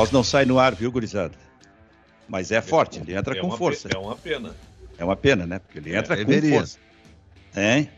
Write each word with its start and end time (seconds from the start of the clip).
Voz 0.00 0.10
não 0.10 0.24
sai 0.24 0.46
no 0.46 0.58
ar, 0.58 0.74
viu, 0.74 0.90
gurizada? 0.90 1.34
Mas 2.26 2.50
é 2.50 2.62
forte, 2.62 3.00
ele 3.00 3.14
entra 3.14 3.36
é 3.36 3.40
com 3.40 3.50
força. 3.50 3.86
É 3.94 3.98
uma 3.98 4.16
pena. 4.16 4.54
É 4.96 5.04
uma 5.04 5.14
pena, 5.14 5.46
né? 5.46 5.58
Porque 5.58 5.78
ele 5.78 5.94
entra 5.94 6.14
É, 6.14 6.24
com 6.24 6.30
deveria. 6.30 6.58
força. 6.58 6.78
Hein? 7.54 7.90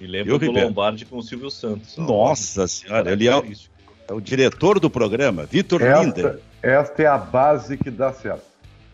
E 0.00 0.06
lembra 0.06 0.32
Eu, 0.34 0.38
do 0.38 0.46
Ribeiro? 0.46 0.68
Lombardi 0.68 1.04
com 1.04 1.16
o 1.16 1.22
Silvio 1.22 1.50
Santos. 1.50 1.96
Nossa 1.96 2.68
senhora, 2.68 3.10
ele 3.10 3.26
é 3.26 3.36
o, 3.36 3.44
é 4.06 4.12
o 4.12 4.20
diretor 4.20 4.78
do 4.78 4.88
programa, 4.88 5.46
Vitor 5.46 5.80
Linden. 5.82 6.38
Esta, 6.62 7.02
é 7.02 7.06
a 7.06 7.18
base 7.18 7.76
que 7.76 7.90
dá 7.90 8.12
certo. 8.12 8.42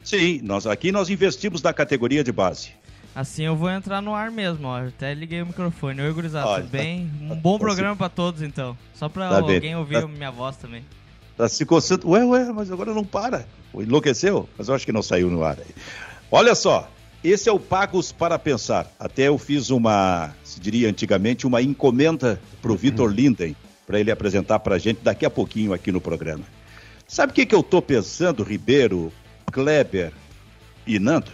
Sim, 0.03 0.41
nós, 0.43 0.67
aqui 0.67 0.91
nós 0.91 1.11
investimos 1.11 1.61
na 1.61 1.75
categoria 1.75 2.25
de 2.25 2.33
base. 2.33 2.71
Assim 3.15 3.43
eu 3.45 3.55
vou 3.55 3.69
entrar 3.71 4.01
no 4.01 4.15
ar 4.15 4.31
mesmo, 4.31 4.69
ó. 4.69 4.79
Até 4.87 5.13
liguei 5.13 5.43
o 5.43 5.47
microfone. 5.47 6.01
Oi, 6.01 6.13
gurizada, 6.15 6.63
tudo 6.63 6.71
bem? 6.71 7.11
Um 7.21 7.37
bom 7.37 7.59
programa 7.61 7.95
pra 7.95 8.09
todos, 8.09 8.41
então. 8.41 8.75
Só 8.95 9.07
pra 9.11 9.29
Tá 9.29 9.43
bem. 9.43 9.57
alguém 9.57 9.77
ouvir 9.77 10.01
Tá- 10.01 10.05
a 10.05 10.09
minha 10.09 10.31
voz 10.31 10.57
também. 10.57 10.83
Tá 11.37 11.49
se 11.49 11.65
coçando. 11.65 12.09
Ué, 12.11 12.25
ué, 12.25 12.53
mas 12.53 12.71
agora 12.71 12.95
não 12.95 13.05
para. 13.05 13.47
Enlouqueceu? 13.75 14.49
Mas 14.57 14.69
eu 14.69 14.75
acho 14.75 14.87
que 14.87 14.93
não 14.93 15.03
saiu 15.03 15.29
no 15.31 15.43
ar 15.43 15.59
aí. 15.59 15.75
Olha 16.31 16.55
só, 16.55 16.89
esse 17.23 17.49
é 17.49 17.53
o 17.53 17.59
Pagos 17.59 18.13
para 18.13 18.39
Pensar. 18.39 18.91
Até 18.99 19.29
eu 19.29 19.37
fiz 19.39 19.71
uma, 19.71 20.35
se 20.45 20.61
diria 20.61 20.89
antigamente, 20.89 21.47
uma 21.47 21.61
encomenda 21.61 22.41
pro 22.63 22.77
Vitor 22.77 23.11
Linden, 23.11 23.57
para 23.87 23.99
ele 23.99 24.11
apresentar 24.11 24.61
pra 24.61 24.79
gente 24.79 25.01
daqui 25.03 25.27
a 25.27 25.31
pouquinho 25.31 25.73
aqui 25.73 25.91
no 25.91 26.01
programa. 26.01 26.45
Sabe 27.07 27.33
o 27.33 27.35
que, 27.35 27.45
que 27.45 27.55
eu 27.55 27.63
tô 27.63 27.83
pensando, 27.83 28.43
Ribeiro, 28.43 29.13
Kleber 29.53 30.13
e 30.87 30.99
Nando? 30.99 31.31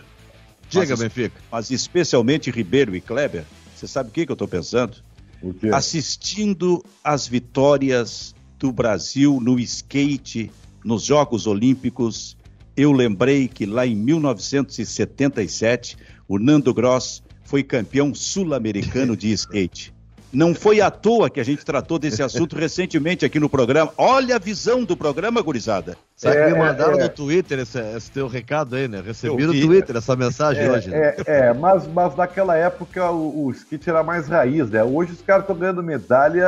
Diga, 0.68 0.90
Mas- 0.90 1.00
Benfica. 1.00 1.40
Mas 1.50 1.70
especialmente 1.70 2.50
Ribeiro 2.50 2.94
e 2.96 3.00
Kleber. 3.00 3.44
Você 3.76 3.86
sabe 3.86 4.10
o 4.10 4.12
que, 4.12 4.26
que 4.26 4.32
eu 4.32 4.36
tô 4.36 4.48
pensando? 4.48 4.96
O 5.42 5.54
assistindo 5.74 6.84
às 7.02 7.26
vitórias 7.26 8.34
do 8.60 8.70
Brasil 8.70 9.40
no 9.40 9.58
skate 9.58 10.52
nos 10.84 11.04
Jogos 11.04 11.46
Olímpicos, 11.46 12.36
eu 12.76 12.92
lembrei 12.92 13.48
que 13.48 13.64
lá 13.64 13.86
em 13.86 13.96
1977 13.96 15.96
o 16.28 16.38
Nando 16.38 16.74
Gross 16.74 17.22
foi 17.42 17.62
campeão 17.62 18.14
sul-americano 18.14 19.16
de 19.16 19.32
skate. 19.32 19.94
Não 20.32 20.54
foi 20.54 20.80
à 20.80 20.90
toa 20.90 21.28
que 21.28 21.40
a 21.40 21.44
gente 21.44 21.64
tratou 21.64 21.98
desse 21.98 22.22
assunto 22.22 22.54
recentemente 22.56 23.24
aqui 23.24 23.40
no 23.40 23.48
programa. 23.48 23.92
Olha 23.98 24.36
a 24.36 24.38
visão 24.38 24.84
do 24.84 24.96
programa, 24.96 25.42
gurizada. 25.42 25.96
Sabe 26.14 26.36
que 26.36 26.42
É, 26.42 26.52
me 26.52 26.58
mandaram 26.58 26.94
é, 26.94 27.00
é. 27.00 27.02
no 27.02 27.08
Twitter 27.08 27.58
esse, 27.58 27.78
esse 27.96 28.10
teu 28.12 28.28
recado 28.28 28.76
aí, 28.76 28.86
né? 28.86 29.02
Recebi 29.04 29.44
no. 29.44 29.52
Twitter 29.52 29.96
essa 29.96 30.14
mensagem 30.14 30.62
É, 30.64 30.70
hoje. 30.70 30.88
né? 30.90 31.14
é, 31.26 31.46
é, 31.48 31.52
mas, 31.52 31.86
mas 31.88 32.14
naquela 32.14 32.56
época 32.56 33.10
o, 33.10 33.46
o 33.46 33.50
skate 33.50 33.90
era 33.90 34.02
mais 34.04 34.28
raiz, 34.28 34.70
né? 34.70 34.84
Hoje 34.84 35.12
os 35.12 35.20
caras 35.22 35.42
estão 35.42 35.56
ganhando 35.56 35.82
medalha 35.82 36.46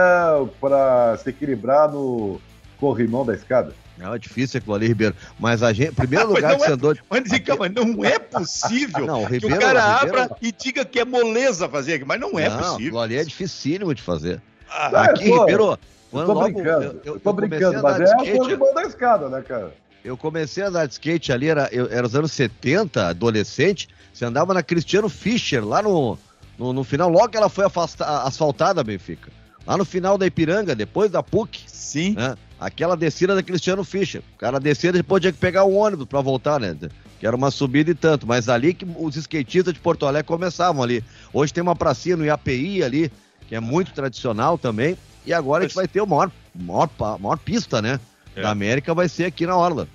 para 0.61 1.17
se 1.19 1.31
equilibrar 1.31 1.91
no 1.91 2.41
corrimão 2.79 3.25
da 3.27 3.35
escada. 3.35 3.73
Não, 3.99 4.15
é 4.15 4.19
difícil 4.19 4.59
aquilo 4.59 4.75
ali, 4.75 4.89
Ribeiro. 4.89 5.15
Mas 5.39 5.63
a 5.63 5.73
gente, 5.73 5.93
primeiro 5.93 6.27
Mas 6.33 6.37
lugar 6.43 6.57
que 6.57 6.63
é- 6.63 6.67
você 6.67 6.73
andou. 6.73 6.97
Mas, 7.11 7.39
calma, 7.41 7.69
não 7.69 8.05
é 8.05 8.19
possível 8.19 9.05
Não, 9.07 9.23
o 9.25 9.27
que 9.27 9.35
Ribeiro- 9.35 9.57
o 9.57 9.61
cara 9.61 9.95
Ribeiro- 10.01 10.21
abra 10.23 10.37
e 10.41 10.53
diga 10.53 10.85
que 10.85 10.99
é 11.01 11.05
moleza 11.05 11.69
fazer 11.69 11.95
aqui, 11.95 12.05
mas 12.05 12.21
não 12.21 12.39
é 12.39 12.49
não, 12.49 12.57
possível. 12.59 12.77
aquilo 12.77 13.01
ali 13.01 13.17
é 13.17 13.25
dificílimo 13.25 13.95
de 13.95 14.03
fazer. 14.03 14.41
Ah, 14.71 15.03
Aqui, 15.03 15.29
eu 15.29 15.35
tô- 15.37 15.41
Ribeiro, 15.41 15.65
Eu 15.73 15.79
quando 16.11 16.27
tô 16.27 16.33
logo 16.33 16.45
brincando, 16.55 16.85
eu, 16.85 16.91
eu, 17.05 17.15
eu 17.15 17.21
tô 17.21 17.31
eu 17.31 17.35
comecei 17.35 17.49
brincando, 17.59 17.79
a 17.79 17.83
mas 17.83 18.01
é 18.01 18.05
skate, 18.05 18.39
corrimão 18.39 18.75
da 18.75 18.83
escada, 18.83 19.29
né, 19.29 19.43
cara? 19.43 19.73
eu 20.05 20.17
comecei 20.17 20.63
a 20.65 20.69
andar 20.69 20.87
de 20.87 20.93
skate 20.95 21.33
ali, 21.33 21.49
era, 21.49 21.69
eu- 21.71 21.89
era 21.91 22.05
os 22.07 22.15
anos 22.17 22.33
70, 22.33 23.09
adolescente, 23.09 23.89
você 24.13 24.25
andava 24.25 24.53
na 24.53 24.63
Cristiano 24.63 25.09
Fischer, 25.09 25.65
lá 25.65 25.81
no, 25.83 26.19
no, 26.59 26.73
no 26.73 26.83
final, 26.85 27.09
logo 27.09 27.29
que 27.29 27.37
ela 27.37 27.49
foi 27.49 27.65
afasta- 27.67 28.23
asfaltada, 28.25 28.83
Benfica. 28.83 29.31
Lá 29.67 29.77
no 29.77 29.85
final 29.85 30.19
da 30.19 30.27
Ipiranga, 30.27 30.75
depois 30.75 31.11
da 31.11 31.23
PUC, 31.23 31.61
sim. 31.67 32.15
né? 32.15 32.35
Aquela 32.59 32.97
descida 32.97 33.35
da 33.35 33.43
Cristiano 33.43 33.83
Fischer. 33.85 34.23
O 34.35 34.39
cara 34.39 34.61
descia 34.61 34.91
e 34.91 34.93
depois 34.93 35.21
tinha 35.21 35.33
que 35.33 35.39
pegar 35.39 35.65
um 35.65 35.77
ônibus 35.77 36.07
pra 36.07 36.21
voltar, 36.21 36.61
né? 36.61 36.77
Que 37.19 37.27
era 37.27 37.35
uma 37.35 37.51
subida 37.51 37.91
e 37.91 37.95
tanto. 37.95 38.27
Mas 38.27 38.49
ali 38.49 38.73
que 38.75 38.87
os 38.99 39.17
skatistas 39.17 39.75
de 39.75 39.81
Porto 39.81 40.07
Alegre 40.07 40.27
começavam 40.27 40.83
ali. 40.83 41.03
Hoje 41.33 41.53
tem 41.53 41.63
uma 41.63 41.75
pracinha 41.77 42.17
no 42.17 42.25
IAPI 42.25 42.83
ali, 42.83 43.13
que 43.49 43.55
é 43.55 43.61
muito 43.61 43.93
tradicional 43.93 44.57
também. 44.57 44.97
E 45.27 45.33
agora 45.33 45.65
a 45.65 45.67
gente 45.67 45.75
vai 45.77 45.87
ter 45.89 46.01
o 46.01 46.07
maior, 46.07 46.31
maior, 46.55 46.89
maior 47.21 47.39
pista, 47.39 47.81
né? 47.83 47.99
É. 48.35 48.43
Da 48.43 48.51
América 48.51 48.95
vai 48.95 49.09
ser 49.09 49.25
aqui 49.25 49.47
na 49.47 49.57
Orla. 49.57 49.87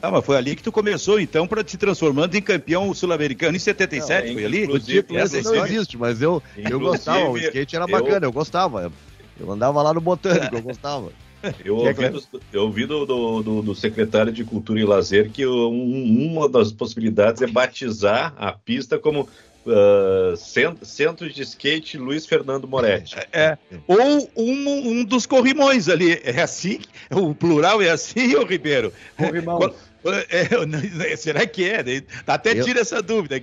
Ah, 0.00 0.10
mas 0.10 0.24
foi 0.24 0.36
ali 0.36 0.56
que 0.56 0.62
tu 0.64 0.72
começou, 0.72 1.20
então, 1.20 1.46
para 1.46 1.62
te 1.62 1.76
transformando 1.76 2.34
em 2.34 2.42
campeão 2.42 2.92
sul-americano 2.92 3.54
em 3.54 3.60
77, 3.60 4.26
Não, 4.26 4.34
foi 4.34 4.44
ali? 4.44 4.60
O 4.62 4.64
Inclusive, 4.64 5.02
título 5.02 5.18
essa 5.20 5.42
não 5.42 5.64
existe, 5.64 5.96
mas 5.96 6.20
eu, 6.20 6.42
eu 6.56 6.80
gostava. 6.80 7.30
O 7.30 7.38
skate 7.38 7.76
era 7.76 7.84
eu- 7.84 7.88
bacana, 7.88 8.26
eu 8.26 8.32
gostava. 8.32 8.92
Eu 9.38 9.50
andava 9.50 9.82
lá 9.82 9.92
no 9.92 10.00
Botânico, 10.00 10.54
eu 10.56 10.62
gostava. 10.62 11.10
Eu 11.64 11.84
é 11.84 11.88
ouvi, 11.88 12.08
do, 12.08 12.22
eu 12.52 12.62
ouvi 12.62 12.86
do, 12.86 13.04
do, 13.04 13.42
do- 13.42 13.62
do 13.62 13.74
secretário 13.74 14.32
de 14.32 14.44
Cultura 14.44 14.78
e 14.78 14.84
Lazer 14.84 15.28
que 15.28 15.44
um- 15.44 16.30
uma 16.30 16.48
das 16.48 16.70
possibilidades 16.70 17.42
é 17.42 17.48
batizar 17.48 18.32
a 18.38 18.52
pista 18.52 18.96
como 18.96 19.28
cen- 20.36 20.76
Centro 20.82 21.28
de 21.28 21.42
Skate 21.42 21.98
Luiz 21.98 22.26
Fernando 22.26 22.68
Moretti. 22.68 23.16
É. 23.32 23.58
Ou 23.88 24.30
um, 24.36 25.00
um 25.00 25.04
dos 25.04 25.26
corrimões 25.26 25.88
ali. 25.88 26.20
É 26.22 26.42
assim? 26.42 26.78
O 27.10 27.34
plural 27.34 27.82
é 27.82 27.90
assim, 27.90 28.36
ô 28.36 28.44
Ribeiro? 28.44 28.92
Corrimão. 29.16 29.74
É, 30.30 31.16
será 31.16 31.44
que 31.46 31.64
é? 31.64 31.82
Até 32.24 32.58
Eu- 32.58 32.64
tira 32.64 32.80
essa 32.80 33.02
dúvida. 33.02 33.34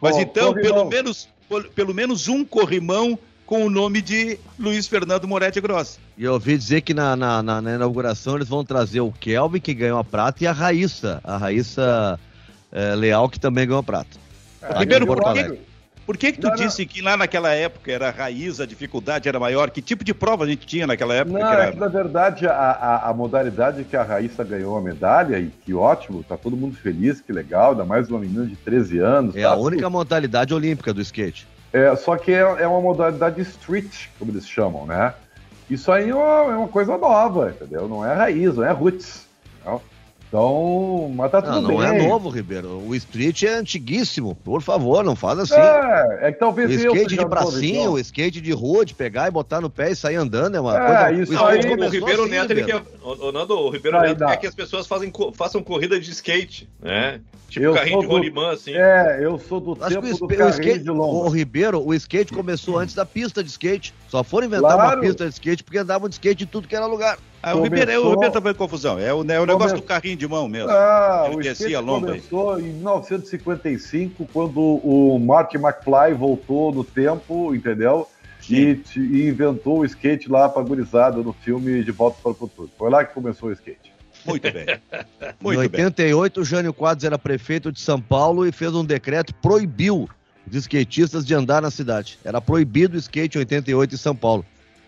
Mas 0.00 0.16
Ó, 0.16 0.20
então, 0.20 0.52
corrimão. 0.52 0.74
pelo 0.74 0.90
menos, 0.90 1.28
pelo 1.74 1.94
menos 1.94 2.26
um 2.28 2.44
corrimão 2.44 3.16
com 3.46 3.64
o 3.66 3.70
nome 3.70 4.00
de 4.00 4.38
Luiz 4.58 4.86
Fernando 4.86 5.28
Moretti 5.28 5.60
Gross. 5.60 5.98
E 6.16 6.24
eu 6.24 6.32
ouvi 6.34 6.56
dizer 6.56 6.80
que 6.80 6.94
na, 6.94 7.14
na, 7.16 7.42
na- 7.42 7.60
na 7.60 7.74
inauguração 7.74 8.36
eles 8.36 8.48
vão 8.48 8.64
trazer 8.64 9.00
o 9.00 9.12
Kelvin, 9.12 9.60
que 9.60 9.74
ganhou 9.74 9.98
a 9.98 10.04
prata, 10.04 10.42
e 10.44 10.46
a 10.46 10.52
Raíssa. 10.52 11.20
A 11.24 11.36
Raíssa 11.36 12.18
eh, 12.72 12.94
Leal, 12.94 13.28
que 13.28 13.38
também 13.38 13.66
ganhou 13.66 13.80
a 13.80 13.82
prata. 13.82 14.16
Em 14.80 15.06
Porto 15.06 15.22
por 15.22 15.34
que-. 15.34 15.58
Por 16.06 16.18
que 16.18 16.32
que 16.32 16.38
tu 16.38 16.48
Não, 16.48 16.54
não. 16.54 16.62
disse 16.66 16.84
que 16.84 17.00
lá 17.00 17.16
naquela 17.16 17.54
época 17.54 17.90
era 17.90 18.10
raiz, 18.10 18.60
a 18.60 18.66
dificuldade 18.66 19.26
era 19.26 19.40
maior? 19.40 19.70
Que 19.70 19.80
tipo 19.80 20.04
de 20.04 20.12
prova 20.12 20.44
a 20.44 20.46
gente 20.46 20.66
tinha 20.66 20.86
naquela 20.86 21.14
época? 21.14 21.38
Não, 21.38 21.46
que 21.48 21.54
era- 21.54 21.64
é 21.68 21.72
que 21.72 21.78
na 21.80 21.88
verdade 21.88 22.46
a, 22.46 22.52
a, 22.52 23.08
a 23.08 23.14
modalidade 23.14 23.84
que 23.84 23.96
a 23.96 24.02
Raíssa 24.02 24.44
ganhou 24.44 24.76
a 24.76 24.82
medalha, 24.82 25.38
e 25.38 25.50
que 25.64 25.72
ótimo, 25.72 26.22
tá 26.22 26.36
todo 26.36 26.58
mundo 26.58 26.76
feliz, 26.76 27.22
que 27.22 27.32
legal, 27.32 27.70
ainda 27.70 27.86
mais 27.86 28.10
uma 28.10 28.18
menina 28.18 28.44
de 28.44 28.54
13 28.54 28.98
anos. 28.98 29.34
É 29.34 29.42
tá? 29.42 29.52
a 29.52 29.56
única 29.56 29.88
modalidade 29.88 30.52
olímpica 30.52 30.92
do 30.92 31.00
skate. 31.00 31.46
É, 31.74 31.96
só 31.96 32.16
que 32.16 32.30
é, 32.30 32.38
é 32.38 32.66
uma 32.68 32.80
modalidade 32.80 33.42
street, 33.42 34.06
como 34.16 34.30
eles 34.30 34.48
chamam, 34.48 34.86
né? 34.86 35.12
Isso 35.68 35.90
aí 35.90 36.10
é 36.10 36.14
uma, 36.14 36.52
é 36.52 36.56
uma 36.56 36.68
coisa 36.68 36.96
nova, 36.96 37.50
entendeu? 37.50 37.88
Não 37.88 38.06
é 38.06 38.14
raiz, 38.14 38.54
não 38.54 38.64
é 38.64 38.70
roots. 38.70 39.26
entendeu? 39.64 39.82
Então, 40.28 41.12
mas 41.14 41.30
tá 41.30 41.40
tudo 41.40 41.60
Não, 41.60 41.62
não 41.62 41.76
bem. 41.78 41.86
é 41.86 42.08
novo, 42.08 42.28
Ribeiro. 42.28 42.82
O 42.86 42.94
street 42.96 43.44
é 43.44 43.54
antiguíssimo. 43.54 44.34
Por 44.44 44.60
favor, 44.62 45.04
não 45.04 45.14
faz 45.14 45.38
assim. 45.38 45.54
É, 45.54 46.28
é 46.28 46.32
que 46.32 46.36
O 46.38 46.40
talvez 46.40 46.70
eu 46.82 46.92
skate 46.92 47.16
de 47.16 47.26
pracinha, 47.26 47.84
novo, 47.84 47.96
o 47.96 47.98
skate 48.00 48.40
de 48.40 48.52
rua, 48.52 48.84
de 48.84 48.94
pegar 48.94 49.28
e 49.28 49.30
botar 49.30 49.60
no 49.60 49.70
pé 49.70 49.92
e 49.92 49.96
sair 49.96 50.16
andando 50.16 50.56
é 50.56 50.60
uma 50.60 50.76
É, 50.76 50.80
coisa. 51.06 51.22
isso 51.22 51.32
o 51.32 51.34
Não, 51.36 51.46
aí- 51.46 51.58
o, 51.60 51.84
o 51.84 51.88
Ribeiro 51.88 52.22
assim, 52.22 52.30
Neto, 52.32 52.50
ele 52.50 52.64
quer, 52.64 52.82
o, 53.02 53.28
o 53.28 53.32
Nando, 53.32 53.54
o 53.58 53.70
Ribeiro 53.70 53.96
Aí 53.98 54.08
Neto 54.08 54.18
dá. 54.18 54.26
quer 54.28 54.36
que 54.38 54.46
as 54.48 54.54
pessoas 54.54 54.86
fazem, 54.88 55.12
façam 55.34 55.62
corrida 55.62 56.00
de 56.00 56.10
skate, 56.10 56.68
né? 56.82 57.20
Tipo 57.48 57.66
Eu 57.66 57.74
carrinho 57.74 58.00
de 58.00 58.06
rolimã, 58.06 58.50
assim. 58.52 58.72
É, 58.74 59.18
eu 59.22 59.38
sou 59.38 59.60
do 59.60 59.72
Acho 59.80 59.94
tempo 60.00 60.06
que 60.08 60.14
o, 60.14 60.16
do 60.18 60.24
o 60.24 60.28
carrinho 60.28 60.50
skate, 60.50 60.78
de 60.84 60.90
o 60.90 60.94
lomba. 60.94 61.36
Ribeiro, 61.36 61.86
o 61.86 61.94
skate 61.94 62.32
começou 62.32 62.78
antes 62.78 62.94
da 62.96 63.06
pista 63.06 63.44
de 63.44 63.50
skate. 63.50 63.94
Só 64.08 64.24
foram 64.24 64.48
inventar 64.48 64.72
Claro. 64.72 64.96
uma 65.00 65.06
pista 65.06 65.24
de 65.28 65.32
skate 65.34 65.62
porque 65.62 65.78
andavam 65.78 66.08
de 66.08 66.16
skate 66.16 66.42
em 66.42 66.46
tudo 66.48 66.66
que 66.66 66.74
era 66.74 66.86
lugar. 66.86 67.16
Ah, 67.44 67.54
o 67.56 67.62
Ribeiro, 67.62 67.90
é, 67.90 67.98
o 67.98 68.10
Ribeiro 68.10 68.32
tá 68.32 68.40
fazendo 68.40 68.56
confusão. 68.56 68.98
É 68.98 69.12
o, 69.12 69.22
é 69.30 69.40
o 69.40 69.46
negócio 69.46 69.70
Come- 69.70 69.80
do 69.80 69.82
carrinho 69.82 70.16
de 70.16 70.26
mão 70.26 70.48
mesmo. 70.48 70.70
Ah, 70.70 71.24
Ele 71.26 71.36
o 71.36 71.38
descia 71.38 71.52
skate 71.66 71.74
a 71.74 71.80
lomba 71.80 72.12
aí. 72.12 72.20
começou 72.20 72.58
em 72.60 72.72
1955, 72.72 74.28
quando 74.32 74.60
o 74.60 75.18
Mark 75.18 75.54
McFly 75.54 76.14
voltou 76.16 76.72
no 76.72 76.84
tempo, 76.84 77.54
entendeu? 77.54 78.08
E, 78.48 78.78
e 78.96 79.28
inventou 79.28 79.78
o 79.80 79.84
skate 79.84 80.30
lá 80.30 80.48
pra 80.48 80.62
gurizada 80.62 81.16
no 81.22 81.32
filme 81.32 81.82
De 81.82 81.90
Volta 81.90 82.18
para 82.22 82.32
o 82.32 82.34
Futuro. 82.34 82.70
Foi 82.78 82.90
lá 82.90 83.04
que 83.04 83.14
começou 83.14 83.48
o 83.48 83.52
skate. 83.52 83.92
Muito 84.26 84.50
bem. 84.52 84.66
em 85.20 85.34
Muito 85.40 85.70
bem. 85.70 85.84
88, 85.84 86.40
o 86.40 86.44
Jânio 86.44 86.72
Quadros 86.72 87.04
era 87.04 87.18
prefeito 87.18 87.72
de 87.72 87.80
São 87.80 88.00
Paulo 88.00 88.46
e 88.46 88.52
fez 88.52 88.74
um 88.74 88.84
decreto 88.84 89.32
que 89.34 89.40
proibiu 89.40 90.08
os 90.46 90.56
skatistas 90.56 91.24
de 91.24 91.34
andar 91.34 91.62
na 91.62 91.70
cidade. 91.70 92.18
Era 92.24 92.40
proibido 92.40 92.96
o 92.96 92.98
skate 92.98 93.38
em 93.38 93.40
88 93.40 93.94
em 93.94 93.98
São 93.98 94.14
Paulo. 94.14 94.44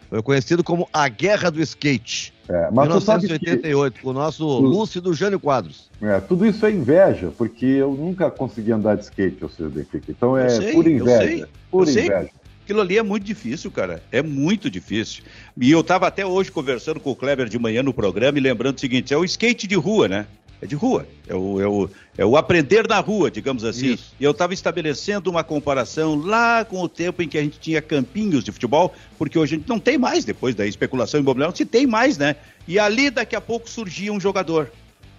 Foi 0.08 0.22
conhecido 0.22 0.62
como 0.62 0.88
a 0.92 1.08
Guerra 1.08 1.50
do 1.50 1.60
Skate. 1.60 2.32
É, 2.48 2.70
mas 2.70 2.88
tu 2.88 3.00
sabe 3.00 3.26
que 3.26 3.32
1988, 3.32 4.00
com 4.00 4.10
o 4.10 4.12
nosso 4.12 4.46
lúcido 4.60 5.12
Jânio 5.12 5.40
Quadros. 5.40 5.90
é, 6.00 6.20
tudo 6.20 6.46
isso 6.46 6.64
é 6.64 6.70
inveja, 6.70 7.32
porque 7.36 7.66
eu 7.66 7.92
nunca 7.92 8.30
consegui 8.30 8.70
andar 8.70 8.94
de 8.96 9.02
skate, 9.02 9.42
ou 9.42 9.50
seja, 9.50 9.68
Benfica. 9.68 10.04
Então 10.10 10.38
é 10.38 10.46
Eu 10.46 10.50
sei, 10.50 10.72
pura 10.72 10.88
eu 10.88 10.94
inveja. 10.96 11.18
sei, 11.18 11.44
pura 11.70 11.90
eu 11.90 11.92
sei. 11.92 12.06
inveja. 12.06 12.30
Aquilo 12.62 12.80
ali 12.80 12.98
é 12.98 13.02
muito 13.02 13.24
difícil, 13.24 13.70
cara. 13.70 14.02
É 14.10 14.22
muito 14.22 14.68
difícil. 14.68 15.22
E 15.56 15.70
eu 15.70 15.80
estava 15.80 16.06
até 16.08 16.26
hoje 16.26 16.50
conversando 16.50 16.98
com 16.98 17.10
o 17.10 17.16
Kleber 17.16 17.48
de 17.48 17.58
manhã 17.58 17.80
no 17.82 17.94
programa 17.94 18.38
e 18.38 18.40
lembrando 18.40 18.76
o 18.76 18.80
seguinte: 18.80 19.14
é 19.14 19.16
o 19.16 19.24
skate 19.24 19.66
de 19.68 19.76
rua, 19.76 20.08
né? 20.08 20.26
É 20.60 20.66
de 20.66 20.74
rua. 20.74 21.06
É 21.28 21.34
o, 21.34 21.60
é 21.60 21.66
o, 21.66 21.90
é 22.16 22.24
o 22.24 22.36
aprender 22.36 22.88
na 22.88 22.98
rua, 22.98 23.30
digamos 23.30 23.64
assim. 23.64 23.94
Isso. 23.94 24.14
E 24.18 24.24
eu 24.24 24.30
estava 24.30 24.54
estabelecendo 24.54 25.30
uma 25.30 25.44
comparação 25.44 26.16
lá 26.16 26.64
com 26.64 26.80
o 26.80 26.88
tempo 26.88 27.22
em 27.22 27.28
que 27.28 27.36
a 27.36 27.42
gente 27.42 27.58
tinha 27.58 27.82
campinhos 27.82 28.42
de 28.42 28.52
futebol, 28.52 28.94
porque 29.18 29.38
hoje 29.38 29.54
a 29.54 29.58
gente 29.58 29.68
não 29.68 29.78
tem 29.78 29.98
mais, 29.98 30.24
depois 30.24 30.54
da 30.54 30.66
especulação 30.66 31.20
imobiliária, 31.20 31.50
não 31.50 31.56
se 31.56 31.66
tem 31.66 31.86
mais, 31.86 32.16
né? 32.16 32.36
E 32.66 32.78
ali 32.78 33.10
daqui 33.10 33.36
a 33.36 33.40
pouco 33.40 33.68
surgia 33.68 34.12
um 34.12 34.20
jogador. 34.20 34.70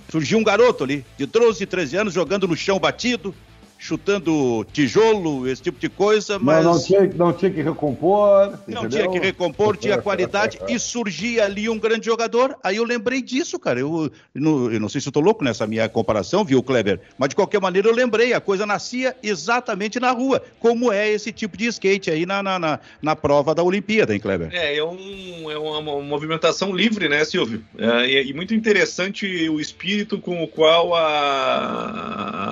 Surgiu 0.10 0.40
um 0.40 0.44
garoto 0.44 0.84
ali, 0.84 1.06
de 1.18 1.26
12, 1.26 1.66
13 1.66 1.98
anos, 1.98 2.14
jogando 2.14 2.48
no 2.48 2.56
chão 2.56 2.80
batido, 2.80 3.36
chutando 3.78 4.66
tijolo, 4.72 5.48
esse 5.48 5.62
tipo 5.62 5.80
de 5.80 5.90
coisa, 5.90 6.40
mas. 6.40 6.66
Não, 6.66 6.74
não, 6.74 6.84
tinha, 6.84 7.08
não 7.16 7.34
tinha 7.34 7.52
que 7.52 7.62
recompor. 7.62 8.58
Não 8.68 8.84
entendeu? 8.84 8.90
tinha 8.90 9.12
que 9.12 9.20
recompor, 9.20 9.78
tinha 9.78 9.98
qualidade 10.02 10.60
e 10.68 10.80
surgia 10.80 11.46
ali 11.46 11.70
um 11.70 11.78
grande 11.78 12.06
jogador. 12.06 12.56
Aí 12.64 12.78
eu 12.78 12.84
lembrei 12.84 13.22
disso, 13.22 13.60
cara. 13.60 13.80
Eu, 13.80 14.12
não, 14.34 14.72
eu 14.72 14.80
não 14.80 14.90
sei 14.90 15.00
se 15.00 15.08
eu 15.08 15.12
tô 15.12 15.20
louco 15.20 15.44
nessa 15.44 15.68
minha 15.68 15.88
comparação, 15.88 16.44
viu, 16.44 16.64
Kleber? 16.64 17.00
Mas 17.18 17.30
de 17.30 17.36
qualquer 17.36 17.62
maneira 17.62 17.88
eu 17.88 17.94
lembrei, 17.94 18.34
a 18.34 18.42
coisa 18.42 18.66
nascia 18.66 19.16
exatamente 19.22 20.00
na 20.00 20.12
rua, 20.12 20.42
como 20.60 20.92
é 20.92 21.10
esse 21.10 21.32
tipo 21.32 21.58
de 21.58 21.68
skate 21.68 22.10
aí 22.10 22.26
na, 22.26 22.42
na, 22.42 22.58
na, 22.58 22.80
na 23.02 23.16
prova 23.16 23.54
da 23.54 23.64
Olimpíada, 23.64 24.14
hein, 24.14 24.20
Kleber? 24.20 24.50
É, 24.52 24.78
é, 24.78 24.84
um, 24.84 25.52
é 25.52 25.58
uma, 25.58 25.78
uma 25.78 26.02
movimentação 26.02 26.76
livre, 26.76 27.08
né, 27.08 27.24
Silvio? 27.24 27.64
É, 27.78 28.08
e, 28.08 28.30
e 28.30 28.34
muito 28.34 28.54
interessante 28.54 29.50
o 29.50 29.60
espírito 29.60 30.20
com 30.20 30.44
o 30.44 30.48
qual 30.48 30.96
a, 30.96 31.06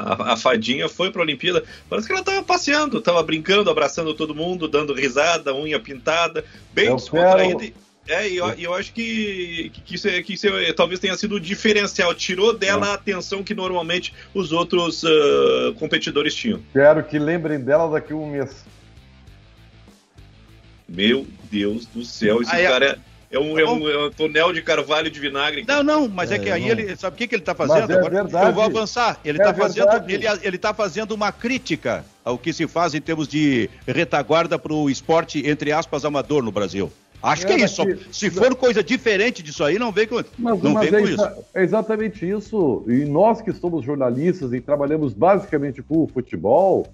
a, 0.06 0.34
a 0.34 0.38
fadinha 0.38 0.88
foi 0.88 1.12
para 1.16 1.24
a 1.24 1.26
Olimpíada. 1.26 1.64
Parece 1.90 2.06
que 2.08 2.14
ela 2.14 2.20
estava 2.22 2.44
passeando, 2.44 3.00
estava 3.00 3.24
brincando, 3.24 3.70
abraçando 3.70 4.14
todo 4.14 4.36
mundo, 4.36 4.68
dando 4.68 4.94
risada, 4.94 5.56
unha 5.56 5.80
pintada, 5.80 6.44
bem 6.74 6.88
Eu 6.88 6.98
descontraída. 6.98 7.60
quero- 7.60 7.86
É, 8.08 8.30
e 8.30 8.38
eu, 8.38 8.54
e 8.56 8.64
eu 8.66 8.74
acho 8.76 8.94
que, 8.94 9.72
que, 9.84 9.96
isso, 9.96 10.08
é- 10.08 10.22
que 10.22 10.34
isso 10.34 10.46
é- 10.48 10.72
talvez 10.74 11.00
tenha 11.00 11.18
sido 11.18 11.38
o 11.38 11.40
diferencial. 11.40 12.14
Tirou 12.14 12.54
dela 12.54 12.90
a 12.90 12.94
atenção 12.94 13.44
que 13.44 13.56
normalmente 13.56 14.14
os 14.32 14.52
outros 14.52 15.04
ah, 15.04 15.74
competidores 15.80 16.36
tinham. 16.36 16.62
Quero 16.72 17.04
que 17.04 17.18
lembrem 17.18 17.60
dela 17.60 17.90
daqui 17.90 18.14
a 18.14 18.16
um 18.16 18.30
mês. 18.30 18.64
Meu 20.88 21.26
Deus 21.50 21.88
do 21.88 22.06
céu, 22.06 22.42
esse 22.44 22.56
é- 22.56 22.64
cara 22.70 22.86
é, 22.86 22.98
é 23.36 23.40
um, 23.40 23.54
Tá 23.56 23.62
é, 23.62 23.66
um, 23.66 23.90
é 23.90 24.08
um 24.08 24.12
tonel 24.12 24.54
de 24.54 24.62
carvalho 24.62 25.10
de 25.12 25.20
vinagre. 25.20 25.66
Não, 25.68 25.84
não, 25.84 26.08
mas 26.08 26.32
é, 26.32 26.36
É, 26.36 26.40
que 26.40 26.50
aí 26.50 26.62
não. 26.64 26.70
ele. 26.70 26.96
Sabe 26.96 27.16
o 27.16 27.18
que, 27.18 27.28
que 27.28 27.36
ele 27.36 27.42
está 27.42 27.54
fazendo? 27.56 27.82
Mas 27.82 27.90
é 27.90 27.94
Agora, 28.00 28.14
verdade. 28.24 28.48
Eu 28.48 28.54
vou 28.54 28.64
avançar. 28.64 29.20
Ele 29.24 29.38
É 29.38 29.42
está 29.42 29.54
fazendo, 29.54 29.86
verdade. 29.90 30.14
ele, 30.14 30.26
ele 30.44 30.58
tá 30.58 30.74
fazendo 30.74 31.12
uma 31.12 31.32
crítica 31.32 32.06
ao 32.24 32.38
que 32.38 32.52
se 32.54 32.68
faz 32.68 32.94
em 32.96 33.02
termos 33.02 33.28
de 33.28 33.70
retaguarda 33.88 34.58
para 34.58 34.74
o 34.74 34.90
esporte, 34.90 35.46
entre 35.48 35.72
aspas, 35.72 36.06
amador 36.06 36.42
no 36.44 36.52
Brasil. 36.52 36.92
Acho 37.24 37.48
que 37.48 37.54
é 37.54 37.62
É, 37.62 37.66
isso. 37.66 37.84
mas 37.84 38.00
Se 38.12 38.30
for 38.30 38.54
coisa 38.56 38.84
diferente 38.84 39.42
disso 39.42 39.64
aí, 39.64 39.80
não 39.80 39.92
vem 39.92 40.06
com, 40.08 40.16
Mas, 40.38 40.62
não 40.62 40.74
mas 40.74 40.90
vem 40.90 41.00
é, 41.00 41.02
com 41.04 41.08
exa- 41.10 41.32
isso. 41.32 41.46
é 41.56 41.64
exatamente 41.64 42.30
isso. 42.30 42.84
E 42.88 43.06
nós 43.06 43.42
que 43.42 43.52
somos 43.52 43.84
jornalistas 43.84 44.54
e 44.54 44.62
trabalhamos 44.62 45.14
basicamente 45.14 45.82
com 45.82 46.04
o 46.04 46.08
futebol, 46.08 46.86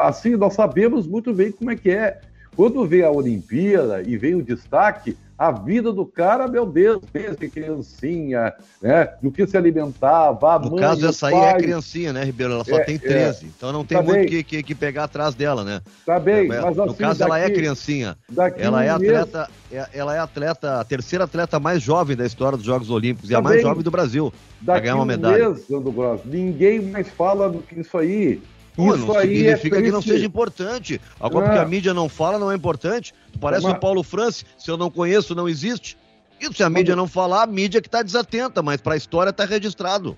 assim, 0.00 0.36
nós 0.36 0.54
sabemos 0.54 1.06
muito 1.06 1.32
bem 1.32 1.52
como 1.52 1.70
é 1.70 1.76
que 1.76 1.90
é. 1.90 2.20
Quando 2.56 2.84
vem 2.86 3.02
a 3.02 3.10
Olimpíada 3.10 4.02
e 4.06 4.16
vem 4.16 4.34
o 4.34 4.42
destaque, 4.42 5.16
a 5.40 5.50
vida 5.52 5.90
do 5.90 6.04
cara, 6.04 6.46
meu 6.46 6.66
Deus, 6.66 7.00
desde 7.10 7.48
criancinha, 7.48 8.52
né? 8.82 9.08
Do 9.22 9.30
que 9.32 9.46
se 9.46 9.56
alimentava, 9.56 10.54
a 10.54 10.58
No 10.58 10.72
mãe, 10.72 10.80
caso, 10.80 11.06
essa 11.08 11.28
aí 11.28 11.34
é 11.34 11.52
pai, 11.52 11.62
criancinha, 11.62 12.12
né, 12.12 12.22
Ribeiro? 12.24 12.52
Ela 12.52 12.64
só 12.64 12.76
É, 12.76 12.84
tem 12.84 12.96
é. 12.96 12.98
13. 12.98 13.46
Então 13.46 13.72
não 13.72 13.82
tem 13.82 13.96
Tá 13.96 14.04
muito 14.04 14.28
que, 14.28 14.42
que, 14.44 14.62
que 14.62 14.74
pegar 14.74 15.04
atrás 15.04 15.34
dela, 15.34 15.64
né? 15.64 15.80
Tá 16.04 16.20
bem, 16.20 16.44
É, 16.44 16.60
mas 16.60 16.76
no 16.76 16.82
assim, 16.84 16.94
caso, 16.96 17.22
ela 17.22 17.38
é 17.38 17.44
daqui- 17.44 17.54
criancinha. 17.54 18.18
Ela 18.58 18.84
é 18.84 18.94
um 18.94 18.98
mês- 18.98 19.12
atleta, 19.14 19.50
é- 19.72 19.88
ela 19.94 20.14
é 20.14 20.18
atleta, 20.18 20.78
a 20.78 20.84
terceira 20.84 21.24
atleta 21.24 21.58
mais 21.58 21.82
jovem 21.82 22.14
da 22.14 22.26
história 22.26 22.58
dos 22.58 22.66
Jogos 22.66 22.90
Olímpicos 22.90 23.30
e 23.30 23.34
a 23.34 23.38
Tá 23.38 23.42
mais 23.42 23.56
bem. 23.56 23.64
jovem 23.64 23.82
do 23.82 23.90
Brasil. 23.90 24.30
Daqui 24.60 24.82
ganhar 24.82 24.96
uma 24.96 25.04
um 25.04 25.06
medalha. 25.06 25.48
mês, 25.48 25.66
Sandro 25.66 25.90
Gross, 25.90 26.20
ninguém 26.26 26.82
mais 26.82 27.08
fala 27.08 27.48
do 27.48 27.60
que 27.60 27.80
isso 27.80 27.96
aí. 27.96 28.42
Pô, 28.76 28.94
isso 28.94 29.06
não 29.06 29.16
aí 29.18 29.46
é 29.46 29.56
significa 29.56 29.82
que 29.82 29.90
não 29.90 30.00
seja 30.02 30.24
importante. 30.24 31.00
Agora, 31.18 31.46
É. 31.46 31.48
porque 31.48 31.64
a 31.64 31.68
mídia 31.68 31.92
não 31.94 32.08
fala, 32.08 32.38
não 32.38 32.50
é 32.50 32.54
importante. 32.56 33.12
Tu 33.32 33.38
parece 33.38 33.64
Mas- 33.64 33.74
o 33.74 33.78
Paulo 33.80 34.02
Francis, 34.02 34.44
se 34.58 34.70
eu 34.70 34.76
não 34.76 34.90
conheço, 34.90 35.34
não 35.34 35.48
existe. 35.48 35.96
E 36.40 36.52
se 36.54 36.62
a 36.62 36.70
mídia 36.70 36.96
não 36.96 37.06
falar, 37.06 37.42
a 37.42 37.46
mídia 37.46 37.80
que 37.82 37.88
está 37.88 38.02
desatenta, 38.02 38.62
mas 38.62 38.80
para 38.80 38.94
a 38.94 38.96
história 38.96 39.30
está 39.30 39.44
registrado. 39.44 40.16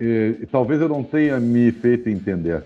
E, 0.00 0.36
e 0.42 0.46
talvez 0.46 0.80
eu 0.80 0.88
não 0.88 1.02
tenha 1.02 1.38
me 1.40 1.70
feito 1.72 2.08
entender. 2.10 2.62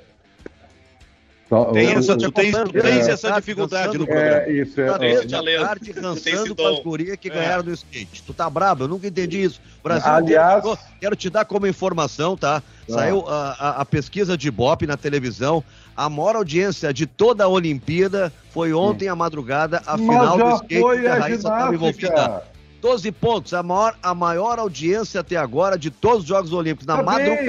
Tem 1.72 1.84
eu- 1.92 1.98
essa, 2.00 2.12
eu- 2.12 2.18
tu 2.18 2.32
tens, 2.32 2.50
tu 2.52 2.76
É. 2.78 2.98
essa 3.12 3.30
dificuldade 3.32 3.96
no 3.96 4.04
programa. 4.04 4.36
É, 4.42 4.52
isso 4.52 4.80
é. 4.80 4.86
Tá 4.86 4.94
é, 4.96 4.98
desde 4.98 5.34
a 5.34 5.38
talento. 5.38 5.60
tarde 5.64 5.92
cansando 5.92 6.56
com 6.56 6.66
as 6.66 6.78
gurias 6.80 7.16
que 7.20 7.28
É. 7.28 7.32
ganharam 7.34 7.62
no 7.62 7.72
skate. 7.72 8.22
Tu 8.24 8.34
tá 8.34 8.50
brabo, 8.50 8.84
eu 8.84 8.88
nunca 8.88 9.06
entendi 9.06 9.42
isso. 9.44 9.60
Brasil, 9.82 10.10
Aliás- 10.10 10.62
quero, 10.64 10.78
quero 11.00 11.16
te 11.16 11.30
dar 11.30 11.44
como 11.44 11.64
informação, 11.66 12.36
tá? 12.36 12.60
Ah. 12.88 12.92
Saiu 12.92 13.24
a, 13.28 13.50
a- 13.52 13.80
a 13.82 13.84
pesquisa 13.84 14.36
de 14.36 14.48
Ibope 14.48 14.86
na 14.88 14.96
televisão. 14.96 15.62
A 15.96 16.10
maior 16.10 16.34
audiência 16.36 16.92
de 16.92 17.06
toda 17.06 17.44
a 17.44 17.48
Olimpíada 17.48 18.32
foi 18.50 18.72
ontem 18.74 19.06
à 19.08 19.14
madrugada, 19.14 19.80
a 19.86 19.96
Mas 19.96 20.00
final 20.00 20.36
do 20.38 20.54
skate 20.56 20.80
foi 20.80 21.00
que 21.00 21.06
a 21.06 21.14
a 21.14 21.18
Raíssa 21.20 21.36
estava 21.36 21.74
envolvida. 21.74 22.06
ginástica. 22.08 22.42
12 22.82 23.12
pontos, 23.12 23.54
a 23.54 23.62
maior, 23.62 23.96
a 24.02 24.14
maior 24.14 24.58
audiência 24.58 25.20
até 25.20 25.36
agora 25.36 25.78
de 25.78 25.90
todos 25.92 26.22
os 26.22 26.26
Jogos 26.28 26.52
Olímpicos, 26.52 26.86
na 26.86 27.02
Tá 27.02 27.02
bem. 27.14 27.46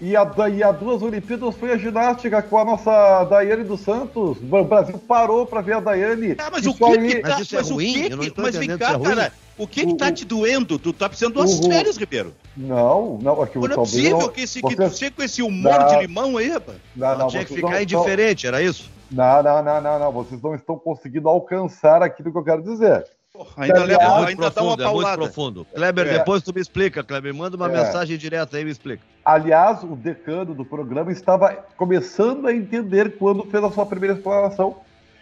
E 0.00 0.14
a, 0.16 0.30
e 0.54 0.62
a 0.62 0.70
duas 0.70 1.02
Olimpíadas 1.02 1.56
foi 1.56 1.72
a 1.72 1.76
ginástica 1.76 2.40
com 2.40 2.56
a 2.58 2.64
nossa 2.64 3.24
Daiane 3.24 3.64
dos 3.64 3.80
Santos. 3.80 4.38
O 4.40 4.64
Brasil 4.64 4.96
parou 4.98 5.44
para 5.44 5.60
ver 5.60 5.72
a 5.74 5.80
Daiane. 5.80 6.36
Ah, 6.38 6.48
mas 6.52 6.64
o 6.66 6.72
que 6.74 6.84
aí- 6.84 7.08
que 7.08 7.20
tá, 7.20 7.28
Mas 7.38 7.52
é 7.52 7.56
mas 7.56 7.70
o 7.70 7.74
ruim? 7.74 7.92
que 7.92 8.12
Eu 8.12 8.18
que- 8.18 8.32
mas 8.40 8.56
vem 8.56 8.68
cá, 8.68 8.74
é 8.74 8.78
cara, 8.98 9.32
o 9.58 9.66
que 9.66 9.84
que 9.84 9.92
O- 9.92 9.96
tá 9.96 10.06
o- 10.08 10.12
te 10.12 10.24
doendo? 10.24 10.78
Tu 10.78 10.92
tá 10.92 11.08
precisando 11.08 11.32
de 11.34 11.40
umas 11.40 11.58
o- 11.58 11.68
férias, 11.68 11.96
Ribeiro. 11.96 12.32
Não, 12.56 13.18
não, 13.20 13.42
aqui 13.42 13.58
o 13.58 13.62
Não 13.62 13.72
é 13.72 13.74
possível 13.74 14.18
não- 14.18 14.28
que, 14.28 14.42
esse, 14.42 14.62
que 14.62 14.76
tu 14.76 14.90
chega 14.96 15.16
com 15.16 15.22
esse 15.24 15.42
humor 15.42 15.80
Não. 15.80 15.86
de 15.88 15.98
limão 16.06 16.36
aí, 16.36 16.48
rapaz. 16.48 16.78
Não, 16.94 17.08
Não, 17.08 17.18
não, 17.18 17.26
tinha 17.28 17.44
que 17.44 17.54
ficar 17.54 17.70
não- 17.70 17.80
indiferente, 17.82 18.46
era 18.46 18.62
isso? 18.62 18.88
Não, 19.10 19.42
não, 19.42 19.62
não, 19.64 19.80
não, 19.80 19.98
não. 19.98 20.12
Vocês 20.12 20.40
não 20.40 20.54
estão 20.54 20.78
conseguindo 20.78 21.28
alcançar 21.28 22.02
aquilo 22.04 22.30
que 22.30 22.38
eu 22.38 22.44
quero 22.44 22.62
dizer. 22.62 23.04
Porra, 23.32 23.50
ainda, 23.64 23.80
É 23.80 23.84
leva, 23.84 24.08
muito 24.16 24.28
ainda 24.28 24.50
dá 24.50 24.62
uma 24.62 24.76
profundo, 24.76 24.82
é 24.82 24.86
muito 24.86 25.02
paulada. 25.02 25.16
profundo. 25.22 25.64
Kleber, 25.74 26.06
É. 26.06 26.18
depois 26.18 26.42
tu 26.42 26.54
me 26.54 26.60
explica, 26.60 27.04
Kleber. 27.04 27.34
Manda 27.34 27.56
uma 27.56 27.68
É. 27.70 27.84
mensagem 27.84 28.16
direta 28.16 28.56
aí 28.56 28.62
e 28.62 28.64
me 28.64 28.70
explica. 28.70 29.02
Aliás, 29.24 29.82
o 29.82 29.94
decano 29.94 30.54
do 30.54 30.64
programa 30.64 31.12
estava 31.12 31.50
começando 31.76 32.46
a 32.46 32.54
entender 32.54 33.16
quando 33.18 33.44
fez 33.44 33.62
a 33.62 33.70
sua 33.70 33.84
primeira 33.84 34.14
explanação. 34.16 34.76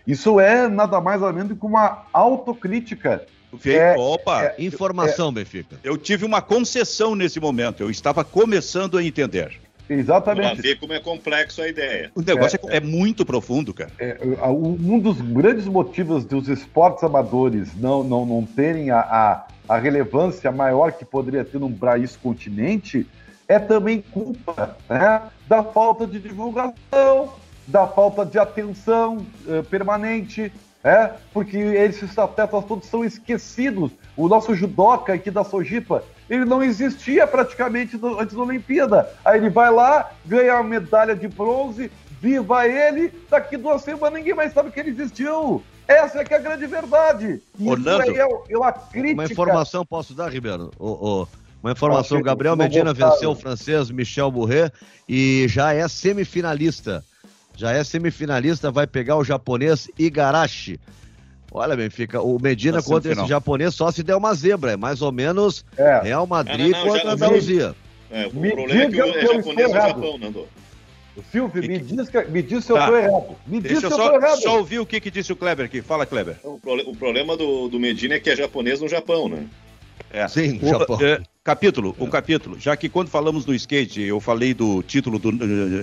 Isso 0.06 0.38
é 0.38 0.68
nada 0.68 1.00
mais 1.00 1.20
ou 1.20 1.32
menos 1.32 1.58
que 1.58 1.66
uma 1.66 2.04
autocrítica. 2.12 3.26
É, 3.64 3.94
Opa, 3.96 4.52
Informação, 4.58 5.32
Benfica. 5.32 5.76
eu 5.82 5.96
tive 5.96 6.24
uma 6.24 6.42
concessão 6.42 7.14
nesse 7.14 7.40
momento. 7.40 7.82
Eu 7.82 7.90
estava 7.90 8.22
começando 8.22 8.98
a 8.98 9.02
entender. 9.02 9.60
Pra 9.86 9.96
Exatamente. 9.96 10.60
ver 10.60 10.78
como 10.78 10.92
é 10.92 11.00
complexo 11.00 11.62
a 11.62 11.68
ideia. 11.68 12.10
O 12.14 12.20
negócio 12.20 12.58
é, 12.68 12.78
é 12.78 12.80
muito 12.80 13.24
profundo, 13.24 13.72
cara. 13.72 13.90
É, 13.98 14.18
um 14.48 14.98
dos 14.98 15.20
grandes 15.20 15.66
motivos 15.66 16.24
dos 16.24 16.48
esportes 16.48 17.04
amadores 17.04 17.68
não, 17.76 18.02
não, 18.02 18.26
não 18.26 18.44
terem 18.44 18.90
a, 18.90 18.98
a, 18.98 19.46
a 19.68 19.78
relevância 19.78 20.50
maior 20.50 20.92
que 20.92 21.04
poderia 21.04 21.44
ter 21.44 21.58
num 21.58 21.72
país 21.72 22.16
continente 22.16 23.06
é 23.48 23.58
também 23.58 24.02
culpa 24.02 24.76
né, 24.88 25.22
da 25.46 25.62
falta 25.62 26.06
de 26.06 26.18
divulgação, 26.18 27.32
da 27.66 27.86
falta 27.86 28.24
de 28.24 28.38
atenção 28.38 29.24
eh, 29.46 29.62
permanente, 29.62 30.52
é, 30.82 31.12
porque 31.32 31.56
esses 31.56 32.16
atletas 32.18 32.64
todos 32.64 32.88
são 32.88 33.04
esquecidos. 33.04 33.90
O 34.16 34.28
nosso 34.28 34.54
judoca 34.54 35.12
aqui 35.12 35.30
da 35.30 35.44
Sojipa, 35.44 36.04
ele 36.28 36.44
não 36.44 36.62
existia 36.62 37.26
praticamente 37.26 37.96
do- 37.96 38.18
antes 38.20 38.34
da 38.34 38.42
Olimpíada. 38.42 39.08
Aí 39.24 39.38
ele 39.38 39.50
vai 39.50 39.70
lá, 39.70 40.10
ganha 40.24 40.54
a 40.54 40.62
medalha 40.62 41.14
de 41.14 41.28
bronze, 41.28 41.90
viva 42.20 42.66
ele, 42.66 43.12
daqui 43.30 43.56
duas 43.56 43.82
semanas 43.82 44.14
ninguém 44.18 44.34
mais 44.34 44.52
sabe 44.52 44.70
que 44.70 44.80
ele 44.80 44.90
existiu. 44.90 45.62
Essa 45.86 46.20
é 46.20 46.24
que 46.24 46.34
é 46.34 46.36
a 46.38 46.40
grande 46.40 46.66
verdade. 46.66 47.40
E 47.58 47.68
Ô, 47.68 47.74
Isso 47.76 47.88
é, 47.88 48.52
é 48.52 48.58
uma 48.58 48.72
crítica. 48.72 49.14
Uma 49.14 49.24
informação 49.24 49.86
posso 49.86 50.14
dar, 50.14 50.28
Ribeiro? 50.32 50.72
Ô, 50.78 50.88
ô, 51.22 51.28
uma 51.62 51.72
informação: 51.72 52.20
Gabriel 52.20 52.56
Medina 52.56 52.92
venceu 52.92 53.30
o 53.30 53.36
francês 53.36 53.90
Michel 53.90 54.30
Bourret 54.30 54.72
e 55.08 55.46
já 55.48 55.72
é 55.72 55.86
semifinalista. 55.86 57.04
Já 57.54 57.72
é 57.72 57.82
semifinalista, 57.84 58.70
vai 58.70 58.86
pegar 58.86 59.16
o 59.16 59.24
japonês 59.24 59.88
Igarashi. 59.98 60.78
Olha, 61.58 61.74
Benfica, 61.74 62.20
o 62.20 62.38
Medina 62.38 62.76
Na 62.76 62.82
contra 62.82 63.12
esse 63.12 63.26
japonês 63.26 63.74
só 63.74 63.90
se 63.90 64.02
der 64.02 64.14
uma 64.14 64.34
zebra. 64.34 64.72
É 64.72 64.76
mais 64.76 65.00
ou 65.00 65.10
menos 65.10 65.64
É, 65.76 66.00
Real 66.00 66.26
Madrid 66.26 66.66
Ah, 66.74 66.78
não, 66.78 66.84
não, 66.84 66.84
contra 66.92 67.02
já- 67.06 67.12
Andaluzia. 67.14 67.74
É, 68.10 68.26
o 68.26 68.34
Me 68.36 68.52
problema 68.52 68.82
é 68.82 68.90
que 68.90 69.00
o- 69.00 69.04
é 69.06 69.24
eu 69.24 69.34
japonês 69.36 69.70
errado. 69.70 69.88
Japão, 69.88 70.18
Nando. 70.18 70.46
Silvio, 71.32 71.62
me 71.66 71.78
diz, 71.78 72.08
que, 72.10 72.24
me 72.24 72.42
diz 72.42 72.62
se 72.62 72.70
eu 72.72 72.76
Tá. 72.76 72.82
estou 72.84 72.98
errado. 72.98 73.36
Me 73.46 73.60
diz 73.60 73.70
Deixa 73.72 73.80
se 73.80 73.86
eu 73.86 73.90
eu 73.90 73.96
estou 73.96 74.06
só, 74.20 74.26
errado. 74.26 74.42
só 74.42 74.58
ouvir 74.58 74.80
o 74.80 74.84
que, 74.86 75.00
que 75.00 75.10
disse 75.10 75.32
o 75.32 75.36
Kleber 75.36 75.64
aqui. 75.64 75.80
Fala, 75.80 76.04
Kleber. 76.04 76.36
O, 76.44 76.58
prole- 76.60 76.84
o 76.86 76.94
problema 76.94 77.34
do, 77.38 77.68
do 77.68 77.80
Medina 77.80 78.16
é 78.16 78.20
que 78.20 78.28
é 78.28 78.36
japonês 78.36 78.82
no 78.82 78.86
Japão, 78.88 79.26
né? 79.26 79.46
É. 80.12 80.28
Sim, 80.28 80.60
O- 80.62 80.68
Japão. 80.68 80.98
é, 81.00 81.22
capítulo, 81.46 81.94
o 81.96 82.08
capítulo. 82.08 82.58
Já 82.58 82.76
que 82.76 82.88
quando 82.88 83.08
falamos 83.08 83.44
do 83.44 83.54
skate, 83.54 84.02
eu 84.02 84.18
falei 84.18 84.52
do 84.52 84.82
título 84.82 85.20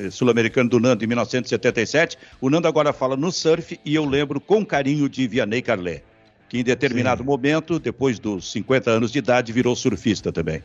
eh, 0.06 0.10
sul-americano 0.10 0.70
do 0.70 0.78
Nando 0.78 1.06
em 1.06 1.08
1977, 1.08 2.18
o 2.42 2.50
Nando 2.50 2.68
agora 2.68 2.92
fala 2.92 3.16
no 3.16 3.32
surf 3.32 3.80
e 3.86 3.96
eu 3.96 4.04
lembro 4.04 4.42
com 4.42 4.66
carinho 4.66 5.08
de 5.08 5.26
Vianney 5.26 5.62
Carlet, 5.62 6.04
que 6.50 6.60
em 6.60 6.64
determinado 6.66 7.22
Sim. 7.22 7.28
momento, 7.28 7.80
depois 7.80 8.20
dos 8.20 8.52
50 8.52 8.92
anos 8.92 9.10
de 9.10 9.20
idade, 9.20 9.54
virou 9.54 9.74
surfista 9.74 10.34
também. 10.34 10.62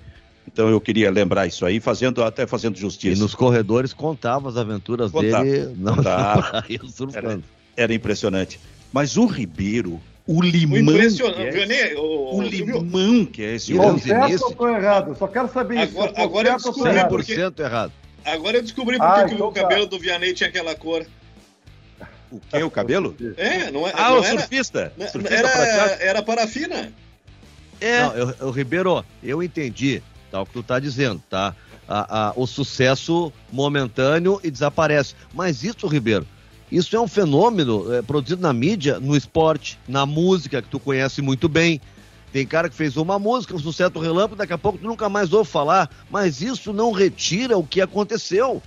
Então 0.53 0.69
eu 0.69 0.81
queria 0.81 1.13
lembrar 1.13 1.47
isso 1.47 1.65
aí, 1.65 1.79
fazendo 1.79 2.25
até 2.25 2.45
fazendo 2.45 2.77
E 2.77 2.81
justiça. 2.81 3.23
nos 3.23 3.37
corredores 3.37 3.93
contava 3.93 4.49
as 4.49 4.57
aventuras 4.57 5.13
Contava. 5.13 5.45
dele 5.45 5.75
não 5.79 5.95
Contava. 5.95 6.43
praia, 6.67 6.81
surfando. 6.89 7.45
Era 7.77 7.95
impressionante. 7.95 8.59
Mas 8.93 9.17
o 9.17 9.27
Ribeiro, 9.27 10.01
O 10.29 10.39
O 10.39 10.43
limão. 10.43 10.79
impressionante. 10.79 11.37
que 11.37 11.43
é- 11.43 11.51
Vianney, 11.51 11.95
o, 11.97 12.43
limão 12.43 13.25
que 13.25 13.43
é 13.43 13.55
esse 13.55 13.75
Tô 13.75 13.99
certo 13.99 14.45
ou 14.45 14.55
tô 14.55 14.69
errado? 14.69 15.09
Eu 15.13 15.15
só 15.17 15.27
quero 15.27 15.51
saber 15.51 15.77
isso. 15.85 15.97
Agora- 15.99 16.13
tô 16.13 16.21
agora 16.21 16.49
eu 16.51 16.57
descobri 16.57 16.91
errado. 16.91 17.09
porque- 17.09 17.35
100% 17.35 17.61
errado. 17.61 17.93
agora 18.27 18.59
eu 18.59 18.63
descobri 18.63 18.99
por 18.99 19.07
Ah, 19.07 19.25
que 19.25 19.35
então 19.35 19.49
o 19.49 19.53
tá. 19.53 19.63
cabelo 19.63 19.87
do 19.87 19.99
Vianney 19.99 20.35
tinha 20.35 20.51
aquela 20.51 20.75
cor. 20.75 21.07
O 22.31 22.39
que? 22.41 22.63
O 22.63 22.71
cabelo? 22.71 23.17
É, 23.39 23.71
não 23.71 23.89
é. 23.89 23.93
Ah, 23.95 24.11
não 24.11 24.21
o 24.21 24.25
era, 24.25 24.39
surfista. 24.41 24.93
surfista 25.11 25.35
era, 25.35 25.49
prateado. 25.49 26.03
era 26.03 26.23
parafina. 26.23 26.93
É. 27.81 28.03
Não, 28.03 28.13
eu, 28.15 28.35
eu, 28.41 28.51
Ribeiro, 28.51 29.03
eu 29.23 29.43
entendi, 29.43 30.03
tá, 30.31 30.43
o 30.43 30.45
que 30.47 30.53
tu 30.53 30.63
tá 30.63 30.79
dizendo, 30.79 31.23
tá? 31.31 31.55
A- 31.89 32.29
a- 32.29 32.33
o 32.37 32.47
sucesso 32.47 33.33
momentâneo 33.51 34.39
e 34.45 34.51
desaparece. 34.51 35.15
Mas 35.33 35.63
isso, 35.65 35.87
Ribeiro, 35.87 36.27
isso 36.71 36.95
é 36.97 37.01
um 37.01 37.09
fenômeno 37.09 37.93
é, 37.95 38.03
produzido 38.03 38.43
na 38.43 38.53
mídia, 38.53 38.99
no 39.01 39.17
esporte, 39.17 39.79
na 39.89 40.05
música, 40.07 40.61
que 40.63 40.69
tu 40.69 40.79
conhece 40.79 41.23
muito 41.23 41.49
bem. 41.49 41.81
Tem 42.33 42.47
cara 42.47 42.69
que 42.69 42.75
fez 42.75 42.97
uma 42.97 43.19
música, 43.19 43.55
um 43.55 43.59
sucesso 43.59 43.99
relâmpago, 43.99 44.37
daqui 44.37 44.53
a 44.53 44.59
pouco 44.59 44.79
tu 44.79 44.87
nunca 44.87 45.09
mais 45.09 45.33
ouve 45.33 45.51
falar. 45.51 45.89
Mas 46.11 46.43
isso 46.43 46.73
não 46.73 46.93
retira 46.93 47.57
o 47.57 47.65
que 47.67 47.81
aconteceu. 47.81 48.63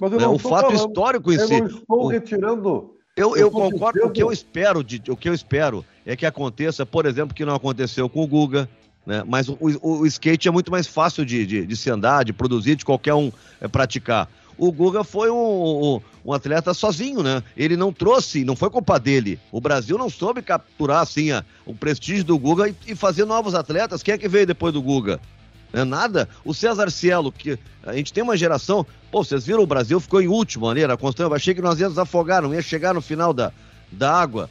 Mas 0.00 0.12
eu 0.12 0.18
né? 0.18 0.24
não 0.24 0.32
O 0.32 0.36
estou 0.36 0.50
fato 0.50 0.66
falando- 0.72 0.88
histórico 0.88 1.32
em 1.32 1.36
Eu 1.36 1.46
si. 1.46 1.60
não 1.60 1.66
estou 1.68 2.04
O- 2.04 2.08
retirando. 2.08 2.90
Eu, 3.16 3.30
Eu 3.30 3.36
eu 3.46 3.50
concordo. 3.50 4.04
O 4.04 4.10
que 4.10 4.22
eu 4.22 4.30
espero, 4.32 4.82
de, 4.84 5.00
o 5.08 5.16
que 5.16 5.28
eu 5.28 5.32
espero 5.32 5.84
é 6.04 6.14
que 6.16 6.26
aconteça, 6.26 6.84
por 6.84 7.06
exemplo, 7.06 7.34
que 7.34 7.44
não 7.46 7.54
aconteceu 7.54 8.08
com 8.10 8.22
o 8.22 8.26
Guga, 8.26 8.68
né? 9.06 9.22
Mas 9.26 9.48
o, 9.48 9.56
o- 9.60 10.00
o 10.00 10.06
skate 10.06 10.48
é 10.48 10.50
muito 10.50 10.70
mais 10.70 10.86
fácil 10.86 11.24
de, 11.24 11.46
de, 11.46 11.64
de 11.64 11.76
se 11.76 11.88
andar, 11.88 12.24
de 12.24 12.32
produzir, 12.32 12.74
de 12.76 12.84
qualquer 12.84 13.14
um 13.14 13.30
eh, 13.60 13.68
praticar. 13.68 14.28
O 14.58 14.72
Guga 14.72 15.04
foi 15.04 15.30
um, 15.30 15.36
um, 15.36 16.00
um 16.24 16.32
atleta 16.32 16.72
sozinho, 16.72 17.22
né? 17.22 17.42
Ele 17.56 17.76
não 17.76 17.92
trouxe, 17.92 18.44
não 18.44 18.56
foi 18.56 18.70
culpa 18.70 18.98
dele. 18.98 19.38
O 19.52 19.60
Brasil 19.60 19.98
não 19.98 20.08
soube 20.08 20.40
capturar 20.42 21.02
assim 21.02 21.30
a, 21.30 21.44
o 21.64 21.74
prestígio 21.74 22.24
do 22.24 22.38
Guga 22.38 22.68
e, 22.68 22.74
e 22.86 22.94
fazer 22.94 23.24
novos 23.24 23.54
atletas. 23.54 24.02
Quem 24.02 24.14
é 24.14 24.18
que 24.18 24.28
veio 24.28 24.46
depois 24.46 24.72
do 24.72 24.82
Guga? 24.82 25.20
É 25.72 25.84
nada. 25.84 26.28
O 26.44 26.54
César 26.54 26.90
Cielo, 26.90 27.30
que 27.30 27.58
a 27.84 27.92
gente 27.92 28.12
tem 28.12 28.22
uma 28.22 28.36
geração. 28.36 28.86
Pô, 29.10 29.22
vocês 29.22 29.44
viram 29.44 29.62
o 29.62 29.66
Brasil 29.66 30.00
ficou 30.00 30.22
em 30.22 30.28
último 30.28 30.68
ali, 30.68 30.82
era 30.82 30.96
constante. 30.96 31.28
Eu 31.28 31.36
achei 31.36 31.54
que 31.54 31.60
nós 31.60 31.78
íamos 31.78 31.98
afogar, 31.98 32.42
não 32.42 32.54
ia 32.54 32.62
chegar 32.62 32.94
no 32.94 33.02
final 33.02 33.34
da, 33.34 33.52
da 33.92 34.12
água. 34.12 34.48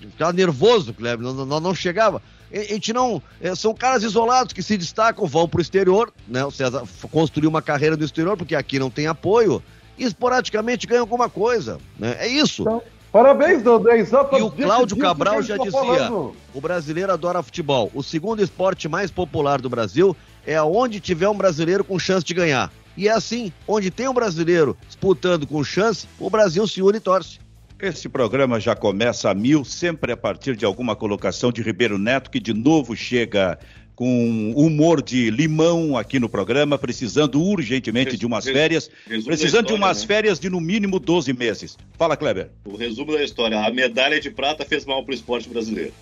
Ficava 0.00 0.32
nervoso, 0.32 0.94
Kleber, 0.94 1.24
não, 1.24 1.44
não, 1.44 1.60
não 1.60 1.74
chegava. 1.74 2.22
A 2.52 2.58
gente 2.58 2.92
não. 2.92 3.22
é, 3.40 3.54
São 3.54 3.74
caras 3.74 4.02
isolados 4.02 4.52
que 4.52 4.62
se 4.62 4.76
destacam, 4.76 5.26
vão 5.26 5.48
pro 5.48 5.60
exterior, 5.60 6.12
né? 6.26 6.44
O 6.44 6.50
César 6.50 6.82
construiu 7.10 7.48
uma 7.48 7.62
carreira 7.62 7.96
no 7.96 8.04
exterior, 8.04 8.36
porque 8.36 8.54
aqui 8.54 8.78
não 8.78 8.90
tem 8.90 9.06
apoio, 9.06 9.62
e 9.96 10.04
esporadicamente 10.04 10.86
ganha 10.86 11.00
alguma 11.00 11.28
coisa. 11.28 11.78
Né? 11.98 12.16
É 12.18 12.26
isso. 12.26 12.62
Então, 12.62 12.82
Parabéns, 13.12 13.62
Dandé. 13.62 13.98
Exatamente. 13.98 14.42
E 14.42 14.64
o 14.64 14.66
Cláudio 14.66 14.96
Cabral 14.96 15.42
já 15.42 15.56
dizia. 15.56 15.72
falando. 15.72 16.34
O 16.54 16.60
brasileiro 16.60 17.12
adora 17.12 17.42
futebol. 17.42 17.90
O 17.92 18.02
segundo 18.02 18.42
esporte 18.42 18.88
mais 18.88 19.10
popular 19.10 19.60
do 19.60 19.68
Brasil 19.68 20.16
é 20.46 20.54
aonde 20.54 21.00
tiver 21.00 21.28
um 21.28 21.36
brasileiro 21.36 21.82
com 21.82 21.98
chance 21.98 22.24
de 22.24 22.32
ganhar. 22.32 22.72
E 22.96 23.08
é 23.08 23.12
assim, 23.12 23.52
onde 23.66 23.90
tem 23.90 24.08
um 24.08 24.14
brasileiro 24.14 24.76
disputando 24.86 25.46
com 25.46 25.62
chance, 25.64 26.06
o 26.18 26.30
Brasil 26.30 26.66
se 26.66 26.82
une 26.82 26.98
e 26.98 27.00
torce. 27.00 27.38
Esse 27.82 28.10
programa 28.10 28.60
já 28.60 28.76
começa 28.76 29.30
a 29.30 29.34
mil, 29.34 29.64
sempre 29.64 30.12
a 30.12 30.16
partir 30.16 30.54
de 30.54 30.66
alguma 30.66 30.94
colocação 30.94 31.50
de 31.50 31.62
Ribeiro 31.62 31.96
Neto, 31.96 32.30
que 32.30 32.38
de 32.38 32.52
novo 32.52 32.94
chega 32.94 33.58
com 33.94 34.52
humor 34.54 35.02
de 35.02 35.30
limão 35.30 35.96
aqui 35.96 36.18
no 36.18 36.28
programa, 36.28 36.78
precisando 36.78 37.42
urgentemente 37.42 38.18
de 38.18 38.26
umas 38.26 38.44
férias, 38.44 38.90
resumo 39.06 39.26
precisando 39.26 39.62
da 39.62 39.68
de 39.68 39.72
história, 39.72 39.86
umas 39.86 40.00
né? 40.00 40.06
férias 40.06 40.38
de 40.40 40.50
no 40.50 40.60
mínimo 40.60 40.98
12 40.98 41.32
meses. 41.32 41.78
Fala, 41.96 42.18
Kleber. 42.18 42.50
O 42.66 42.76
resumo 42.76 43.12
da 43.12 43.24
história. 43.24 43.58
A 43.58 43.70
medalha 43.70 44.20
de 44.20 44.30
prata 44.30 44.64
fez 44.64 44.84
mal 44.84 45.02
pro 45.02 45.14
esporte 45.14 45.48
brasileiro. 45.48 45.92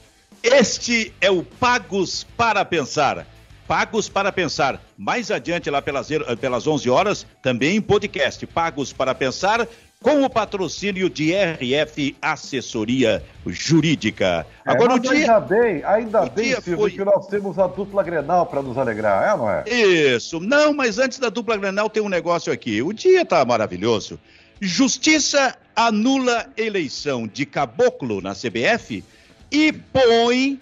Este 0.42 1.12
é 1.20 1.30
o 1.30 1.44
Pagos 1.44 2.24
para 2.36 2.64
Pensar. 2.64 3.24
Pagos 3.68 4.08
para 4.08 4.32
Pensar. 4.32 4.82
Mais 4.96 5.30
adiante, 5.30 5.68
lá 5.68 5.82
pelas, 5.82 6.08
pelas 6.40 6.66
11 6.66 6.88
horas, 6.88 7.26
também 7.42 7.76
em 7.76 7.80
podcast. 7.80 8.46
Pagos 8.46 8.92
para 8.92 9.14
Pensar, 9.14 9.68
com 10.00 10.22
o 10.22 10.30
patrocínio 10.30 11.10
de 11.10 11.32
RF 11.34 12.16
Assessoria 12.22 13.22
Jurídica. 13.46 14.46
É, 14.64 14.70
Agora, 14.70 14.94
o 14.94 14.98
dia. 14.98 15.10
ainda 15.12 15.40
bem, 15.40 15.82
ainda 15.84 16.22
o 16.24 16.30
bem, 16.30 16.52
Silvio, 16.54 16.76
foi- 16.78 16.90
que 16.92 17.04
nós 17.04 17.26
temos 17.26 17.58
a 17.58 17.66
dupla 17.66 18.02
Grenal 18.04 18.46
para 18.46 18.62
nos 18.62 18.78
alegrar, 18.78 19.34
é 19.34 19.36
não 19.36 19.50
é? 19.50 19.64
Isso. 19.68 20.38
Não, 20.38 20.72
mas 20.72 20.98
antes 20.98 21.18
da 21.18 21.28
dupla 21.28 21.56
Grenal 21.56 21.90
tem 21.90 22.02
um 22.02 22.08
negócio 22.08 22.52
aqui. 22.52 22.80
O 22.80 22.92
dia 22.92 23.24
tá 23.24 23.44
maravilhoso. 23.44 24.20
Justiça 24.60 25.56
anula 25.74 26.46
eleição 26.56 27.26
de 27.26 27.44
caboclo 27.44 28.20
na 28.20 28.34
CBF 28.34 29.02
e 29.50 29.72
põe 29.72 30.60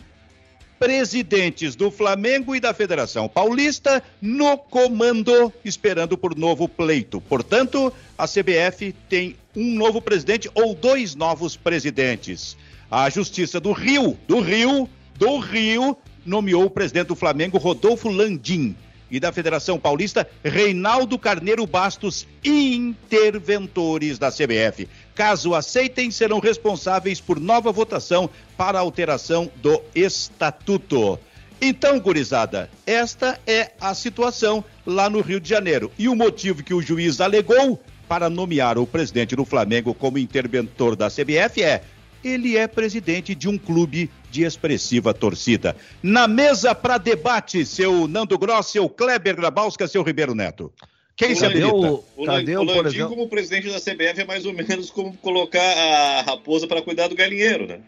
presidentes 0.79 1.75
do 1.75 1.91
Flamengo 1.91 2.55
e 2.55 2.61
da 2.61 2.75
Federação 2.75 3.29
Paulista 3.29 4.03
no 4.21 4.57
comando, 4.59 5.53
esperando 5.65 6.17
por 6.17 6.37
novo 6.37 6.69
pleito. 6.69 7.21
Portanto, 7.21 7.93
a 8.17 8.27
CBF 8.27 8.95
tem 9.09 9.37
um 9.55 9.75
novo 9.75 10.01
presidente 10.01 10.51
ou 10.55 10.75
dois 10.75 11.15
novos 11.15 11.57
presidentes. 11.57 12.57
A 12.91 13.09
Justiça 13.11 13.59
do 13.59 13.73
Rio, 13.73 14.17
do 14.29 14.41
Rio, 14.41 14.89
do 15.19 15.39
Rio, 15.39 15.97
nomeou 16.25 16.65
o 16.65 16.71
presidente 16.71 17.09
do 17.09 17.17
Flamengo, 17.17 17.59
Rodolfo 17.59 18.09
Landim, 18.09 18.77
e 19.11 19.21
da 19.21 19.33
Federação 19.33 19.79
Paulista, 19.79 20.29
Reinaldo 20.45 21.19
Carneiro 21.19 21.67
Bastos, 21.67 22.27
interventores 22.45 24.19
da 24.19 24.31
CBF. 24.31 24.89
Caso 25.17 25.55
aceitem, 25.55 26.11
serão 26.11 26.39
responsáveis 26.39 27.23
por 27.23 27.41
nova 27.41 27.73
votação 27.73 28.29
para 28.55 28.79
alteração 28.79 29.51
do 29.57 29.83
estatuto. 29.95 31.19
Então, 31.59 31.99
gurizada, 31.99 32.71
esta 32.87 33.41
é 33.47 33.73
a 33.81 33.95
situação 33.95 34.63
lá 34.85 35.09
no 35.09 35.23
Rio 35.23 35.41
de 35.41 35.49
Janeiro. 35.49 35.91
E 35.99 36.07
o 36.07 36.15
motivo 36.15 36.63
que 36.63 36.75
o 36.75 36.83
juiz 36.83 37.19
alegou 37.19 37.83
para 38.07 38.29
nomear 38.29 38.77
o 38.77 38.87
presidente 38.87 39.35
do 39.35 39.47
Flamengo 39.47 39.95
como 39.95 40.19
interventor 40.19 40.95
da 40.95 41.09
CBF 41.09 41.63
é 41.63 41.83
ele 42.23 42.59
é 42.59 42.67
presidente 42.67 43.35
de 43.35 43.49
um 43.49 43.57
clube 43.57 44.11
de 44.31 44.43
expressiva 44.43 45.15
torcida. 45.15 45.75
Na 46.03 46.29
mesa 46.29 46.75
para 46.75 46.99
debate, 46.99 47.65
seu 47.65 48.07
Nando 48.07 48.37
Gross, 48.37 48.67
seu 48.67 48.87
Kleber 48.87 49.35
Grabowska, 49.35 49.89
seu 49.89 50.03
Ribeiro 50.03 50.35
Neto. 50.35 50.71
Quem 51.17 51.33
O 51.33 51.37
se 51.37 51.47
habilita? 51.47 51.75
o, 51.75 52.05
O, 52.17 52.27
cadê 52.27 52.57
o, 52.57 52.61
o 52.61 52.65
Landim, 52.65 52.89
exemplo? 52.89 53.09
como 53.17 53.29
presidente 53.29 53.69
da 53.71 53.81
CBF, 53.81 54.21
é 54.21 54.25
mais 54.25 54.45
ou 54.45 54.53
menos 54.53 54.91
como 54.91 55.17
colocar 55.17 55.61
a 55.61 56.23
raposa 56.23 56.67
para 56.67 56.83
cuidar 56.83 57.09
do 57.09 57.15
galinheiro, 57.17 57.67
né? 57.67 57.81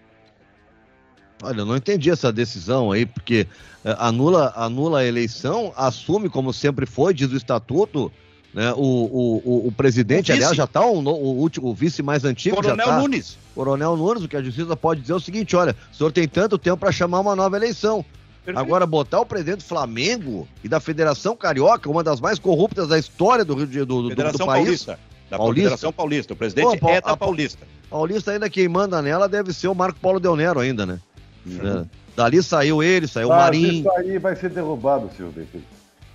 Olha, 1.43 1.61
eu 1.61 1.67
não 1.67 1.77
entendi 1.77 2.11
essa 2.11 2.33
decisão 2.33 2.91
aí, 2.91 3.05
porque 3.07 3.47
eh, 3.85 3.97
anula, 3.99 4.53
anula 4.57 5.01
a 5.01 5.05
eleição, 5.05 5.73
assume 5.77 6.29
como 6.29 6.53
sempre 6.53 6.85
foi, 6.87 7.15
diz 7.15 7.31
o 7.31 7.37
estatuto, 7.37 8.11
né? 8.53 8.73
O, 8.73 8.81
o, 8.81 9.43
o, 9.45 9.69
o 9.69 9.73
presidente, 9.73 10.33
O 10.33 10.35
aliás, 10.35 10.57
já 10.57 10.65
está 10.65 10.85
o, 10.85 10.99
o 10.99 11.37
último, 11.39 11.69
o 11.69 11.75
vice 11.75 12.03
mais 12.03 12.25
antigo, 12.25 12.57
Coronel 12.57 12.87
já 12.87 12.93
tá. 12.93 12.99
Nunes. 12.99 13.39
Coronel 13.55 13.97
Nunes, 13.97 14.25
o 14.25 14.29
que 14.29 14.37
a 14.37 14.43
justiça 14.43 14.75
pode 14.75 15.03
dizer 15.03 15.13
é 15.13 15.17
o 15.17 15.21
seguinte: 15.21 15.55
olha, 15.55 15.77
o 15.93 15.95
senhor 15.97 16.11
tem 16.11 16.27
tanto 16.27 16.59
tempo 16.59 16.79
para 16.79 16.91
chamar 16.91 17.21
uma 17.21 17.37
nova 17.37 17.57
eleição. 17.57 18.05
Perfeito. 18.49 18.59
Agora, 18.67 18.87
botar 18.87 19.21
o 19.21 19.27
presidente 19.27 19.59
do 19.59 19.65
Flamengo 19.65 20.49
e 20.65 20.69
da 20.69 20.81
Federação 20.81 21.37
Carioca, 21.37 21.91
uma 21.91 22.03
das 22.03 22.19
mais 22.19 22.39
corruptas 22.39 22.89
da 22.89 22.99
história 22.99 23.45
do 23.45 23.55
Rio 23.55 23.67
de, 23.67 23.79
do, 23.81 23.85
do, 23.85 24.03
do 24.05 24.09
Federação 24.11 24.47
país. 24.47 24.65
Paulista. 24.65 24.99
Da 25.31 25.37
Paulista? 25.37 25.63
Federação 25.65 25.93
Paulista. 25.93 26.33
O 26.33 26.37
presidente 26.37 26.79
Pô, 26.79 26.89
é 26.89 27.01
da 27.03 27.11
a- 27.11 27.17
Paulista. 27.17 27.67
Paulista 27.91 28.31
ainda 28.33 28.49
quem 28.49 28.67
manda 28.67 29.03
nela 29.03 29.29
deve 29.29 29.53
ser 29.53 29.69
o 29.69 29.75
Marco 29.75 30.01
Paulo 30.01 30.19
Del 30.19 30.35
Nero 30.35 30.61
ainda, 30.61 30.87
né? 30.87 30.99
Uhum. 31.45 31.83
É. 31.83 31.85
Dali 32.17 32.43
saiu 32.43 32.83
ele, 32.83 33.07
saiu 33.07 33.27
o 33.29 33.31
Mas 33.31 33.39
Marinho. 33.43 33.81
Isso 33.81 33.91
aí 33.93 34.19
vai 34.19 34.35
ser 34.35 34.49
derrubado, 34.49 35.11
Silvio. 35.15 35.47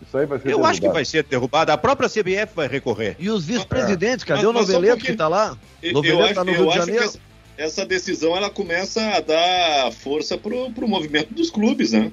Isso 0.01 0.17
aí 0.17 0.25
vai 0.25 0.39
ser 0.39 0.45
Eu 0.45 0.49
derrubado. 0.49 0.71
acho 0.71 0.81
que 0.81 0.89
vai 0.89 1.05
ser 1.05 1.23
derrubada. 1.23 1.71
A 1.71 1.77
própria 1.77 2.09
CBF 2.09 2.55
vai 2.55 2.67
recorrer. 2.67 3.15
E 3.19 3.29
os 3.29 3.45
vice-presidentes, 3.45 4.25
cadê 4.25 4.41
Mas- 4.41 4.49
o 4.49 4.53
Noveleto 4.53 5.05
que 5.05 5.13
tá 5.13 5.27
lá? 5.27 5.55
Noveleto 5.93 6.19
eu 6.19 6.25
acho, 6.25 6.33
tá 6.33 6.43
no 6.43 6.51
Rio 6.51 6.67
de 6.69 6.75
Janeiro. 6.75 7.11
Essa, 7.57 7.85
decisão 7.85 8.35
ela 8.35 8.49
começa 8.49 9.01
a 9.01 9.19
dar 9.19 9.91
força 9.91 10.37
pro, 10.37 10.71
pro 10.71 10.87
movimento 10.87 11.33
dos 11.33 11.49
clubes, 11.49 11.91
né? 11.91 12.11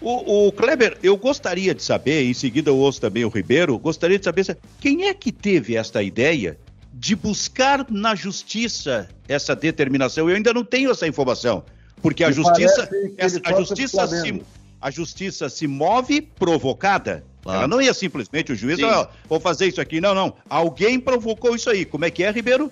O, 0.00 0.48
o 0.48 0.52
Kleber, 0.52 0.98
eu 1.02 1.16
gostaria 1.16 1.72
de 1.74 1.82
saber, 1.82 2.24
em 2.24 2.34
seguida 2.34 2.70
eu 2.70 2.76
ouço 2.76 3.00
também 3.00 3.24
o 3.24 3.28
Ribeiro, 3.28 3.78
gostaria 3.78 4.18
de 4.18 4.24
saber 4.24 4.58
quem 4.80 5.06
é 5.06 5.14
que 5.14 5.30
teve 5.30 5.76
esta 5.76 6.02
ideia 6.02 6.58
de 6.92 7.14
buscar 7.14 7.86
na 7.88 8.14
justiça 8.14 9.08
essa 9.28 9.54
determinação. 9.54 10.28
Eu 10.28 10.34
ainda 10.36 10.52
não 10.52 10.64
tenho 10.64 10.90
essa 10.90 11.06
informação, 11.06 11.64
porque 12.02 12.24
a 12.24 12.28
Me 12.28 12.34
justiça, 12.34 12.90
essa- 13.16 13.40
a 13.44 13.52
justiça 13.54 14.06
se, 14.08 14.42
a 14.80 14.90
justiça 14.90 15.48
se 15.48 15.68
move 15.68 16.20
provocada. 16.20 17.24
Claro. 17.42 17.58
Ela 17.60 17.68
não 17.68 17.80
ia 17.80 17.94
simplesmente 17.94 18.52
o 18.52 18.56
juiz, 18.56 18.76
Sim. 18.76 18.84
ó, 18.84 19.06
vou 19.28 19.40
fazer 19.40 19.66
isso 19.66 19.80
aqui. 19.80 20.00
Não, 20.00 20.14
não. 20.14 20.34
Alguém 20.48 20.98
provocou 21.00 21.54
isso 21.56 21.70
aí. 21.70 21.84
Como 21.84 22.04
é 22.04 22.10
que 22.10 22.22
é, 22.22 22.30
Ribeiro? 22.30 22.70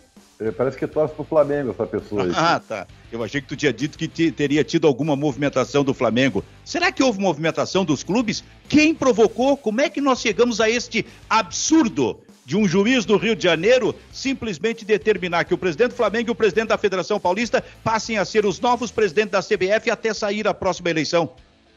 Parece 0.56 0.78
que 0.78 0.86
torce 0.86 1.14
pro 1.14 1.22
Flamengo 1.24 1.70
essa 1.70 1.86
pessoa 1.86 2.24
aí. 2.24 2.32
Ah, 2.36 2.58
tá. 2.58 2.86
Eu 3.12 3.22
achei 3.22 3.40
que 3.40 3.46
tu 3.48 3.56
tinha 3.56 3.72
dito 3.72 3.98
que 3.98 4.08
te- 4.08 4.32
teria 4.32 4.64
tido 4.64 4.86
alguma 4.86 5.14
movimentação 5.14 5.84
do 5.84 5.92
Flamengo. 5.92 6.42
Será 6.64 6.90
que 6.90 7.02
houve 7.02 7.20
movimentação 7.20 7.84
dos 7.84 8.02
clubes? 8.02 8.42
Quem 8.68 8.94
provocou? 8.94 9.56
Como 9.56 9.80
é 9.80 9.90
que 9.90 10.00
nós 10.00 10.20
chegamos 10.20 10.60
a 10.60 10.70
este 10.70 11.04
absurdo 11.28 12.20
de 12.46 12.56
um 12.56 12.66
juiz 12.66 13.04
do 13.04 13.16
Rio 13.16 13.36
de 13.36 13.42
Janeiro 13.44 13.94
simplesmente 14.12 14.84
determinar 14.84 15.44
que 15.44 15.52
o 15.54 15.58
presidente 15.58 15.90
do 15.90 15.96
Flamengo 15.96 16.30
e 16.30 16.32
o 16.32 16.34
presidente 16.34 16.68
da 16.68 16.78
Federação 16.78 17.20
Paulista 17.20 17.62
passem 17.84 18.16
a 18.16 18.24
ser 18.24 18.46
os 18.46 18.58
novos 18.58 18.90
presidentes 18.90 19.32
da 19.32 19.42
CBF 19.42 19.90
até 19.90 20.12
sair 20.14 20.48
a 20.48 20.54
próxima 20.54 20.88
eleição. 20.90 21.30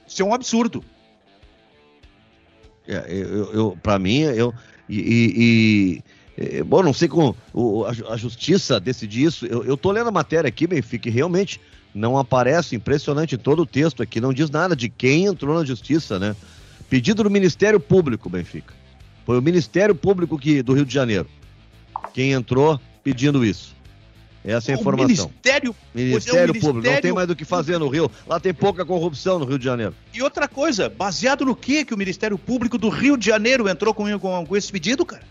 Isso 0.08 0.22
é 0.22 0.26
um 0.26 0.34
absurdo. 0.34 0.84
É, 2.88 3.06
eu, 3.10 3.54
eu, 3.54 3.78
para 3.82 3.98
mim, 4.00 4.22
eu. 4.22 4.54
E, 4.90 5.00
e, 5.00 5.34
e, 5.38 6.04
bom, 6.66 6.82
não 6.82 6.94
sei 6.94 7.08
como 7.08 7.36
o, 7.54 7.86
a, 7.86 8.14
a, 8.14 8.18
justiça 8.18 8.80
decide 8.80 9.24
isso. 9.24 9.46
Eu, 9.46 9.64
eu 9.64 9.78
tô 9.78 9.92
lendo 9.92 10.08
a 10.08 10.12
matéria 10.12 10.48
aqui, 10.48 10.66
Benfica, 10.66 11.08
e 11.08 11.12
realmente 11.12 11.60
não 11.94 12.18
aparece, 12.18 12.76
impressionante 12.76 13.38
todo 13.38 13.62
o 13.62 13.66
texto 13.66 14.02
aqui, 14.02 14.20
não 14.20 14.34
diz 14.34 14.50
nada 14.50 14.76
de 14.76 14.90
quem 14.90 15.26
entrou 15.26 15.58
na 15.58 15.64
justiça, 15.64 16.18
né? 16.18 16.36
Pedido 16.90 17.24
do 17.24 17.30
Ministério 17.30 17.80
Público, 17.80 18.30
Benfica. 18.30 18.74
Foi 19.26 19.38
o 19.38 19.42
Ministério 19.42 19.94
Público 19.94 20.38
que, 20.38 20.64
do 20.64 20.74
Rio 20.74 20.86
de 20.86 20.94
Janeiro 20.94 21.28
quem 22.14 22.32
entrou 22.32 22.80
pedindo 23.04 23.44
isso. 23.44 23.74
Essa 24.46 24.72
é 24.72 24.76
a 24.76 24.78
informação. 24.78 25.08
Ministério, 25.08 25.76
Ministério 25.96 26.54
Público. 26.54 26.74
Ministério... 26.74 26.96
Não 26.96 27.02
tem 27.02 27.14
mais 27.14 27.28
do 27.28 27.36
que 27.36 27.46
fazer 27.46 27.78
no 27.78 27.88
Rio. 27.88 28.12
Lá 28.28 28.40
tem 28.40 28.54
pouca 28.54 28.86
corrupção 28.86 29.40
no 29.40 29.46
Rio 29.46 29.58
de 29.58 29.64
Janeiro. 29.64 29.96
E 30.14 30.22
outra 30.22 30.50
coisa, 30.50 30.90
baseado 30.90 31.46
no 31.46 31.56
que 31.56 31.86
que 31.86 31.94
o 31.94 31.98
Ministério 31.98 32.38
Público 32.38 32.78
do 32.78 32.90
Rio 32.90 33.18
de 33.18 33.26
Janeiro 33.26 33.70
entrou 33.70 33.94
com, 33.94 34.20
com, 34.20 34.46
com 34.46 34.58
esse 34.58 34.72
pedido, 34.72 35.06
cara? 35.06 35.24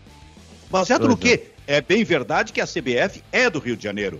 Baseado 0.73 1.07
no 1.07 1.15
quê? 1.15 1.43
É 1.67 1.79
bem 1.81 2.03
verdade 2.03 2.51
que 2.51 2.59
a 2.59 2.65
CBF 2.65 3.21
é 3.31 3.47
do 3.47 3.59
Rio 3.59 3.77
de 3.77 3.83
Janeiro. 3.83 4.19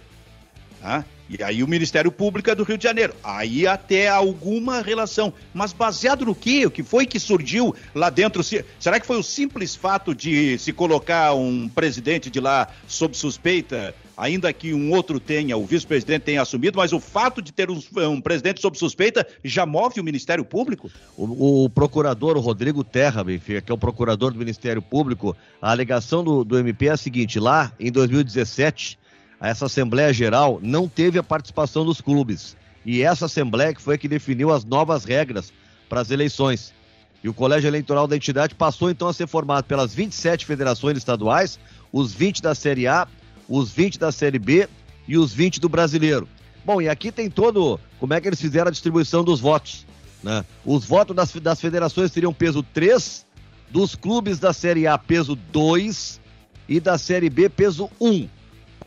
Tá? 0.79 1.03
E 1.27 1.41
aí 1.41 1.63
o 1.63 1.67
Ministério 1.67 2.11
Público 2.11 2.51
é 2.51 2.53
do 2.53 2.63
Rio 2.63 2.77
de 2.77 2.83
Janeiro. 2.83 3.15
Aí 3.23 3.65
até 3.65 4.07
alguma 4.07 4.79
relação. 4.79 5.33
Mas 5.51 5.73
baseado 5.73 6.27
no 6.27 6.35
quê? 6.35 6.63
O 6.67 6.69
que 6.69 6.83
foi 6.83 7.07
que 7.07 7.19
surgiu 7.19 7.75
lá 7.95 8.11
dentro? 8.11 8.43
Será 8.43 8.99
que 8.99 9.07
foi 9.07 9.17
o 9.17 9.23
simples 9.23 9.75
fato 9.75 10.13
de 10.13 10.59
se 10.59 10.71
colocar 10.71 11.33
um 11.33 11.67
presidente 11.67 12.29
de 12.29 12.39
lá 12.39 12.67
sob 12.87 13.17
suspeita, 13.17 13.95
ainda 14.17 14.51
que 14.53 14.73
um 14.73 14.91
outro 14.91 15.19
tenha, 15.19 15.57
o 15.57 15.65
vice-presidente 15.65 16.23
tenha 16.23 16.41
assumido, 16.41 16.77
mas 16.77 16.93
o 16.93 16.99
fato 16.99 17.41
de 17.41 17.51
ter 17.51 17.69
um, 17.69 17.79
um, 18.09 18.21
presidente 18.21 18.61
sob 18.61 18.77
suspeita 18.77 19.25
já 19.43 19.65
move 19.65 19.99
o 19.99 20.03
Ministério 20.03 20.45
Público? 20.45 20.89
O, 21.17 21.65
o 21.65 21.69
procurador, 21.69 22.37
o 22.37 22.41
Rodrigo 22.41 22.83
Terra, 22.83 23.23
Benfica, 23.23 23.61
que 23.61 23.71
é 23.71 23.75
o 23.75 23.77
procurador 23.77 24.31
do 24.31 24.39
Ministério 24.39 24.81
Público, 24.81 25.35
a 25.61 25.71
alegação 25.71 26.23
do, 26.23 26.43
do 26.43 26.57
MP 26.57 26.87
é 26.87 26.91
a 26.91 26.97
seguinte: 26.97 27.39
lá 27.39 27.71
em 27.79 27.91
2017 27.91 28.99
essa 29.41 29.65
Assembleia 29.65 30.13
Geral 30.13 30.59
não 30.63 30.87
teve 30.87 31.19
a 31.19 31.23
participação 31.23 31.83
dos 31.83 31.99
clubes. 31.99 32.55
E 32.85 33.01
essa 33.01 33.25
Assembleia 33.25 33.73
que 33.73 33.81
foi 33.81 33.95
a 33.95 33.97
que 33.97 34.07
definiu 34.07 34.51
as 34.51 34.63
novas 34.63 35.03
regras 35.03 35.51
para 35.89 35.99
as 35.99 36.11
eleições. 36.11 36.73
E 37.21 37.29
o 37.29 37.33
Colégio 37.33 37.67
Eleitoral 37.67 38.07
da 38.07 38.15
entidade 38.15 38.55
passou 38.55 38.89
então 38.89 39.07
a 39.07 39.13
ser 39.13 39.27
formado 39.27 39.65
pelas 39.65 39.93
27 39.93 40.45
federações 40.45 40.97
estaduais, 40.97 41.59
os 41.91 42.13
20 42.13 42.41
da 42.41 42.55
Série 42.55 42.87
A, 42.87 43.07
os 43.47 43.71
20 43.71 43.99
da 43.99 44.11
Série 44.11 44.39
B 44.39 44.67
e 45.07 45.17
os 45.17 45.33
20 45.33 45.59
do 45.59 45.69
Brasileiro. 45.69 46.27
Bom, 46.65 46.81
e 46.81 46.87
aqui 46.87 47.11
tem 47.11 47.29
todo 47.29 47.79
como 47.99 48.13
é 48.13 48.21
que 48.21 48.27
eles 48.27 48.39
fizeram 48.39 48.69
a 48.69 48.71
distribuição 48.71 49.23
dos 49.23 49.39
votos. 49.39 49.85
Né? 50.21 50.45
Os 50.65 50.85
votos 50.85 51.15
das, 51.15 51.31
das 51.33 51.59
federações 51.59 52.11
teriam 52.11 52.33
peso 52.33 52.63
3, 52.63 53.25
dos 53.69 53.95
clubes 53.95 54.39
da 54.39 54.53
Série 54.53 54.87
A 54.87 54.97
peso 54.97 55.35
2 55.35 56.21
e 56.69 56.79
da 56.79 56.97
Série 56.97 57.29
B 57.29 57.49
peso 57.49 57.89
1. 57.99 58.29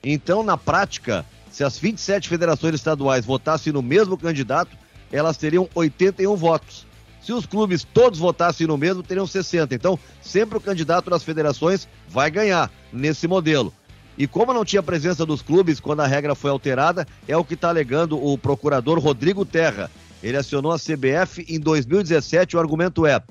Então, 0.03 0.43
na 0.43 0.57
prática, 0.57 1.27
se 1.51 1.65
as 1.65 1.79
27 1.79 2.29
federações 2.29 2.75
estaduais 2.75 3.25
votassem 3.25 3.73
no 3.73 3.83
mesmo 3.83 4.17
candidato, 4.17 4.77
elas 5.13 5.37
teriam 5.37 5.69
81 5.75 6.35
votos. 6.37 6.87
Se 7.21 7.33
os 7.33 7.45
clubes 7.45 7.83
todos 7.83 8.21
votassem 8.21 8.67
no 8.67 8.79
mesmo, 8.79 9.03
teriam 9.03 9.27
60. 9.27 9.75
Então, 9.75 9.99
sempre 10.23 10.57
o 10.59 10.61
candidato 10.61 11.11
das 11.11 11.25
federações 11.25 11.89
vai 12.09 12.31
ganhar 12.31 12.71
nesse 12.93 13.27
modelo. 13.27 13.75
E 14.19 14.27
como 14.27 14.53
não 14.53 14.65
tinha 14.65 14.83
presença 14.83 15.27
dos 15.27 15.43
clubes 15.43 15.79
quando 15.79 16.01
a 16.01 16.07
regra 16.07 16.35
foi 16.35 16.51
alterada, 16.51 17.07
é 17.29 17.37
o 17.37 17.45
que 17.45 17.55
está 17.55 17.69
alegando 17.69 18.23
o 18.23 18.39
procurador 18.39 18.99
Rodrigo 18.99 19.45
Terra. 19.45 19.91
Ele 20.23 20.37
acionou 20.37 20.73
a 20.73 20.79
CBF 20.79 21.45
em 21.49 21.61
2017. 21.61 22.57
O 22.57 22.61
argumento 22.61 23.07
é: 23.07 23.23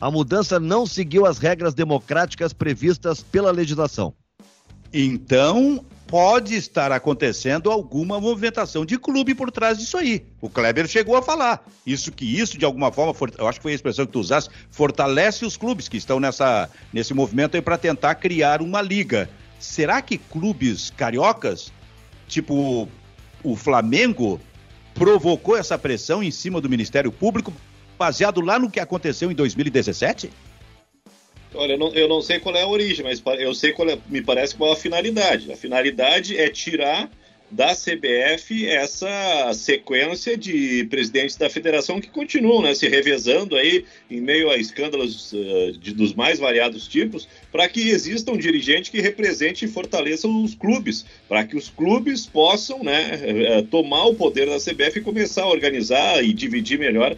a 0.00 0.10
mudança 0.10 0.58
não 0.58 0.84
seguiu 0.84 1.26
as 1.26 1.38
regras 1.38 1.74
democráticas 1.74 2.52
previstas 2.52 3.22
pela 3.22 3.52
legislação. 3.52 4.12
Então, 4.92 5.84
pode 6.06 6.54
estar 6.54 6.92
acontecendo 6.92 7.70
alguma 7.70 8.20
movimentação 8.20 8.84
de 8.84 8.98
clube 8.98 9.34
por 9.34 9.50
trás 9.50 9.78
disso 9.78 9.96
aí. 9.96 10.26
O 10.42 10.50
Kleber 10.50 10.86
chegou 10.86 11.16
a 11.16 11.22
falar. 11.22 11.64
Isso 11.86 12.12
que 12.12 12.26
isso, 12.38 12.58
de 12.58 12.66
alguma 12.66 12.92
forma, 12.92 13.14
eu 13.38 13.48
acho 13.48 13.58
que 13.58 13.62
foi 13.62 13.72
a 13.72 13.74
expressão 13.74 14.04
que 14.04 14.12
tu 14.12 14.20
usaste, 14.20 14.50
fortalece 14.70 15.46
os 15.46 15.56
clubes 15.56 15.88
que 15.88 15.96
estão 15.96 16.20
nessa, 16.20 16.68
nesse 16.92 17.14
movimento 17.14 17.54
aí 17.54 17.62
para 17.62 17.78
tentar 17.78 18.16
criar 18.16 18.60
uma 18.60 18.82
liga. 18.82 19.30
Será 19.62 20.02
que 20.02 20.18
clubes 20.18 20.90
cariocas, 20.90 21.72
tipo 22.26 22.88
o 23.44 23.56
Flamengo, 23.56 24.40
provocou 24.92 25.56
essa 25.56 25.78
pressão 25.78 26.20
em 26.20 26.32
cima 26.32 26.60
do 26.60 26.68
Ministério 26.68 27.12
Público, 27.12 27.52
baseado 27.96 28.40
lá 28.40 28.58
no 28.58 28.68
que 28.68 28.80
aconteceu 28.80 29.30
em 29.30 29.34
2017? 29.34 30.30
Olha, 31.54 31.74
eu 31.74 31.78
não, 31.78 31.94
eu 31.94 32.08
não 32.08 32.20
sei 32.20 32.40
qual 32.40 32.56
é 32.56 32.62
a 32.62 32.66
origem, 32.66 33.04
mas 33.04 33.22
eu 33.38 33.54
sei 33.54 33.72
qual 33.72 33.88
é, 33.88 33.96
me 34.08 34.20
parece 34.20 34.56
qual 34.56 34.70
é 34.70 34.72
a 34.72 34.76
finalidade. 34.76 35.52
A 35.52 35.56
finalidade 35.56 36.36
é 36.36 36.48
tirar 36.48 37.08
da 37.52 37.74
CBF 37.74 38.66
essa 38.66 39.52
sequência 39.52 40.38
de 40.38 40.84
presidentes 40.84 41.36
da 41.36 41.50
federação 41.50 42.00
que 42.00 42.08
continuam 42.08 42.62
né, 42.62 42.74
se 42.74 42.88
revezando 42.88 43.54
aí 43.56 43.84
em 44.10 44.22
meio 44.22 44.50
a 44.50 44.56
escândalos 44.56 45.32
uh, 45.32 45.72
de, 45.72 45.92
dos 45.92 46.14
mais 46.14 46.38
variados 46.38 46.88
tipos, 46.88 47.28
para 47.52 47.68
que 47.68 47.90
exista 47.90 48.32
um 48.32 48.38
dirigente 48.38 48.90
que 48.90 49.02
represente 49.02 49.66
e 49.66 49.68
fortaleça 49.68 50.26
os 50.26 50.54
clubes, 50.54 51.04
para 51.28 51.44
que 51.44 51.54
os 51.54 51.68
clubes 51.68 52.24
possam 52.24 52.82
né, 52.82 53.58
uh, 53.58 53.62
tomar 53.64 54.06
o 54.06 54.14
poder 54.14 54.48
da 54.48 54.56
CBF 54.56 55.00
e 55.00 55.02
começar 55.02 55.42
a 55.42 55.48
organizar 55.48 56.24
e 56.24 56.32
dividir 56.32 56.78
melhor 56.78 57.14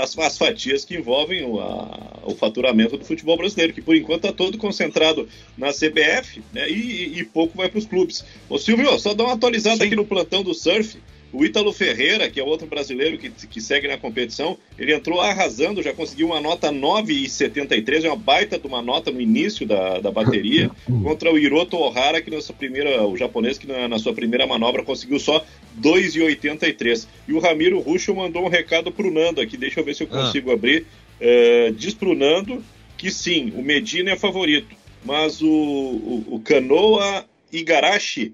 as, 0.00 0.16
as, 0.16 0.38
fatias 0.38 0.84
que 0.84 0.94
envolvem 0.94 1.44
o, 1.44 1.58
a, 1.58 2.20
o, 2.24 2.36
faturamento 2.36 2.96
do 2.96 3.04
futebol 3.04 3.36
brasileiro, 3.36 3.72
que 3.72 3.82
por 3.82 3.96
enquanto 3.96 4.26
está 4.26 4.32
todo 4.32 4.58
concentrado 4.58 5.28
na 5.58 5.72
CBF 5.72 6.40
né, 6.52 6.68
e, 6.70 7.18
e, 7.18 7.24
pouco 7.24 7.56
vai 7.56 7.68
para 7.68 7.78
os 7.78 7.86
clubes. 7.86 8.24
Ô 8.48 8.58
Silvio, 8.58 8.96
só 9.00 9.12
dá 9.12 9.24
uma 9.24 9.32
atualização 9.32 9.55
atualizado 9.56 9.78
Sim. 9.78 9.84
aqui 9.84 9.96
no 9.96 10.04
plantão 10.04 10.42
do 10.42 10.54
surf. 10.54 10.98
O 11.32 11.44
Ítalo 11.44 11.72
Ferreira, 11.72 12.30
que 12.30 12.40
é 12.40 12.42
outro 12.42 12.66
brasileiro 12.66 13.18
que, 13.18 13.28
que 13.28 13.60
segue 13.60 13.88
na 13.88 13.98
competição, 13.98 14.56
ele 14.78 14.94
entrou 14.94 15.20
arrasando, 15.20 15.82
já 15.82 15.92
conseguiu 15.92 16.28
uma 16.28 16.40
nota 16.40 16.72
9,73, 16.72 18.04
é 18.04 18.08
uma 18.08 18.16
baita 18.16 18.58
de 18.58 18.66
uma 18.66 18.80
nota 18.80 19.10
no 19.10 19.20
início 19.20 19.66
da, 19.66 19.98
da 19.98 20.10
bateria, 20.10 20.70
contra 21.02 21.30
o 21.30 21.36
Hiroto 21.36 21.76
Ohara, 21.76 22.22
que 22.22 22.30
na 22.30 22.40
sua 22.40 22.54
primeira, 22.54 23.04
o 23.06 23.16
japonês, 23.16 23.58
que 23.58 23.66
na, 23.66 23.88
na 23.88 23.98
sua 23.98 24.14
primeira 24.14 24.46
manobra 24.46 24.84
conseguiu 24.84 25.18
só 25.18 25.44
2,83. 25.78 27.06
E 27.28 27.32
o 27.32 27.40
Ramiro 27.40 27.80
Ruxo 27.80 28.14
mandou 28.14 28.44
um 28.44 28.48
recado 28.48 28.90
pro 28.92 29.12
Nando 29.12 29.40
aqui, 29.40 29.56
deixa 29.56 29.80
eu 29.80 29.84
ver 29.84 29.94
se 29.94 30.04
eu 30.04 30.08
ah. 30.12 30.24
consigo 30.24 30.50
ah. 30.50 30.54
abrir. 30.54 30.86
Uh, 31.20 31.72
diz 31.72 31.92
pro 31.92 32.14
Nando 32.14 32.64
que 32.96 33.10
sim, 33.10 33.52
o 33.56 33.62
Medina 33.62 34.12
é 34.12 34.16
favorito, 34.16 34.74
mas 35.04 35.42
o, 35.42 35.48
o, 35.48 36.24
o 36.36 36.40
Kanoa 36.40 37.26
Igarashi 37.52 38.32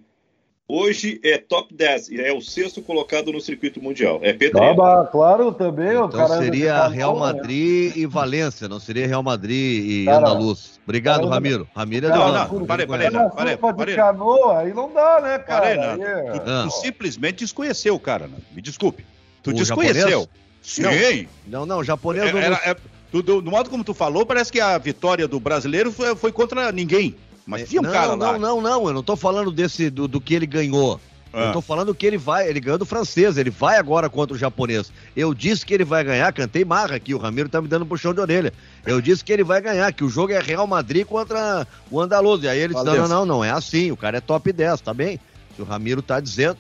Hoje 0.69 1.21
é 1.25 1.39
top 1.39 1.75
10, 1.75 2.13
é 2.13 2.33
o 2.33 2.41
sexto 2.41 2.81
colocado 2.81 3.33
no 3.33 3.41
circuito 3.41 3.83
mundial. 3.83 4.21
É 4.23 4.33
pedreiro. 4.33 4.81
Ah, 4.81 5.07
claro, 5.11 5.53
também. 5.53 5.91
Então 5.91 6.07
o 6.07 6.09
cara 6.09 6.39
seria 6.39 6.87
Real 6.87 7.15
né? 7.15 7.21
Madrid 7.21 7.97
né? 7.97 8.03
e 8.03 8.07
Valência, 8.07 8.69
não 8.69 8.79
seria 8.79 9.07
Real 9.07 9.23
Madrid 9.23 9.85
e 9.85 10.05
cara, 10.07 10.19
Andaluz. 10.19 10.81
Obrigado, 10.85 11.23
cara, 11.23 11.35
Ramiro. 11.35 11.69
Ramiro 11.75 12.07
é 12.07 12.09
não, 12.11 12.33
não, 12.33 12.33
não, 12.33 12.67
parei, 12.67 12.87
parei, 12.87 13.11
não, 13.11 13.31
parei, 13.31 13.57
parei. 13.57 13.97
canoa, 13.97 14.59
aí 14.61 14.73
não 14.73 14.93
dá, 14.93 15.21
né, 15.21 15.39
cara? 15.41 15.77
Parei, 15.77 15.77
não. 15.77 16.07
É... 16.07 16.39
Tu, 16.39 16.65
tu, 16.65 16.71
simplesmente 16.81 17.39
desconheceu 17.39 17.95
o 17.95 18.01
cara, 18.01 18.29
né? 18.29 18.37
me 18.53 18.63
desculpe. 18.63 19.05
Tu 19.43 19.51
o 19.51 19.53
desconheceu. 19.53 20.29
Japonês? 20.63 21.19
Sim. 21.19 21.29
Não, 21.47 21.67
não, 21.67 21.83
japonês... 21.83 22.33
É, 22.35 22.39
era, 22.39 22.61
é, 22.65 22.77
do, 23.11 23.23
do, 23.23 23.43
do, 23.43 23.51
modo 23.51 23.69
como 23.69 23.85
tu 23.85 23.93
falou, 23.93 24.25
parece 24.25 24.51
que 24.51 24.61
a 24.61 24.79
vitória 24.79 25.29
do 25.29 25.39
brasileiro 25.39 25.93
foi, 25.93 26.15
foi 26.15 26.33
contra 26.33 26.73
ninguém. 26.73 27.17
Mas 27.47 27.69
tinha 27.69 27.81
um 27.81 27.85
não, 27.85 27.93
cara 27.93 28.15
lá. 28.15 28.17
Não, 28.17 28.39
não, 28.39 28.61
não. 28.61 28.87
Eu 28.89 28.95
não 28.95 29.03
tô 29.03 29.17
falando 29.17 29.51
desse 29.51 29.91
do, 29.91 30.07
do 30.07 30.21
que 30.21 30.35
ele 30.35 30.47
ganhou. 30.47 31.01
Ah. 31.33 31.47
Eu 31.47 31.53
tô 31.55 31.61
falando 31.63 31.95
que 31.95 32.05
ele 32.05 32.19
vai, 32.19 32.47
ele 32.47 32.61
ganhou 32.61 32.79
do 32.79 32.85
francês, 32.85 33.39
ele 33.39 33.49
vai 33.49 33.79
agora 33.79 34.09
contra 34.11 34.35
o 34.35 34.39
japonês. 34.39 34.93
Eu 35.17 35.33
disse 35.33 35.65
que 35.65 35.73
ele 35.73 35.85
vai 35.85 36.05
ganhar, 36.05 36.31
cantei 36.33 36.63
marra 36.63 36.97
aqui, 36.97 37.15
o 37.15 37.19
Ramiro 37.19 37.49
tá 37.49 37.61
me 37.61 37.69
dando 37.69 37.87
puxão 37.87 38.13
de 38.13 38.21
orelha. 38.21 38.53
Eu 38.85 39.01
disse 39.01 39.25
que 39.25 39.33
ele 39.33 39.43
vai 39.43 39.61
ganhar, 39.61 39.91
que 39.93 40.05
o 40.05 40.11
jogo 40.11 40.33
é 40.33 40.41
Real 40.41 40.67
Madrid 40.67 41.07
contra 41.07 41.67
o 41.91 42.01
Andaluz. 42.01 42.43
E 42.43 42.49
aí 42.49 42.59
ele 42.59 42.75
disse: 42.75 42.85
não, 42.85 42.97
não, 42.97 43.09
não, 43.09 43.27
não 43.27 43.45
é 43.45 43.51
assim, 43.51 43.91
o 43.91 43.97
cara 43.97 44.19
é 44.19 44.21
top 44.21 44.53
10, 44.53 44.83
tá 44.83 44.93
bem? 44.93 45.19
Se 45.57 45.63
o 45.63 45.65
Ramiro 45.65 46.03
tá 46.03 46.21
dizendo. 46.21 46.59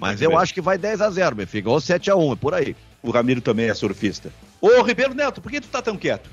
Mas 0.00 0.20
eu 0.22 0.38
acho 0.38 0.54
que 0.54 0.60
vai 0.60 0.78
10 0.78 1.00
a 1.00 1.10
0 1.10 1.36
meu 1.36 1.46
filho, 1.46 1.70
ou 1.70 1.80
7 1.80 2.10
a 2.10 2.16
1 2.16 2.32
é 2.32 2.36
por 2.36 2.54
aí. 2.54 2.76
O 3.02 3.10
Ramiro 3.10 3.40
também 3.40 3.68
é 3.68 3.74
surfista. 3.74 4.32
Ô, 4.60 4.82
Ribeiro 4.82 5.14
Neto, 5.14 5.40
por 5.40 5.50
que 5.50 5.60
tu 5.60 5.68
tá 5.68 5.80
tão 5.80 5.96
quieto? 5.96 6.28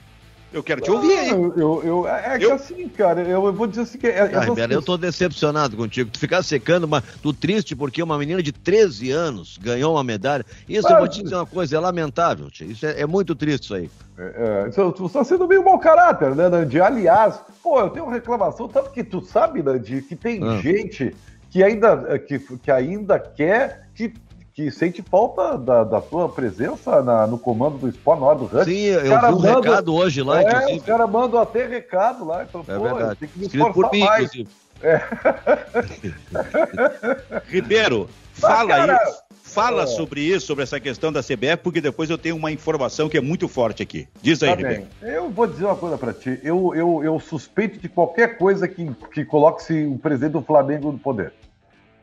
Eu 0.55 0.63
quero 0.63 0.79
te 0.79 0.89
ouvir 0.89 1.11
aí. 1.17 1.29
Eu, 1.31 1.53
eu, 1.57 1.83
eu- 1.83 2.07
é 2.07 2.37
que 2.39 2.45
Eu- 2.45 2.53
assim, 2.53 2.87
cara, 2.87 3.21
eu, 3.21 3.45
eu 3.45 3.51
vou 3.51 3.67
dizer 3.67 3.81
assim 3.81 3.97
que. 3.97 4.07
É, 4.07 4.21
Ah, 4.21 4.25
essas 4.25 4.45
Ribeiro, 4.45 4.71
eu 4.73 4.81
tô 4.81 4.95
decepcionado 4.97 5.75
contigo. 5.75 6.09
Tu 6.09 6.17
ficar 6.17 6.41
secando, 6.43 6.87
mas 6.87 7.03
tu 7.21 7.33
triste 7.33 7.75
porque 7.75 8.01
uma 8.01 8.17
menina 8.17 8.41
de 8.41 8.53
13 8.53 9.11
anos 9.11 9.57
ganhou 9.61 9.93
uma 9.93 10.03
medalha. 10.03 10.45
Isso 10.67 10.87
eu 10.87 10.97
vou 10.97 11.09
te 11.09 11.21
dizer 11.21 11.35
uma 11.35 11.45
coisa, 11.45 11.75
é 11.75 11.79
lamentável, 11.79 12.49
tia. 12.49 12.65
Isso 12.67 12.85
é, 12.85 13.01
é 13.01 13.05
muito 13.05 13.35
triste 13.35 13.63
isso 13.65 13.75
aí. 13.75 13.89
É, 14.17 14.67
isso- 14.69 14.91
tu 14.93 15.07
está 15.07 15.25
sendo 15.25 15.45
meio 15.45 15.61
mau 15.61 15.77
caráter, 15.77 16.33
né, 16.33 16.47
Nandi? 16.47 16.79
Aliás, 16.79 17.37
pô, 17.61 17.81
eu 17.81 17.89
tenho 17.89 18.05
uma 18.05 18.13
reclamação, 18.13 18.69
tanto 18.69 18.91
que 18.91 19.03
tu 19.03 19.19
sabe, 19.19 19.61
Nandi, 19.61 20.01
que 20.03 20.15
tem 20.15 20.41
Ah. 20.41 20.61
gente 20.61 21.13
que 21.51 21.61
ainda, 21.63 22.17
que, 22.19 22.39
que 22.39 22.71
ainda 22.71 23.19
quer, 23.19 23.89
que, 23.93 24.13
que 24.55 24.71
sente 24.71 25.01
falta 25.01 25.57
da, 25.57 25.83
da 25.83 25.99
tua 25.99 26.29
presença 26.29 27.01
na- 27.03 27.27
no 27.27 27.37
comando 27.37 27.77
do 27.77 27.89
esporte 27.89 28.21
na 28.21 28.27
hora 28.27 28.39
do 28.39 28.45
ranking. 28.45 28.71
Sim, 28.71 28.85
eu 28.85 29.09
Cara, 29.09 29.27
vi 29.27 29.33
um 29.35 29.41
manda- 29.41 29.69
recado 29.69 29.93
hoje 29.93 30.21
lá, 30.23 30.41
é, 30.41 30.47
inclusive. 30.47 30.77
os 30.79 30.85
caras 30.85 31.09
mandam 31.09 31.41
até 31.41 31.67
recado 31.67 32.25
lá, 32.25 32.43
então, 32.43 32.63
É 32.65 32.79
verdade. 32.79 33.19
tem 33.19 33.27
que 33.27 33.37
me 33.37 33.45
Escrito 33.47 33.73
por 33.73 33.91
mim, 33.91 33.99
mais. 33.99 34.23
inclusive. 34.33 34.49
Ribeiro, 37.47 38.09
fala 38.33 38.67
cara, 38.67 38.97
aí. 38.97 39.13
Fala 39.43 39.83
é. 39.83 39.87
sobre 39.87 40.21
isso, 40.21 40.47
sobre 40.47 40.63
essa 40.63 40.79
questão 40.79 41.13
da 41.13 41.21
CBF, 41.21 41.57
porque 41.63 41.79
depois 41.79 42.09
eu 42.09 42.17
tenho 42.17 42.35
uma 42.35 42.51
informação 42.51 43.07
que 43.07 43.17
é 43.17 43.21
muito 43.21 43.47
forte 43.47 43.81
aqui. 43.83 44.07
Diz 44.21 44.41
aí, 44.43 44.49
Tá 44.49 44.55
Ribeiro. 44.55 44.87
bem. 45.01 45.11
Eu 45.13 45.29
vou 45.29 45.47
dizer 45.47 45.65
uma 45.65 45.75
coisa 45.75 45.97
pra 45.97 46.11
ti. 46.13 46.39
Eu, 46.43 46.73
eu, 46.75 47.03
eu 47.03 47.19
suspeito 47.19 47.79
de 47.79 47.87
qualquer 47.87 48.37
coisa 48.37 48.67
que, 48.67 48.91
que 49.13 49.23
coloque-se 49.23 49.85
o 49.85 49.97
presidente 49.97 50.33
do 50.33 50.41
Flamengo 50.41 50.91
no 50.91 50.97
poder. 50.99 51.31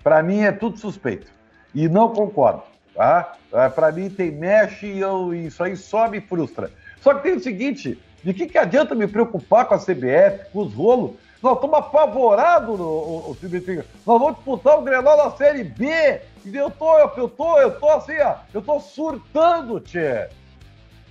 Pra 0.04 0.22
mim 0.22 0.40
é 0.42 0.52
tudo 0.52 0.78
suspeito. 0.78 1.26
E 1.74 1.88
não 1.88 2.08
concordo. 2.10 2.62
Tá? 2.94 3.34
É, 3.52 3.68
Pra 3.68 3.90
mim 3.92 4.10
tem 4.10 4.30
mexe 4.30 4.86
e 4.86 5.00
eu, 5.00 5.32
isso 5.34 5.62
aí 5.62 5.76
só 5.76 6.08
me 6.08 6.20
frustra. 6.20 6.70
Só 7.00 7.14
que 7.14 7.22
tem 7.22 7.34
o 7.34 7.40
seguinte: 7.42 7.98
de 8.22 8.34
que, 8.34 8.46
que 8.46 8.58
adianta 8.58 8.94
me 8.94 9.06
preocupar 9.06 9.64
com 9.66 9.74
a 9.74 9.78
CBF, 9.78 10.50
com 10.52 10.60
os 10.60 10.74
rolos? 10.74 11.12
Nós 11.42 11.54
estamos 11.56 11.76
apavorados 11.76 12.78
no 12.78 12.84
o, 12.84 13.30
o. 13.32 13.36
Nós 14.06 14.20
vamos 14.20 14.36
disputar 14.36 14.78
o 14.78 14.82
Grenal 14.82 15.16
na 15.16 15.30
Série 15.36 15.64
B. 15.64 16.20
E 16.44 16.54
eu 16.56 16.70
tô, 16.70 16.98
eu, 16.98 17.10
eu 17.16 17.28
tô, 17.28 17.58
eu 17.58 17.70
tô 17.80 17.88
assim, 17.88 18.16
ó, 18.20 18.34
eu 18.54 18.62
tô 18.62 18.78
surtando, 18.78 19.80
tchê. 19.80 20.28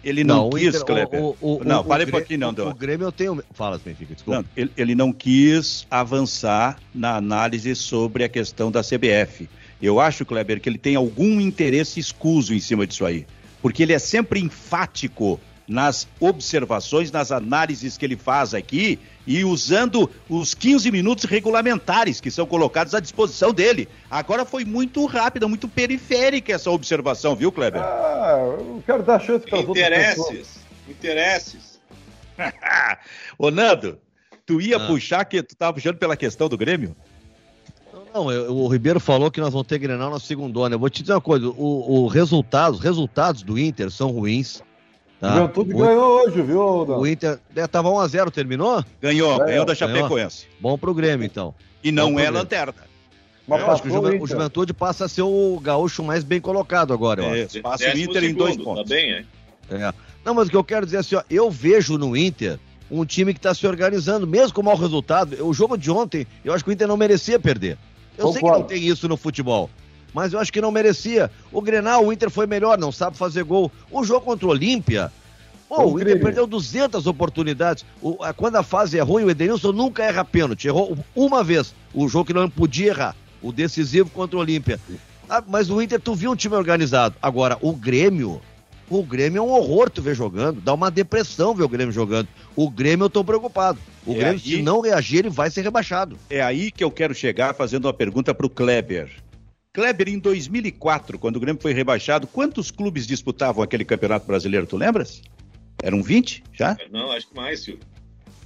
Ele 0.03 0.23
não, 0.23 0.47
o 0.47 0.51
quis, 0.51 0.81
Kleber. 0.81 1.21
o- 1.21 1.37
o- 1.41 1.57
o- 1.57 1.63
não, 1.63 1.83
para 1.83 2.03
um 2.03 2.07
pouquinho, 2.07 2.39
não, 2.39 2.49
o, 2.49 2.53
Dó. 2.53 2.69
o 2.69 2.73
Grêmio 2.73 3.05
eu 3.05 3.11
tenho. 3.11 3.43
Fala, 3.53 3.77
Benfica, 3.77 4.15
desculpa. 4.15 4.39
Não, 4.41 4.45
ele, 4.57 4.71
ele 4.75 4.95
não 4.95 5.11
quis 5.13 5.85
avançar 5.91 6.77
na 6.95 7.15
análise 7.17 7.75
sobre 7.75 8.23
a 8.23 8.29
questão 8.29 8.71
da 8.71 8.81
CBF. 8.81 9.47
Eu 9.81 9.99
acho, 9.99 10.25
Kleber, 10.25 10.59
que 10.61 10.69
ele 10.69 10.77
tem 10.77 10.95
algum 10.95 11.39
interesse 11.41 11.99
escuso 11.99 12.53
em 12.53 12.59
cima 12.59 12.85
disso 12.85 13.05
aí. 13.05 13.25
Porque 13.61 13.83
ele 13.83 13.93
é 13.93 13.99
sempre 13.99 14.39
enfático 14.39 15.39
nas 15.67 16.07
observações, 16.19 17.11
nas 17.11 17.31
análises 17.31 17.97
que 17.97 18.03
ele 18.05 18.17
faz 18.17 18.53
aqui 18.53 18.99
e 19.25 19.45
usando 19.45 20.09
os 20.27 20.53
15 20.53 20.91
minutos 20.91 21.23
regulamentares 21.23 22.19
que 22.19 22.29
são 22.29 22.45
colocados 22.45 22.93
à 22.93 22.99
disposição 22.99 23.53
dele. 23.53 23.87
Agora 24.09 24.43
foi 24.43 24.65
muito 24.65 25.05
rápida, 25.05 25.47
muito 25.47 25.67
periférica 25.69 26.53
essa 26.53 26.69
observação, 26.69 27.35
viu, 27.35 27.51
Kleber? 27.51 27.81
Ah, 27.81 28.55
eu 28.59 28.83
quero 28.85 29.03
dar 29.03 29.19
chance 29.19 29.45
para 29.47 29.59
as 29.59 29.67
outras 29.67 29.87
pessoas. 29.87 30.27
Interesses. 30.29 30.59
Interesses. 30.89 31.79
Ô, 33.37 33.49
Nando, 33.51 33.97
tu 34.45 34.59
ia 34.59 34.77
Ah. 34.77 34.87
puxar 34.87 35.23
que 35.25 35.41
tu 35.41 35.55
tava 35.55 35.73
puxando 35.73 35.97
pela 35.97 36.17
questão 36.17 36.49
do 36.49 36.57
Grêmio? 36.57 36.95
Não, 37.93 38.23
não, 38.25 38.31
eu- 38.31 38.55
o 38.55 38.67
Ribeiro 38.67 38.99
falou 38.99 39.29
que 39.31 39.39
nós 39.41 39.51
vamos 39.51 39.67
ter 39.67 39.77
Grenal 39.77 40.09
na 40.09 40.19
segundona. 40.19 40.75
Eu 40.75 40.79
vou 40.79 40.89
te 40.89 41.01
dizer 41.01 41.13
uma 41.13 41.21
coisa, 41.21 41.47
o, 41.49 42.03
o 42.03 42.07
resultado, 42.07 42.73
os 42.75 42.79
resultados 42.79 43.41
do 43.43 43.57
Inter 43.59 43.89
são 43.91 44.09
ruins. 44.11 44.59
O 44.59 44.63
Tá? 45.21 45.35
Juventude 45.35 45.73
O, 45.73 45.77
ganhou 45.77 46.21
hoje, 46.23 46.41
viu? 46.41 46.85
Dan? 46.85 46.95
o 46.97 47.05
Inter 47.07 47.39
é, 47.55 47.67
tava 47.67 47.89
1x0, 47.89 48.31
terminou? 48.31 48.83
Ganhou, 48.99 49.29
Ganhou, 49.37 49.45
ganhou 49.45 49.65
da 49.65 49.75
ganhou. 49.75 49.95
Chapecoense. 49.97 50.47
Bom 50.59 50.77
pro 50.77 50.93
Grêmio, 50.95 51.25
então. 51.25 51.53
E 51.83 51.91
não 51.91 52.19
é 52.19 52.29
lanterna. 52.29 52.73
Mas 53.47 53.61
Eu 53.61 53.71
acho 53.71 53.81
que 53.83 53.89
o, 53.89 53.91
Juve- 53.91 54.19
o. 54.19 54.25
Juventude 54.27 54.73
passa 54.73 55.05
a 55.05 55.07
ser 55.09 55.21
o 55.23 55.59
gaúcho 55.61 56.03
mais 56.03 56.23
bem 56.23 56.39
colocado 56.41 56.91
agora, 56.93 57.21
eu 57.23 57.45
acho. 57.45 57.57
É, 57.57 57.61
passa 57.61 57.85
o 57.93 57.97
Inter 57.97 58.23
em 58.23 58.33
dois 58.33 58.51
segundo, 58.55 58.63
pontos. 58.75 58.89
Tá 58.89 58.95
bem, 58.95 59.11
é? 59.11 59.25
É. 59.69 59.93
Não, 60.25 60.33
mas 60.33 60.47
o 60.47 60.51
que 60.51 60.57
eu 60.57 60.63
quero 60.63 60.85
dizer 60.85 60.97
é 60.97 60.99
assim, 61.01 61.15
ó, 61.15 61.23
eu 61.29 61.51
vejo 61.51 61.97
no 61.97 62.15
Inter 62.17 62.59
um 62.91 63.05
time 63.05 63.33
que 63.33 63.39
está 63.39 63.53
se 63.53 63.65
organizando, 63.65 64.27
mesmo 64.27 64.53
com 64.53 64.61
mau 64.61 64.75
resultado. 64.75 65.35
O 65.45 65.53
jogo 65.53 65.77
de 65.77 65.89
ontem, 65.89 66.27
eu 66.43 66.53
acho 66.53 66.63
que 66.63 66.69
o 66.69 66.73
Inter 66.73 66.87
não 66.87 66.97
merecia 66.97 67.39
perder. 67.39 67.77
Eu 68.17 68.25
sei 68.27 68.35
que 68.35 68.39
Concordo. 68.41 68.59
não 68.59 68.67
tem 68.67 68.85
isso 68.85 69.07
no 69.07 69.15
futebol, 69.15 69.69
mas 70.13 70.33
eu 70.33 70.39
acho 70.39 70.51
que 70.51 70.59
não 70.61 70.71
merecia. 70.71 71.31
O 71.51 71.61
Grenal, 71.61 72.05
o 72.05 72.11
Inter 72.11 72.29
foi 72.29 72.45
melhor, 72.45 72.77
não 72.77 72.91
sabe 72.91 73.17
fazer 73.17 73.43
gol. 73.43 73.71
O 73.89 74.03
jogo 74.03 74.25
contra 74.25 74.45
o 74.45 74.49
Olímpia, 74.49 75.11
pô, 75.69 75.85
o 75.85 75.99
Inter 76.01 76.19
perdeu 76.21 76.45
200 76.45 77.07
oportunidades. 77.07 77.85
O- 78.01 78.17
a- 78.21 78.33
quando 78.33 78.57
a 78.57 78.63
fase 78.63 78.99
é 78.99 79.01
ruim, 79.01 79.23
o 79.23 79.29
Edenilson 79.29 79.71
nunca 79.71 80.03
erra 80.03 80.25
pênalti. 80.25 80.67
Errou 80.67 80.97
uma 81.15 81.43
vez, 81.43 81.73
o 81.93 82.07
jogo 82.09 82.25
que 82.25 82.33
não 82.33 82.49
podia 82.49 82.87
errar, 82.89 83.15
o 83.41 83.51
decisivo 83.53 84.09
contra 84.09 84.35
o 84.37 84.41
Olímpia. 84.41 84.79
Ah, 85.29 85.41
mas 85.47 85.69
o 85.69 85.81
Inter, 85.81 85.99
tu 86.01 86.13
viu 86.13 86.29
um 86.31 86.35
time 86.35 86.55
organizado. 86.55 87.15
Agora, 87.21 87.57
o 87.61 87.71
Grêmio, 87.71 88.41
o 88.99 89.03
Grêmio 89.03 89.39
é 89.39 89.41
um 89.41 89.49
horror 89.51 89.89
tu 89.89 90.01
ver 90.01 90.15
jogando. 90.15 90.59
Dá 90.61 90.73
uma 90.73 90.91
depressão 90.91 91.55
ver 91.55 91.63
o 91.63 91.69
Grêmio 91.69 91.93
jogando. 91.93 92.27
O 92.55 92.69
Grêmio 92.69 93.05
eu 93.05 93.09
tô 93.09 93.23
preocupado. 93.23 93.79
O 94.05 94.11
É 94.11 94.15
Grêmio, 94.15 94.33
aí- 94.33 94.39
se 94.39 94.61
não 94.61 94.81
reagir, 94.81 95.19
ele 95.19 95.29
vai 95.29 95.49
ser 95.49 95.61
rebaixado. 95.61 96.17
É 96.29 96.41
aí 96.41 96.71
que 96.71 96.83
eu 96.83 96.91
quero 96.91 97.13
chegar 97.13 97.53
fazendo 97.55 97.85
uma 97.85 97.93
pergunta 97.93 98.33
para 98.33 98.45
o 98.45 98.49
Kleber. 98.49 99.09
Kleber, 99.73 100.09
em 100.09 100.19
2004, 100.19 101.17
quando 101.17 101.37
o 101.37 101.39
Grêmio 101.39 101.61
foi 101.61 101.73
rebaixado, 101.73 102.27
quantos 102.27 102.69
clubes 102.71 103.07
disputavam 103.07 103.63
aquele 103.63 103.85
campeonato 103.85 104.27
brasileiro, 104.27 104.67
tu 104.67 104.75
lembras? 104.75 105.21
Eram 105.81 106.03
20 106.03 106.43
já? 106.51 106.75
Não, 106.91 107.11
acho 107.11 107.29
que 107.29 107.35
mais, 107.35 107.63
Silvio. 107.63 107.81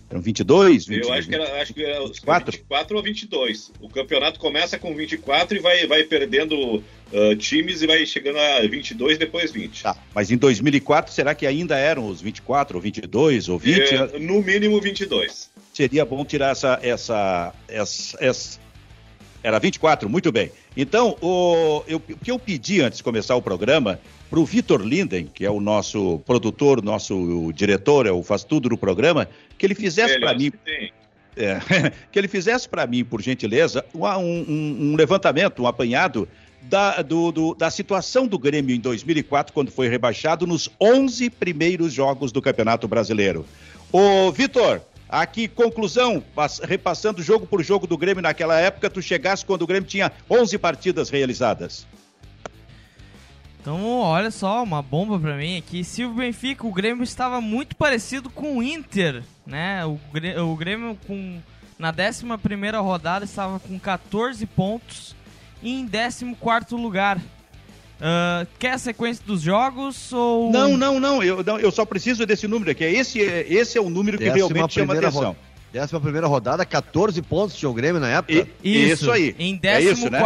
Eram 0.09 0.21
22? 0.21 0.85
20, 0.85 1.03
Eu 1.03 1.13
acho 1.13 1.27
que 1.27 1.35
era, 1.35 1.61
acho 1.61 1.73
que 1.73 1.83
era 1.83 2.03
os 2.03 2.09
24? 2.11 2.51
24 2.51 2.97
ou 2.97 3.03
22. 3.03 3.71
O 3.81 3.89
campeonato 3.89 4.39
começa 4.39 4.77
com 4.77 4.95
24 4.95 5.57
e 5.57 5.59
vai, 5.59 5.87
vai 5.87 6.03
perdendo 6.03 6.83
ah, 7.13 7.35
times 7.35 7.81
e 7.81 7.87
vai 7.87 8.05
chegando 8.05 8.37
a 8.37 8.61
22, 8.67 9.17
depois 9.17 9.51
20. 9.51 9.83
Tá, 9.83 9.97
mas 10.13 10.31
em 10.31 10.37
2004, 10.37 11.13
será 11.13 11.33
que 11.33 11.45
ainda 11.47 11.77
eram 11.77 12.07
os 12.07 12.21
24 12.21 12.77
ou 12.77 12.81
22 12.81 13.49
ou 13.49 13.57
20? 13.57 13.95
É, 13.95 14.19
no 14.19 14.41
mínimo 14.41 14.79
22. 14.79 15.49
seria 15.73 16.05
bom 16.05 16.23
tirar 16.23 16.51
essa, 16.51 16.79
essa, 16.81 17.53
essa, 17.67 18.17
essa- 18.19 18.64
Era 19.45 19.59
24, 19.59 20.09
muito 20.09 20.31
bem. 20.31 20.49
Então, 20.75 21.15
o, 21.21 21.83
eu, 21.87 21.97
o 21.97 22.17
que 22.17 22.31
eu 22.31 22.39
pedi 22.39 22.81
antes 22.81 22.97
de 22.97 23.03
começar 23.03 23.35
o 23.35 23.41
programa 23.43 23.99
para 24.27 24.39
o 24.39 24.43
Vitor 24.45 24.81
Linden, 24.81 25.29
que 25.31 25.45
é 25.45 25.51
o 25.51 25.59
nosso 25.59 26.19
produtor, 26.25 26.81
nosso 26.83 27.51
diretor, 27.53 28.07
é 28.07 28.11
o 28.11 28.23
faz 28.23 28.43
tudo 28.43 28.69
no 28.69 28.77
programa, 28.77 29.29
que 29.55 29.63
ele 29.63 29.75
fizesse 29.75 30.15
para 30.19 30.33
mim 30.33 30.51
é, 31.37 31.59
que 32.11 32.17
ele 32.17 32.27
fizesse 32.27 32.67
para 32.67 32.87
mim, 32.87 33.05
por 33.05 33.21
gentileza, 33.21 33.85
um, 33.93 34.03
um- 34.07 34.77
um 34.91 34.95
levantamento, 34.95 35.61
um 35.61 35.67
apanhado 35.67 36.27
da, 36.63 37.03
do- 37.03 37.31
do- 37.31 37.53
da 37.53 37.69
situação 37.69 38.25
do 38.25 38.39
Grêmio 38.39 38.75
em 38.75 38.79
2004, 38.79 39.53
quando 39.53 39.69
foi 39.69 39.87
rebaixado, 39.87 40.47
nos 40.47 40.71
11 40.81 41.29
primeiros 41.29 41.93
jogos 41.93 42.31
do 42.31 42.41
Campeonato 42.41 42.87
Brasileiro. 42.87 43.45
Ô, 43.91 44.31
Vitor, 44.31 44.81
aqui, 45.21 45.47
conclusão, 45.47 46.21
pass- 46.35 46.59
repassando 46.63 47.21
jogo 47.21 47.45
por 47.45 47.63
jogo 47.63 47.85
do 47.87 47.97
Grêmio 47.97 48.21
naquela 48.21 48.59
época, 48.59 48.89
tu 48.89 49.01
chegasse 49.01 49.45
quando 49.45 49.61
o 49.63 49.67
Grêmio 49.67 49.87
tinha 49.89 50.11
11 50.29 50.57
partidas 50.57 51.09
realizadas. 51.09 51.85
Então, 53.61 53.99
olha 53.99 54.29
só, 54.29 54.61
uma 54.61 54.81
bomba 54.81 55.19
pra 55.19 55.35
mim 55.35 55.57
aqui. 55.57 55.83
Se 55.83 56.03
o 56.05 56.13
Benfica, 56.13 56.67
o 56.67 56.71
Grêmio 56.71 57.03
estava 57.03 57.41
muito 57.41 57.75
parecido 57.75 58.29
com 58.29 58.57
o 58.57 58.63
Inter, 58.63 59.23
né? 59.45 59.83
O 59.85 59.99
Grê- 60.13 60.39
o 60.39 60.55
Grêmio, 60.55 60.95
com, 61.07 61.41
na 61.79 61.91
11 61.91 62.79
rodada, 62.79 63.25
estava 63.25 63.59
com 63.59 63.79
14 63.79 64.45
pontos 64.45 65.15
e 65.63 65.71
em 65.71 65.85
14 65.85 66.75
lugar. 66.75 67.19
Ah, 68.01 68.45
quer 68.59 68.71
a 68.73 68.77
sequência 68.77 69.23
dos 69.25 69.41
jogos 69.41 70.11
ou. 70.11 70.51
Não, 70.51 70.75
não, 70.75 70.99
não 70.99 71.23
eu, 71.23 71.43
não, 71.43 71.57
eu 71.59 71.71
só 71.71 71.85
preciso 71.85 72.25
desse 72.25 72.47
número 72.47 72.71
aqui. 72.71 72.83
Esse, 72.83 73.21
é- 73.21 73.45
esse 73.51 73.77
é 73.77 73.81
o 73.81 73.89
número 73.89 74.17
que 74.17 74.25
Décima 74.25 74.47
realmente 74.47 74.73
chama 74.73 74.93
atenção. 74.93 75.29
ro- 75.31 75.35
Décima 75.71 75.99
primeira 75.99 76.27
rodada, 76.27 76.65
14 76.65 77.21
pontos 77.21 77.55
tinha 77.55 77.69
o 77.69 77.73
Grêmio 77.73 77.99
na 77.99 78.09
época. 78.09 78.47
E- 78.63 78.89
Isso 78.91 79.11
aí. 79.11 79.35
Em 79.39 79.55
É 79.55 79.73
14 79.81 79.91
isso, 79.91 80.09
né? 80.09 80.19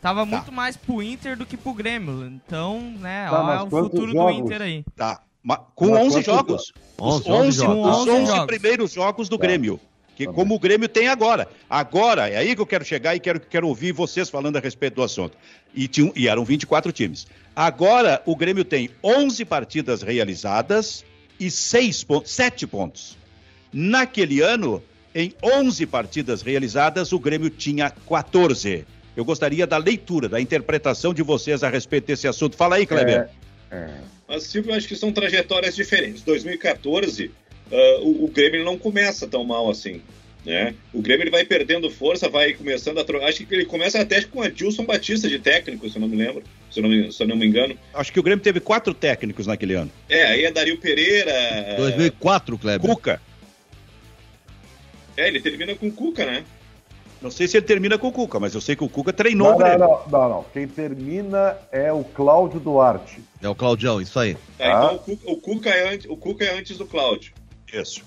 Tava 0.00 0.20
Tá. 0.20 0.26
muito 0.26 0.50
mais 0.52 0.76
pro 0.76 1.02
Inter 1.02 1.36
do 1.36 1.44
que 1.44 1.56
pro 1.56 1.74
Grêmio. 1.74 2.24
Então, 2.26 2.80
né, 3.00 3.26
Tá, 3.28 3.36
olha 3.38 3.46
mas 3.46 3.62
o 3.64 3.70
futuro 3.70 4.12
jogos? 4.12 4.36
do 4.36 4.40
Inter 4.46 4.62
aí. 4.62 4.84
Tá. 4.96 5.20
Ma- 5.42 5.56
Com 5.74 5.90
Mas 5.90 6.00
11 6.06 6.10
quantos 6.22 6.24
jogos. 6.26 6.72
Os 6.98 7.14
11 7.26 7.30
11, 7.30 7.58
jogos. 7.58 7.76
os 7.90 7.96
11 8.02 8.10
11 8.10 8.26
jogos. 8.32 8.46
primeiros 8.46 8.92
jogos 8.92 9.28
do 9.28 9.38
Tá. 9.38 9.46
Grêmio. 9.46 9.80
Que, 10.20 10.26
Tá 10.26 10.32
como 10.34 10.54
o 10.54 10.58
Grêmio 10.58 10.86
tem 10.86 11.08
agora. 11.08 11.48
Agora, 11.68 12.28
é 12.28 12.36
aí 12.36 12.54
que 12.54 12.60
eu 12.60 12.66
quero 12.66 12.84
chegar 12.84 13.16
e 13.16 13.20
quero, 13.20 13.40
quero 13.40 13.66
ouvir 13.66 13.92
vocês 13.92 14.28
falando 14.28 14.56
a 14.56 14.60
respeito 14.60 14.96
do 14.96 15.02
assunto. 15.02 15.34
E, 15.74 15.88
tinham, 15.88 16.12
e 16.14 16.28
eram 16.28 16.44
24 16.44 16.92
times. 16.92 17.26
Agora, 17.56 18.22
o 18.26 18.36
Grêmio 18.36 18.62
tem 18.62 18.90
11 19.02 19.46
partidas 19.46 20.02
realizadas 20.02 21.06
e 21.38 21.50
6 21.50 22.04
pontos, 22.04 22.32
7 22.32 22.66
pontos. 22.66 23.16
Naquele 23.72 24.42
ano, 24.42 24.82
em 25.14 25.32
11 25.42 25.86
partidas 25.86 26.42
realizadas, 26.42 27.12
o 27.12 27.18
Grêmio 27.18 27.48
tinha 27.48 27.88
14. 27.88 28.84
Eu 29.16 29.24
gostaria 29.24 29.66
da 29.66 29.78
leitura, 29.78 30.28
da 30.28 30.38
interpretação 30.38 31.14
de 31.14 31.22
vocês 31.22 31.64
a 31.64 31.70
respeito 31.70 32.08
desse 32.08 32.28
assunto. 32.28 32.56
Fala 32.56 32.76
aí, 32.76 32.84
Kleber. 32.84 33.30
É, 33.70 33.88
Mas, 34.28 34.42
Silvio, 34.42 34.72
eu 34.72 34.76
acho 34.76 34.86
que 34.86 34.96
são 34.96 35.12
trajetórias 35.12 35.74
diferentes. 35.74 36.20
2014, 36.22 37.30
uh, 37.70 38.04
o, 38.04 38.24
o 38.24 38.28
Grêmio 38.28 38.64
não 38.64 38.78
começa 38.78 39.26
tão 39.26 39.44
mal 39.44 39.68
assim. 39.70 40.00
Né? 40.44 40.74
O 40.92 41.02
Grêmio 41.02 41.24
ele 41.24 41.30
vai 41.30 41.44
perdendo 41.44 41.90
força, 41.90 42.28
vai 42.28 42.54
começando 42.54 42.98
a 42.98 43.04
trocar. 43.04 43.28
Acho 43.28 43.44
que 43.44 43.54
ele 43.54 43.66
começa 43.66 44.00
até 44.00 44.22
com 44.22 44.42
a 44.42 44.48
Dilson 44.48 44.84
Batista 44.84 45.28
de 45.28 45.38
técnico, 45.38 45.88
se 45.88 45.96
eu 45.96 46.00
não 46.00 46.08
me 46.08 46.16
lembro, 46.16 46.42
se 46.70 46.78
eu 46.78 46.82
não 46.82 46.88
me, 46.88 47.12
se 47.12 47.22
eu 47.22 47.28
não 47.28 47.36
me 47.36 47.46
engano. 47.46 47.76
Acho 47.92 48.12
que 48.12 48.18
o 48.18 48.22
Grêmio 48.22 48.42
teve 48.42 48.58
quatro 48.58 48.94
técnicos 48.94 49.46
naquele 49.46 49.74
ano. 49.74 49.90
É, 50.08 50.24
aí 50.24 50.44
é 50.44 50.50
Dario 50.50 50.78
Pereira. 50.78 51.32
2004, 51.76 52.58
Kleber. 52.58 52.90
Cuca. 52.90 53.20
É, 55.16 55.28
ele 55.28 55.40
termina 55.40 55.74
com 55.74 55.88
o 55.88 55.92
Cuca, 55.92 56.24
né? 56.24 56.44
Não 57.20 57.30
sei 57.30 57.46
se 57.46 57.58
ele 57.58 57.66
termina 57.66 57.98
com 57.98 58.08
o 58.08 58.12
Cuca, 58.12 58.40
mas 58.40 58.54
eu 58.54 58.62
sei 58.62 58.74
que 58.74 58.82
o 58.82 58.88
Cuca 58.88 59.12
treinou 59.12 59.48
não, 59.48 59.54
o 59.56 59.58
Grêmio. 59.58 59.78
Não, 59.78 60.02
não, 60.10 60.28
não, 60.30 60.46
Quem 60.54 60.66
termina 60.66 61.58
é 61.70 61.92
o 61.92 62.02
Cláudio 62.02 62.58
Duarte. 62.58 63.20
É 63.42 63.48
o 63.48 63.54
Claudião, 63.54 64.00
isso 64.00 64.18
aí. 64.18 64.38
Tá, 64.56 64.94
então 64.94 64.94
o 64.94 64.98
Cuca, 64.98 65.30
o 65.30 65.36
Cuca, 65.36 65.70
é 65.70 65.92
antes, 65.92 66.06
o 66.08 66.16
Cuca 66.16 66.44
é 66.46 66.58
antes 66.58 66.78
do 66.78 66.86
Cláudio. 66.86 67.34
Isso. 67.72 68.02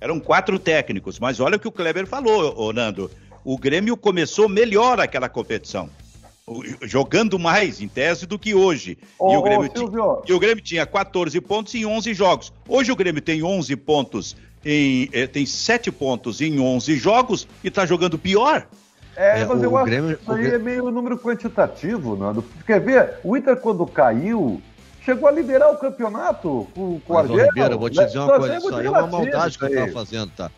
Eram 0.00 0.20
quatro 0.20 0.58
técnicos, 0.58 1.18
mas 1.18 1.40
olha 1.40 1.56
o 1.56 1.58
que 1.60 1.68
o 1.68 1.72
Kleber 1.72 2.06
falou, 2.06 2.72
Nando. 2.72 3.10
O 3.44 3.56
Grêmio 3.56 3.96
começou 3.96 4.48
melhor 4.48 5.00
aquela 5.00 5.28
competição. 5.28 5.88
Jogando 6.82 7.38
mais, 7.38 7.80
em 7.80 7.88
tese, 7.88 8.24
do 8.26 8.38
que 8.38 8.54
hoje. 8.54 8.96
Ô, 9.18 9.32
e, 9.32 9.36
o 9.36 9.42
Grêmio 9.42 9.70
ô, 9.72 9.76
Silvio. 9.78 10.22
e 10.28 10.32
o 10.32 10.38
Grêmio 10.38 10.62
tinha 10.62 10.86
14 10.86 11.40
pontos 11.40 11.74
em 11.74 11.84
11 11.84 12.14
jogos. 12.14 12.52
Hoje 12.68 12.92
o 12.92 12.96
Grêmio 12.96 13.20
tem 13.20 13.42
11 13.42 13.74
pontos, 13.74 14.36
em, 14.64 15.08
eh, 15.12 15.26
tem 15.26 15.44
7 15.44 15.90
pontos 15.90 16.40
em 16.40 16.60
11 16.60 16.94
jogos 16.96 17.48
e 17.64 17.68
está 17.68 17.84
jogando 17.84 18.16
pior. 18.16 18.66
É, 19.16 19.40
É, 19.40 19.44
mas 19.44 19.60
o 19.60 19.64
eu 19.64 19.76
acho 19.76 19.86
Grêmio- 19.86 20.16
que 20.16 20.22
isso 20.22 20.30
aí 20.32 20.38
Grêmio- 20.42 20.54
é 20.56 20.58
meio 20.62 20.90
número 20.90 21.18
quantitativo, 21.18 22.14
Nando. 22.16 22.44
Quer 22.64 22.80
ver? 22.80 23.14
O 23.24 23.36
Inter, 23.36 23.56
quando 23.56 23.84
caiu, 23.86 24.60
chegou 25.06 25.28
a 25.28 25.32
liderar 25.32 25.72
o 25.72 25.76
campeonato 25.78 26.66
com, 26.74 27.00
com 27.00 27.12
o 27.14 27.18
Argel. 27.18 27.46
Ribeiro, 27.46 27.74
eu 27.74 27.78
vou 27.78 27.88
te 27.88 27.96
né? 27.96 28.04
dizer 28.04 28.18
uma 28.18 28.36
coisa, 28.36 28.56
assim, 28.56 28.66
isso 28.66 28.74
aí 28.76 28.86
é 28.86 28.90
uma 28.90 29.06
maldade 29.06 29.56
que 29.58 29.64
aí. 29.64 29.74
tá 29.74 29.88
fazendo, 29.88 30.32
tá? 30.36 30.50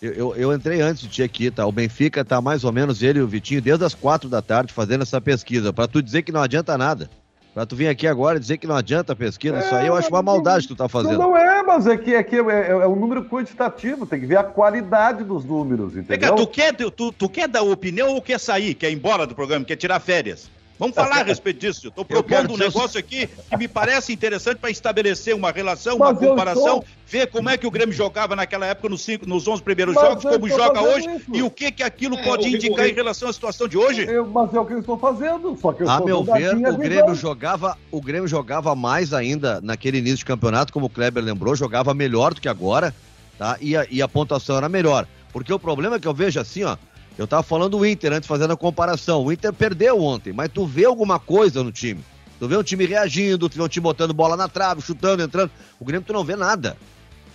Eu, 0.00 0.12
eu, 0.12 0.36
eu 0.36 0.52
entrei 0.54 0.80
antes 0.80 1.02
de 1.02 1.08
ti 1.08 1.22
aqui, 1.22 1.50
tá? 1.50 1.66
O 1.66 1.72
Benfica 1.72 2.24
tá 2.24 2.40
mais 2.40 2.62
ou 2.64 2.70
menos, 2.72 3.02
ele 3.02 3.18
e 3.18 3.22
o 3.22 3.26
Vitinho, 3.26 3.60
desde 3.60 3.84
as 3.84 3.94
quatro 3.94 4.28
da 4.28 4.40
tarde 4.40 4.72
fazendo 4.72 5.02
essa 5.02 5.20
pesquisa, 5.20 5.72
pra 5.72 5.88
tu 5.88 6.00
dizer 6.00 6.22
que 6.22 6.30
não 6.30 6.40
adianta 6.40 6.78
nada. 6.78 7.10
Pra 7.52 7.64
tu 7.64 7.74
vir 7.74 7.88
aqui 7.88 8.06
agora 8.06 8.36
e 8.36 8.40
dizer 8.40 8.58
que 8.58 8.66
não 8.66 8.76
adianta 8.76 9.14
a 9.14 9.16
pesquisa, 9.16 9.58
isso 9.58 9.74
aí 9.74 9.86
eu 9.86 9.96
acho 9.96 10.10
uma 10.10 10.22
maldade 10.22 10.68
que 10.68 10.74
tu 10.74 10.76
tá 10.76 10.90
fazendo. 10.90 11.18
não 11.18 11.34
é, 11.34 11.62
mas 11.62 11.86
é 11.86 11.96
que, 11.96 12.14
é, 12.14 12.22
que 12.22 12.36
é, 12.36 12.40
é- 12.40 12.70
é 12.70 12.86
um 12.86 12.94
número 12.94 13.24
quantitativo, 13.24 14.04
tem 14.06 14.20
que 14.20 14.26
ver 14.26 14.36
a 14.36 14.44
qualidade 14.44 15.24
dos 15.24 15.42
números, 15.42 15.94
Vem 15.94 16.02
entendeu? 16.02 16.28
cá, 16.28 16.36
tu 16.36 16.46
quer, 16.46 16.74
tu, 16.74 17.10
tu 17.10 17.28
quer 17.30 17.48
dar 17.48 17.62
opinião 17.62 18.10
ou 18.10 18.20
quer 18.20 18.38
sair, 18.38 18.74
quer 18.74 18.90
ir 18.90 18.94
embora 18.94 19.26
do 19.26 19.34
programa, 19.34 19.64
quer 19.64 19.76
tirar 19.76 19.98
férias? 20.00 20.50
Vamos 20.78 20.94
falar 20.94 21.20
a 21.20 21.22
respeito 21.22 21.60
disso. 21.60 21.88
Estou 21.88 22.04
Eu 22.08 22.22
propondo 22.22 22.52
um 22.52 22.56
negócio 22.56 22.98
aqui 23.00 23.26
que 23.48 23.56
me 23.56 23.66
parece 23.66 24.12
interessante 24.12 24.58
para 24.58 24.70
estabelecer 24.70 25.34
uma 25.34 25.50
relação, 25.50 25.96
uma 25.96 26.10
eu 26.10 26.16
comparação, 26.16 26.84
ver 27.06 27.28
como 27.28 27.48
é 27.48 27.56
que 27.56 27.66
o 27.66 27.70
Grêmio 27.70 27.94
jogava 27.94 28.36
naquela 28.36 28.66
época 28.66 28.88
nos, 28.90 29.02
cinco, 29.02 29.26
nos 29.26 29.48
11 29.48 29.62
primeiros 29.62 29.94
Mas 29.94 30.04
jogos, 30.04 30.24
eu 30.24 30.30
como 30.32 30.48
joga 30.48 30.82
hoje 30.82 31.08
isso. 31.16 31.30
e 31.34 31.42
o 31.42 31.50
que, 31.50 31.72
que 31.72 31.82
aquilo 31.82 32.16
É, 32.18 32.22
pode 32.22 32.48
indicar 32.48 32.84
o- 32.84 32.88
em 32.88 32.92
relação 32.92 33.28
à 33.28 33.32
situação 33.32 33.66
de 33.66 33.78
hoje. 33.78 34.04
Eu- 34.06 34.26
mas 34.26 34.52
é 34.52 34.60
o 34.60 34.66
que 34.66 34.74
eu 34.74 34.80
estou 34.80 34.98
fazendo, 34.98 35.56
só 35.56 35.72
que 35.72 35.82
eu 35.82 35.88
A 35.88 35.92
estou 35.94 36.06
meu 36.06 36.22
ver, 36.24 36.54
o. 36.56 36.76
Grêmio 36.76 37.14
jogava, 37.14 37.76
o 37.90 38.00
Grêmio 38.02 38.28
jogava 38.28 38.74
mais 38.74 39.14
ainda 39.14 39.60
naquele 39.62 39.98
início 39.98 40.18
de 40.18 40.24
campeonato, 40.26 40.72
como 40.74 40.86
o 40.86 40.90
Kleber 40.90 41.24
lembrou, 41.24 41.56
jogava 41.56 41.94
melhor 41.94 42.34
do 42.34 42.40
que 42.40 42.48
agora, 42.48 42.94
tá? 43.38 43.56
E 43.62 43.74
a, 43.76 43.86
e 43.90 44.02
a 44.02 44.08
pontuação 44.08 44.58
era 44.58 44.68
melhor. 44.68 45.06
Porque 45.32 45.52
o 45.52 45.58
problema 45.58 45.96
é 45.96 45.98
que 45.98 46.08
eu 46.08 46.14
vejo 46.14 46.38
assim, 46.38 46.64
ó, 46.64 46.76
eu 47.18 47.26
tava 47.26 47.42
falando 47.42 47.78
do 47.78 47.86
Inter 47.86 48.12
antes 48.12 48.28
fazendo 48.28 48.52
a 48.52 48.56
comparação. 48.56 49.24
O 49.24 49.32
Inter 49.32 49.52
perdeu 49.52 50.00
ontem, 50.00 50.32
mas 50.32 50.50
tu 50.52 50.66
vê 50.66 50.84
alguma 50.84 51.18
coisa 51.18 51.62
no 51.62 51.72
time. 51.72 52.00
Tu 52.38 52.46
vê 52.46 52.56
um 52.56 52.62
time 52.62 52.84
reagindo, 52.84 53.48
tu 53.48 53.56
vê 53.56 53.62
um 53.62 53.68
time 53.68 53.82
botando 53.84 54.12
bola 54.12 54.36
na 54.36 54.48
trave, 54.48 54.82
chutando, 54.82 55.22
entrando. 55.22 55.50
O 55.80 55.84
Grêmio 55.84 56.04
tu 56.06 56.12
não 56.12 56.22
vê 56.24 56.36
nada. 56.36 56.76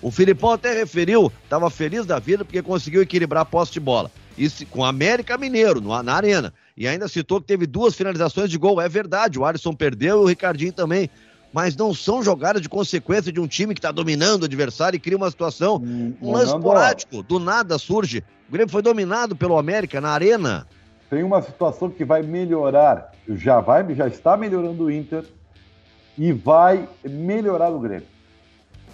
O 0.02 0.12
Filipão 0.12 0.52
até 0.52 0.74
referiu, 0.74 1.32
tava 1.50 1.70
feliz 1.70 2.06
da 2.06 2.20
vida 2.20 2.44
porque 2.46 2.62
conseguiu 2.62 3.02
equilibrar 3.02 3.42
a 3.42 3.46
posse 3.46 3.72
de 3.72 3.80
bola. 3.80 4.12
Isso 4.38 4.66
com 4.68 4.84
América 4.86 5.38
Mineiro, 5.38 5.82
no- 5.82 6.02
na 6.04 6.14
arena. 6.14 6.54
E 6.78 6.88
ainda 6.88 7.08
citou 7.08 7.40
que 7.42 7.48
teve 7.48 7.68
duas 7.68 7.94
finalizações 7.96 8.50
de 8.50 8.58
gol. 8.58 8.80
É 8.82 8.88
verdade, 8.90 9.38
o 9.38 9.46
Alisson 9.46 9.74
perdeu 9.74 10.22
e 10.22 10.24
o 10.24 10.28
Ricardinho 10.28 10.72
também. 10.74 11.10
Mas 11.54 11.76
não 11.76 11.94
são 11.94 12.24
jogadas 12.24 12.62
de 12.62 12.70
consequência 12.70 13.32
de 13.32 13.40
um 13.40 13.48
time 13.48 13.74
que 13.74 13.80
está 13.80 13.92
dominando 13.92 14.44
o 14.44 14.46
adversário 14.46 14.96
e 14.96 15.00
cria 15.00 15.18
uma 15.18 15.30
situação. 15.30 15.82
Hum, 15.84 16.14
Um 16.22 16.32
lance 16.32 16.46
Nando, 16.54 16.60
esporádico, 16.60 17.22
do 17.24 17.40
nada 17.40 17.78
surge. 17.78 18.24
O 18.52 18.54
Grêmio 18.54 18.70
foi 18.70 18.82
dominado 18.82 19.34
pelo 19.34 19.58
América 19.58 20.02
na 20.02 20.10
arena. 20.10 20.68
Tem 21.10 21.24
uma 21.24 21.42
situação 21.42 21.90
que 21.90 22.04
vai 22.04 22.22
melhorar, 22.22 23.14
já 23.30 23.62
vai, 23.62 23.96
já 23.96 24.10
está 24.10 24.36
melhorando 24.36 24.84
o 24.84 24.92
Inter 24.92 25.24
e 26.18 26.34
vai 26.34 26.86
melhorar 27.02 27.70
o 27.70 27.80
Grêmio. 27.80 28.08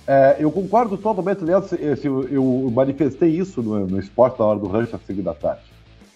É, 0.05 0.35
eu 0.37 0.51
concordo 0.51 0.95
totalmente, 0.95 1.41
aliás, 1.41 1.71
eu, 2.29 2.71
manifestei 2.71 3.29
isso 3.29 3.63
no, 3.63 3.87
no 3.87 3.99
esporte 3.99 4.39
na 4.39 4.45
hora 4.45 4.59
do 4.59 4.67
rancho 4.67 4.95
às 4.95 5.01
cinco 5.07 5.23
da 5.23 5.33
tarde. 5.33 5.63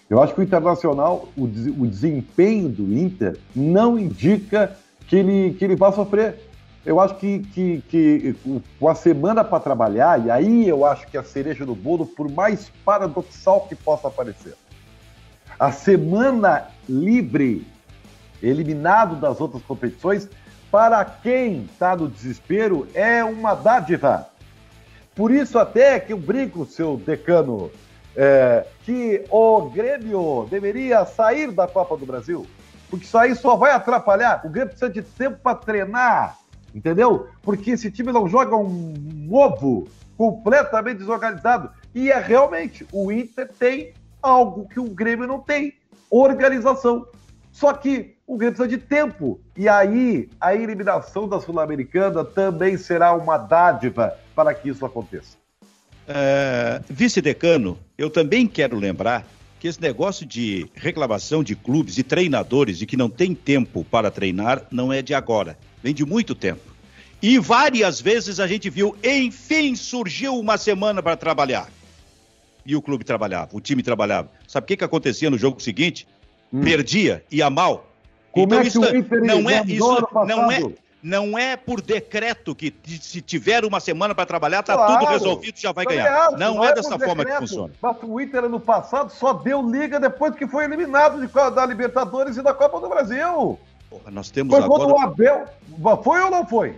Eu 0.08 0.22
acho 0.22 0.34
que 0.34 0.40
o 0.40 0.44
Internacional, 0.44 1.28
o, 1.36 1.42
o 1.42 1.86
desempenho 1.88 2.68
do 2.68 2.96
Inter 2.96 3.36
não 3.56 3.98
indica 3.98 4.76
que 5.08 5.16
ele, 5.16 5.54
que 5.54 5.64
ele 5.64 5.74
vai 5.74 5.92
sofrer. 5.92 6.36
Eu 6.84 6.98
acho 6.98 7.14
que, 7.14 7.40
que, 7.40 7.82
que 7.88 8.36
com 8.78 8.88
a 8.88 8.94
semana 8.94 9.44
para 9.44 9.60
trabalhar, 9.60 10.24
e 10.24 10.30
aí 10.30 10.68
eu 10.68 10.84
acho 10.84 11.06
que 11.06 11.16
a 11.16 11.22
cereja 11.22 11.64
do 11.64 11.76
bolo, 11.76 12.04
por 12.04 12.28
mais 12.28 12.70
paradoxal 12.84 13.66
que 13.68 13.74
possa 13.76 14.10
parecer, 14.10 14.54
a 15.58 15.70
semana 15.70 16.66
livre, 16.88 17.64
eliminado 18.42 19.14
das 19.14 19.40
outras 19.40 19.62
competições, 19.62 20.28
para 20.72 21.04
quem 21.04 21.64
está 21.64 21.94
no 21.94 22.08
desespero, 22.08 22.88
é 22.94 23.22
uma 23.22 23.54
dádiva. 23.54 24.28
Por 25.14 25.30
isso 25.30 25.58
até 25.58 26.00
que 26.00 26.12
eu 26.12 26.18
brinco, 26.18 26.64
seu 26.64 26.96
decano, 26.96 27.70
é, 28.16 28.66
que 28.84 29.24
o 29.30 29.70
Grêmio 29.70 30.48
deveria 30.50 31.04
sair 31.04 31.52
da 31.52 31.68
Copa 31.68 31.96
do 31.96 32.06
Brasil, 32.06 32.46
porque 32.90 33.04
isso 33.04 33.16
aí 33.16 33.36
só 33.36 33.54
vai 33.54 33.70
atrapalhar. 33.70 34.40
O 34.44 34.48
Grêmio 34.48 34.70
precisa 34.70 34.90
de 34.90 35.02
tempo 35.02 35.38
para 35.42 35.56
treinar, 35.56 36.38
entendeu? 36.74 37.28
Porque 37.42 37.72
esse 37.72 37.90
time 37.90 38.12
não 38.12 38.28
joga 38.28 38.56
um 38.56 39.28
ovo 39.30 39.88
completamente 40.16 40.98
desorganizado. 40.98 41.70
E 41.94 42.10
é 42.10 42.18
realmente, 42.18 42.86
o 42.92 43.10
Inter 43.10 43.48
tem 43.58 43.92
algo 44.22 44.68
que 44.68 44.80
o 44.80 44.84
Grêmio 44.84 45.26
não 45.26 45.40
tem: 45.40 45.74
organização. 46.10 47.06
Só 47.50 47.72
que 47.72 48.14
o 48.26 48.36
Grêmio 48.36 48.56
precisa 48.56 48.78
de 48.78 48.82
tempo. 48.82 49.40
E 49.56 49.68
aí, 49.68 50.28
a 50.40 50.54
eliminação 50.54 51.28
da 51.28 51.40
Sul-Americana 51.40 52.24
também 52.24 52.76
será 52.78 53.12
uma 53.14 53.36
dádiva 53.36 54.16
para 54.34 54.54
que 54.54 54.70
isso 54.70 54.86
aconteça. 54.86 55.36
É, 56.08 56.80
Vice-decano, 56.88 57.78
eu 57.96 58.10
também 58.10 58.46
quero 58.46 58.76
lembrar 58.76 59.24
que 59.62 59.68
esse 59.68 59.80
negócio 59.80 60.26
de 60.26 60.66
reclamação 60.74 61.40
de 61.40 61.54
clubes 61.54 61.96
e 61.96 62.02
treinadores 62.02 62.78
de 62.78 62.84
que 62.84 62.96
não 62.96 63.08
tem 63.08 63.32
tempo 63.32 63.84
para 63.84 64.10
treinar 64.10 64.66
não 64.72 64.92
é 64.92 65.00
de 65.00 65.14
agora, 65.14 65.56
vem 65.80 65.94
de 65.94 66.04
muito 66.04 66.34
tempo. 66.34 66.74
E 67.22 67.38
várias 67.38 68.00
vezes 68.00 68.40
a 68.40 68.48
gente 68.48 68.68
viu, 68.68 68.96
enfim, 69.04 69.76
surgiu 69.76 70.36
uma 70.36 70.58
semana 70.58 71.00
para 71.00 71.16
trabalhar. 71.16 71.70
E 72.66 72.74
o 72.74 72.82
clube 72.82 73.04
trabalhava, 73.04 73.50
o 73.52 73.60
time 73.60 73.84
trabalhava. 73.84 74.28
Sabe 74.48 74.64
o 74.64 74.66
que, 74.66 74.78
que 74.78 74.82
acontecia 74.82 75.30
no 75.30 75.38
jogo 75.38 75.62
seguinte? 75.62 76.08
Perdia, 76.64 77.24
ia 77.30 77.48
mal. 77.48 77.88
Como 78.32 78.46
então 78.46 78.58
é 78.58 78.66
isso 78.66 78.80
não 78.80 79.48
é 79.48 79.62
isso 79.64 80.08
não 80.26 80.50
é? 80.50 80.60
Não 81.02 81.36
é 81.36 81.56
por 81.56 81.80
decreto 81.80 82.54
que 82.54 82.72
se 83.00 83.20
tiver 83.20 83.64
uma 83.64 83.80
semana 83.80 84.14
para 84.14 84.24
trabalhar 84.24 84.62
tá 84.62 84.74
Claro. 84.74 84.98
tudo 85.00 85.10
resolvido 85.10 85.58
já 85.58 85.72
vai 85.72 85.84
ganhar. 85.84 86.28
acho, 86.28 86.36
não, 86.36 86.62
é 86.64 86.68
por 86.68 86.74
dessa 86.76 86.98
forma 86.98 87.24
que 87.24 87.30
decreto. 87.30 87.40
funciona. 87.40 87.72
Mas 87.82 87.96
o 88.02 88.20
Inter 88.20 88.44
ano 88.44 88.60
passado 88.60 89.10
só 89.10 89.32
deu 89.32 89.68
liga 89.68 89.98
depois 89.98 90.34
que 90.36 90.46
foi 90.46 90.64
eliminado 90.64 91.20
de, 91.20 91.26
da 91.54 91.66
Libertadores 91.66 92.36
e 92.36 92.42
da 92.42 92.54
Copa 92.54 92.78
do 92.80 92.88
Brasil. 92.88 93.58
Porra, 93.90 94.10
nós 94.10 94.30
temos 94.30 94.54
Foi 94.56 94.66
quando 94.66 94.82
agora 94.84 94.94
o 94.94 95.00
Abel. 95.00 95.46
Foi 96.02 96.20
ou 96.20 96.30
não 96.30 96.46
foi? 96.46 96.76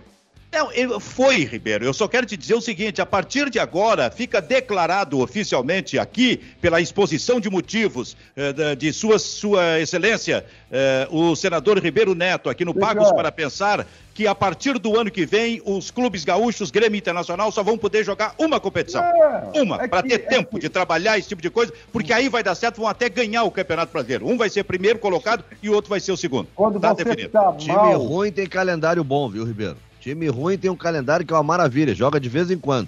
Não, 0.55 0.99
foi, 1.01 1.43
Ribeiro. 1.43 1.83
Eu 1.83 1.93
só 1.93 2.07
quero 2.07 2.25
te 2.25 2.37
dizer 2.37 2.53
o 2.55 2.61
seguinte: 2.61 3.01
a 3.01 3.05
partir 3.05 3.49
de 3.49 3.59
agora, 3.59 4.09
fica 4.09 4.41
declarado 4.41 5.19
oficialmente 5.19 5.99
aqui, 5.99 6.37
pela 6.61 6.79
exposição 6.79 7.41
de 7.41 7.49
motivos 7.49 8.15
eh, 8.37 8.75
de 8.75 8.93
sua, 8.93 9.19
sua 9.19 9.81
Excelência, 9.81 10.45
eh, 10.71 11.07
o 11.11 11.35
senador 11.35 11.77
Ribeiro 11.79 12.15
Neto, 12.15 12.49
aqui 12.49 12.63
no 12.63 12.73
Pagos 12.73 13.11
para 13.11 13.31
Pensar, 13.33 13.85
que 14.13 14.25
a 14.25 14.33
partir 14.33 14.79
do 14.79 14.97
ano 14.97 15.11
que 15.11 15.25
vem, 15.25 15.61
os 15.65 15.91
clubes 15.91 16.23
gaúchos, 16.23 16.71
Grêmio 16.71 16.97
Internacional, 16.97 17.51
só 17.51 17.61
vão 17.61 17.77
poder 17.77 18.05
jogar 18.05 18.33
uma 18.37 18.57
competição. 18.57 19.03
É, 19.03 19.61
uma, 19.61 19.83
é 19.83 19.87
para 19.89 20.03
ter 20.03 20.13
é 20.13 20.17
tempo 20.19 20.51
que- 20.55 20.61
de 20.61 20.69
trabalhar 20.69 21.17
esse 21.19 21.27
tipo 21.27 21.41
de 21.41 21.49
coisa, 21.49 21.73
porque 21.91 22.13
aí 22.13 22.29
vai 22.29 22.41
dar 22.41 22.55
certo, 22.55 22.77
vão 22.77 22.87
até 22.87 23.09
ganhar 23.09 23.43
o 23.43 23.51
Campeonato 23.51 23.91
Brasileiro. 23.91 24.25
Um 24.25 24.37
vai 24.37 24.49
ser 24.49 24.63
primeiro 24.63 24.99
colocado 24.99 25.43
e 25.61 25.69
o 25.69 25.73
outro 25.73 25.89
vai 25.89 25.99
ser 25.99 26.13
o 26.13 26.17
segundo. 26.17 26.47
Quando 26.55 26.79
tá 26.79 26.93
você 26.95 27.03
definido. 27.03 27.29
tá 27.29 27.51
Time 27.57 27.75
mal. 27.75 27.97
ruim 27.97 28.31
tem 28.31 28.47
calendário 28.47 29.03
bom, 29.03 29.29
viu, 29.29 29.43
Ribeiro? 29.43 29.75
Time 30.05 30.27
ruim 30.27 30.55
tem 30.55 30.69
um 30.69 30.75
calendário 30.75 31.25
que 31.25 31.33
é 31.33 31.35
uma 31.35 31.41
maravilha, 31.41 31.95
joga 31.95 32.19
de 32.19 32.29
vez 32.29 32.51
em 32.51 32.59
quando. 32.59 32.87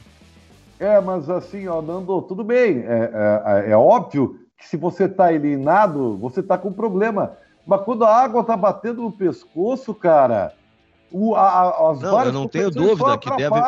É, 0.80 1.01
mas 1.01 1.27
assim, 1.32 1.67
ó, 1.67 1.82
Nando, 1.82 2.21
tudo 2.21 2.43
bem. 2.43 2.84
É, 2.86 3.65
é- 3.65 3.71
é 3.71 3.75
óbvio 3.75 4.39
que 4.56 4.67
se 4.67 4.77
você 4.77 5.10
tá 5.10 5.34
eliminado, 5.34 6.15
você 6.17 6.43
tá 6.43 6.60
com 6.60 6.71
problema. 6.71 7.32
Mas 7.65 7.82
quando 7.82 8.06
a 8.06 8.15
água 8.15 8.43
tá 8.43 8.56
batendo 8.56 9.01
no 9.01 9.12
pescoço, 9.12 9.95
cara, 9.95 10.53
O, 11.12 11.34
a, 11.36 11.89
as 11.89 12.01
Não, 12.01 12.12
várias 12.12 12.34
eu 12.36 12.39
não 12.39 12.47
tenho 12.47 12.69
dúvida 12.69 13.17
que 13.17 13.36
deve-. 13.36 13.62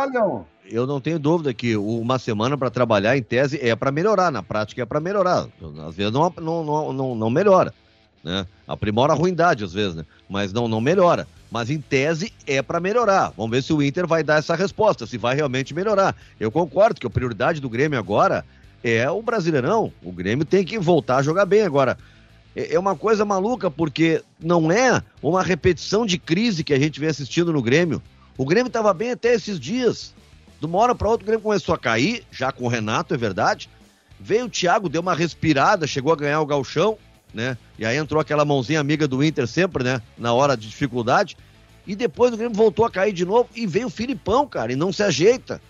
Eu 0.69 0.85
não 0.85 1.01
tenho 1.01 1.17
dúvida 1.17 1.51
que 1.51 1.75
uma 1.75 2.19
semana 2.19 2.55
para 2.55 2.69
trabalhar, 2.69 3.17
em 3.17 3.23
tese, 3.23 3.57
é 3.65 3.75
para 3.75 3.91
melhorar. 3.91 4.29
Na 4.29 4.43
prática, 4.43 4.83
é 4.83 4.85
para 4.85 4.99
melhorar. 4.99 5.47
Às 5.87 5.95
vezes 5.95 6.11
não, 6.11 6.31
não, 6.39 6.63
não, 6.63 6.93
não, 6.93 7.15
não 7.15 7.29
melhora. 7.31 7.73
Né? 8.23 8.45
Aprimora 8.67 9.13
a 9.13 9.15
ruindade, 9.15 9.63
às 9.63 9.73
vezes, 9.73 9.95
né? 9.95 10.05
mas 10.29 10.51
não, 10.51 10.67
não 10.67 10.81
melhora. 10.81 11.27
Mas 11.51 11.69
em 11.69 11.79
tese 11.79 12.31
é 12.45 12.61
para 12.61 12.79
melhorar. 12.79 13.33
Vamos 13.35 13.51
ver 13.51 13.63
se 13.63 13.73
o 13.73 13.81
Inter 13.81 14.05
vai 14.05 14.23
dar 14.23 14.39
essa 14.39 14.55
resposta, 14.55 15.07
se 15.07 15.17
vai 15.17 15.35
realmente 15.35 15.73
melhorar. 15.73 16.15
Eu 16.39 16.51
concordo 16.51 16.99
que 16.99 17.07
a 17.07 17.09
prioridade 17.09 17.59
do 17.59 17.69
Grêmio 17.69 17.97
agora 17.97 18.45
é 18.83 19.09
o 19.09 19.21
Brasileirão. 19.21 19.91
O 20.03 20.11
Grêmio 20.11 20.45
tem 20.45 20.63
que 20.63 20.77
voltar 20.77 21.17
a 21.17 21.23
jogar 21.23 21.45
bem 21.45 21.63
agora. 21.63 21.97
É 22.55 22.75
é 22.75 22.79
uma 22.79 22.95
coisa 22.95 23.23
maluca, 23.25 23.71
porque 23.71 24.23
não 24.39 24.71
é 24.71 25.01
uma 25.21 25.41
repetição 25.41 26.05
de 26.05 26.17
crise 26.17 26.63
que 26.63 26.73
a 26.73 26.79
gente 26.79 26.99
vem 26.99 27.09
assistindo 27.09 27.53
no 27.53 27.61
Grêmio. 27.61 28.01
O 28.37 28.45
Grêmio 28.45 28.67
estava 28.67 28.93
bem 28.93 29.11
até 29.11 29.33
esses 29.33 29.59
dias. 29.59 30.13
De 30.59 30.65
uma 30.65 30.77
hora 30.77 30.93
para 30.93 31.09
outra, 31.09 31.23
o 31.23 31.27
Grêmio 31.27 31.43
começou 31.43 31.73
a 31.73 31.79
cair, 31.79 32.23
já 32.31 32.51
com 32.51 32.65
o 32.65 32.67
Renato, 32.67 33.13
é 33.13 33.17
verdade. 33.17 33.69
Veio 34.19 34.45
o 34.45 34.49
Thiago, 34.49 34.89
deu 34.89 35.01
uma 35.01 35.15
respirada, 35.15 35.87
chegou 35.87 36.11
a 36.11 36.15
ganhar 36.15 36.41
o 36.41 36.45
galchão, 36.45 36.97
né? 37.33 37.57
E 37.77 37.85
aí 37.85 37.97
entrou 37.97 38.19
aquela 38.19 38.45
mãozinha 38.45 38.79
amiga 38.79 39.07
do 39.07 39.23
Inter 39.23 39.47
sempre, 39.47 39.83
né? 39.83 40.01
Na 40.17 40.33
hora 40.33 40.55
de 40.55 40.67
dificuldade. 40.67 41.37
E 41.85 41.95
depois 41.95 42.33
o 42.33 42.37
Grêmio 42.37 42.55
voltou 42.55 42.85
a 42.85 42.91
cair 42.91 43.13
de 43.13 43.25
novo 43.25 43.49
e 43.55 43.65
veio 43.65 43.87
o 43.87 43.91
Filipão, 43.91 44.47
cara, 44.47 44.71
e 44.71 44.75
não 44.75 44.93
se 44.93 45.01
ajeita. 45.01 45.61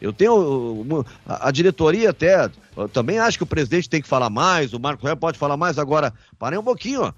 Eu 0.00 0.12
tenho. 0.12 1.04
A, 1.26 1.50
diretoria 1.50 2.10
até. 2.10 2.50
Também 2.92 3.18
acho 3.18 3.36
que 3.36 3.44
o 3.44 3.46
presidente 3.46 3.88
tem 3.90 4.00
que 4.00 4.08
falar 4.08 4.30
mais, 4.30 4.72
o 4.72 4.80
Marco 4.80 5.06
Ré 5.06 5.14
pode 5.14 5.38
falar 5.38 5.56
mais. 5.56 5.78
Agora, 5.78 6.14
parem 6.38 6.58
um 6.58 6.62
pouquinho, 6.62 7.02
ó. 7.02 7.12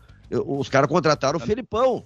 Os 0.59 0.69
caras 0.69 0.89
contrataram 0.89 1.37
o 1.37 1.41
Filipão. 1.41 2.03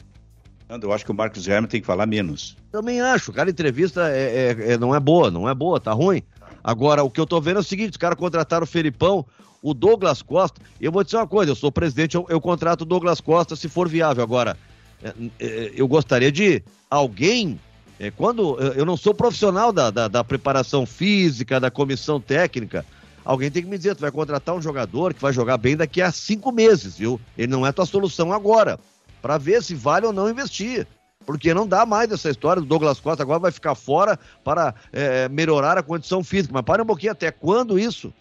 Eu 0.68 0.92
acho 0.92 1.04
que 1.04 1.12
o 1.12 1.14
Marcos 1.14 1.46
Herman 1.46 1.68
tem 1.68 1.80
que 1.80 1.86
falar 1.86 2.06
menos. 2.06 2.56
Também 2.72 3.00
acho. 3.00 3.32
Cara, 3.32 3.48
a 3.48 3.52
entrevista 3.52 4.10
é, 4.10 4.56
é- 4.58 4.72
é- 4.72 4.78
não 4.78 4.94
é 4.94 4.98
boa, 4.98 5.30
não 5.30 5.48
é 5.48 5.54
boa, 5.54 5.78
tá 5.80 5.92
ruim. 5.92 6.22
Agora, 6.62 7.04
o 7.04 7.10
que 7.10 7.20
eu 7.20 7.26
tô 7.26 7.40
vendo 7.40 7.58
é 7.58 7.60
o 7.60 7.64
seguinte: 7.64 7.92
os 7.92 7.96
caras 7.96 8.18
contrataram 8.18 8.64
o 8.64 8.66
Felipão, 8.66 9.24
o 9.62 9.74
Douglas 9.74 10.22
Costa. 10.22 10.60
Eu 10.80 10.92
vou 10.92 11.02
dizer 11.04 11.16
uma 11.16 11.26
coisa: 11.26 11.52
eu 11.52 11.56
sou 11.56 11.72
presidente, 11.72 12.14
eu, 12.14 12.26
eu 12.28 12.40
contrato 12.40 12.82
o 12.82 12.84
Douglas 12.84 13.20
Costa 13.20 13.56
se 13.56 13.68
for 13.68 13.88
viável. 13.88 14.22
Agora, 14.22 14.56
é, 15.02 15.12
é, 15.38 15.72
eu 15.74 15.86
gostaria 15.86 16.30
de 16.32 16.62
alguém. 16.90 17.58
é, 17.98 18.10
quando 18.10 18.58
eu 18.74 18.84
não 18.84 18.96
sou 18.96 19.14
profissional 19.14 19.72
da, 19.72 19.90
da, 19.90 20.08
da 20.08 20.24
preparação 20.24 20.86
física, 20.86 21.60
da 21.60 21.70
comissão 21.70 22.20
técnica, 22.20 22.84
alguém 23.24 23.50
tem 23.50 23.62
que 23.62 23.68
me 23.68 23.76
dizer: 23.76 23.94
tu 23.94 24.00
vai 24.00 24.10
contratar 24.10 24.54
um 24.54 24.62
jogador 24.62 25.12
que 25.12 25.20
vai 25.20 25.32
jogar 25.32 25.58
bem 25.58 25.76
daqui 25.76 26.00
a 26.00 26.10
cinco 26.10 26.52
meses, 26.52 26.96
viu? 26.96 27.20
Ele 27.36 27.48
não 27.48 27.66
é 27.66 27.72
tua 27.72 27.86
solução 27.86 28.32
agora, 28.32 28.78
para 29.20 29.38
ver 29.38 29.62
se 29.62 29.74
vale 29.74 30.06
ou 30.06 30.12
não 30.12 30.30
investir. 30.30 30.86
Porque 31.24 31.52
não 31.52 31.66
dá 31.66 31.84
mais 31.84 32.12
essa 32.12 32.30
história 32.30 32.62
do 32.62 32.68
Douglas 32.68 33.00
Costa, 33.00 33.24
agora 33.24 33.40
vai 33.40 33.50
ficar 33.50 33.74
fora 33.74 34.16
para 34.44 34.72
é, 34.92 35.28
melhorar 35.28 35.76
a 35.76 35.82
condição 35.82 36.22
física. 36.22 36.54
Mas 36.54 36.62
para 36.62 36.84
um 36.84 36.86
pouquinho, 36.86 37.10
até 37.10 37.32
quando 37.32 37.76
isso? 37.76 38.14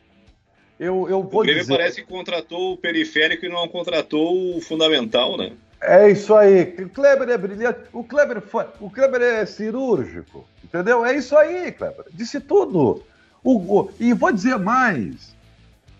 Eu, 0.79 1.07
eu 1.09 1.19
O 1.19 1.23
vou 1.23 1.41
Grêmio 1.43 1.61
dizer. 1.61 1.77
parece 1.77 2.01
que 2.01 2.07
contratou 2.07 2.73
o 2.73 2.77
periférico 2.77 3.45
e 3.45 3.49
não 3.49 3.67
contratou 3.67 4.57
o 4.57 4.61
fundamental, 4.61 5.37
né? 5.37 5.53
É 5.81 6.09
isso 6.09 6.33
aí. 6.35 6.63
O 6.79 6.89
Kleber 6.89 7.29
é 7.29 7.37
brilhante. 7.37 7.79
O 7.93 8.03
Kleber, 8.03 8.41
foi, 8.41 8.65
o 8.79 8.89
Kleber 8.89 9.21
é 9.21 9.45
cirúrgico. 9.45 10.45
Entendeu? 10.63 11.05
É 11.05 11.15
isso 11.15 11.37
aí, 11.37 11.71
Kleber. 11.71 12.05
Disse 12.11 12.39
tudo. 12.39 13.03
O, 13.43 13.57
o- 13.81 13.91
e 13.99 14.13
vou 14.13 14.31
dizer 14.31 14.57
mais. 14.57 15.33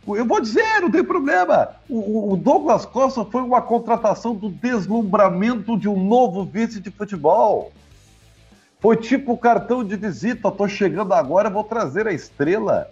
O- 0.06 0.16
Eu 0.18 0.26
vou 0.26 0.42
dizer, 0.42 0.82
não 0.82 0.90
tem 0.92 1.04
problema. 1.04 1.76
O, 1.88 1.98
o- 2.00 2.34
o 2.34 2.38
Douglas 2.38 2.86
Costa 2.86 3.24
foi 3.26 3.42
uma 3.44 3.62
contratação 3.62 4.36
do 4.36 4.50
deslumbramento 4.50 5.78
de 5.78 5.88
um 5.88 6.04
novo 6.04 6.44
vice 6.44 6.80
de 6.80 6.90
futebol. 6.92 7.72
Foi 8.80 8.98
tipo 8.98 9.34
o 9.34 9.38
cartão 9.38 9.84
de 9.84 9.96
visita. 9.96 10.52
Tô 10.52 10.68
chegando 10.68 11.14
agora, 11.14 11.50
vou 11.50 11.64
trazer 11.64 12.08
a 12.08 12.12
estrela. 12.14 12.90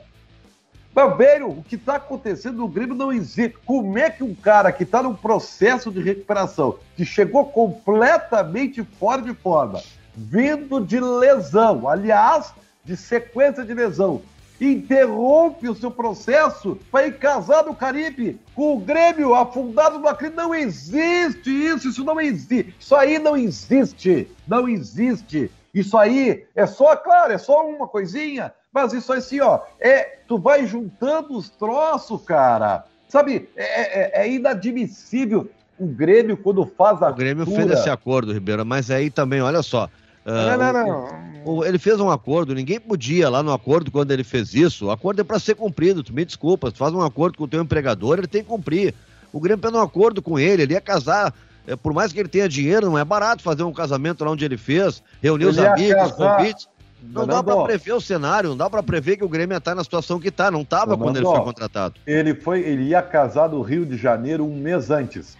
Meu 0.95 1.17
velho, 1.17 1.49
o 1.49 1.63
que 1.63 1.75
está 1.75 1.95
acontecendo 1.95 2.58
no 2.58 2.67
Grêmio 2.67 2.93
não 2.93 3.12
existe. 3.12 3.58
Como 3.65 3.97
é 3.97 4.12
que 4.12 4.23
um 4.23 4.36
cara 4.36 4.71
que 4.71 4.84
está 4.84 5.01
num 5.01 5.15
processo 5.15 5.91
de 5.91 5.99
recuperação, 5.99 6.77
que 6.95 7.03
chegou 7.03 7.45
completamente 7.47 8.84
fora 8.99 9.21
de 9.21 9.34
forma, 9.34 9.82
vindo 10.15 10.79
de 10.79 10.99
lesão, 10.99 11.88
aliás, 11.88 12.53
de 12.86 12.95
sequência 12.95 13.65
de 13.65 13.73
lesão, 13.73 14.21
interrompe 14.62 15.67
o 15.67 15.75
seu 15.75 15.89
processo 15.89 16.77
para 16.91 17.08
ir 17.08 17.17
casar 17.17 17.65
no 17.65 17.73
Caribe 17.73 18.39
com 18.56 18.75
o 18.75 18.79
Grêmio 18.79 19.34
afundado 19.34 19.97
no 19.97 20.15
crime? 20.15 20.36
Não 20.36 20.53
existe 20.53 21.49
isso, 21.49 21.89
isso 21.89 22.03
não 22.03 22.21
existe. 22.21 22.75
Isso 22.79 22.95
aí 22.95 23.17
não 23.17 23.36
existe. 23.36 24.29
Não 24.47 24.69
existe. 24.69 25.49
Isso 25.73 25.97
aí 25.97 26.45
é 26.53 26.67
só, 26.67 26.95
claro, 26.95 27.34
é 27.34 27.38
só 27.39 27.67
uma 27.67 27.88
coisinha, 27.88 28.53
mas 28.73 28.93
isso 28.93 29.12
aí 29.13 29.19
assim, 29.19 29.39
ó, 29.41 29.59
é, 29.79 30.17
tu 30.27 30.38
vai 30.38 30.65
juntando 30.65 31.38
os 31.38 31.49
troços, 31.49 32.21
cara. 32.23 32.86
Sabe, 33.07 33.47
é, 33.55 34.21
é- 34.21 34.25
é 34.25 34.31
inadmissível 34.31 35.49
o 35.77 35.86
Grêmio 35.88 36.38
quando 36.38 36.65
faz 36.65 37.01
a 37.01 37.09
O 37.09 37.13
Grêmio 37.13 37.45
cura. 37.45 37.57
fez 37.67 37.79
esse 37.79 37.89
acordo, 37.89 38.33
Ribeiro, 38.33 38.65
mas 38.65 38.89
aí 38.89 39.09
também, 39.09 39.41
olha 39.41 39.62
só. 39.62 39.89
ah, 40.25 40.57
Não, 40.57 40.73
não, 40.73 40.83
o- 40.83 40.88
não. 40.88 41.53
o- 41.57 41.65
ele 41.65 41.77
fez 41.77 41.99
um 41.99 42.09
acordo, 42.09 42.55
ninguém 42.55 42.79
podia 42.79 43.29
lá 43.29 43.43
no 43.43 43.51
acordo 43.51 43.91
quando 43.91 44.12
ele 44.12 44.23
fez 44.23 44.53
isso. 44.53 44.86
O 44.88 44.91
acordo 44.91 45.19
é 45.21 45.23
para 45.23 45.38
ser 45.39 45.55
cumprido, 45.55 46.01
tu 46.03 46.13
me 46.13 46.23
desculpa. 46.25 46.71
Tu 46.71 46.77
faz 46.77 46.93
um 46.93 47.01
acordo 47.01 47.38
com 47.38 47.43
o 47.43 47.47
teu 47.47 47.62
empregador, 47.62 48.17
ele 48.17 48.27
tem 48.27 48.41
que 48.41 48.47
cumprir. 48.49 48.93
O 49.33 49.39
Grêmio 49.39 49.62
fez 49.62 49.73
um 49.73 49.81
acordo 49.81 50.21
com 50.21 50.39
ele, 50.39 50.63
ele 50.63 50.73
ia 50.73 50.81
casar. 50.81 51.33
é, 51.65 51.77
por 51.77 51.93
mais 51.93 52.12
que 52.12 52.19
ele 52.19 52.27
tenha 52.27 52.49
dinheiro, 52.49 52.88
não 52.88 52.97
é 52.99 53.05
barato 53.05 53.41
fazer 53.41 53.63
um 53.63 53.71
casamento 53.71 54.25
lá 54.25 54.31
onde 54.31 54.43
ele 54.43 54.57
fez, 54.57 55.01
reunir 55.21 55.45
os 55.45 55.55
Ele 55.57 55.65
ia 55.65 55.71
amigos, 55.73 56.03
os 56.03 56.12
casar- 56.12 56.38
convites. 56.38 56.67
Não 57.12 57.28
dá 57.28 57.44
para 57.44 57.63
prever 57.63 57.94
o 57.94 58.02
cenário, 58.02 58.50
não 58.50 58.58
dá 58.58 58.70
para 58.70 58.82
prever 58.82 59.18
que 59.18 59.24
o 59.24 59.30
Grêmio 59.30 59.54
ia 59.54 59.58
estar 59.58 59.76
na 59.76 59.84
situação 59.84 60.20
que 60.20 60.30
está. 60.30 60.50
Não 60.50 60.62
estava 60.62 60.98
quando 60.98 61.18
ele 61.18 61.26
foi 61.26 61.42
contratado. 61.42 61.96
Ele 62.08 62.34
foi, 62.34 62.62
ele 62.62 62.84
ia 62.84 63.02
casar 63.02 63.50
no 63.50 63.62
Rio 63.62 63.86
de 63.86 63.98
Janeiro 63.98 64.46
um 64.46 64.56
mês 64.56 64.89
antes. 64.89 65.38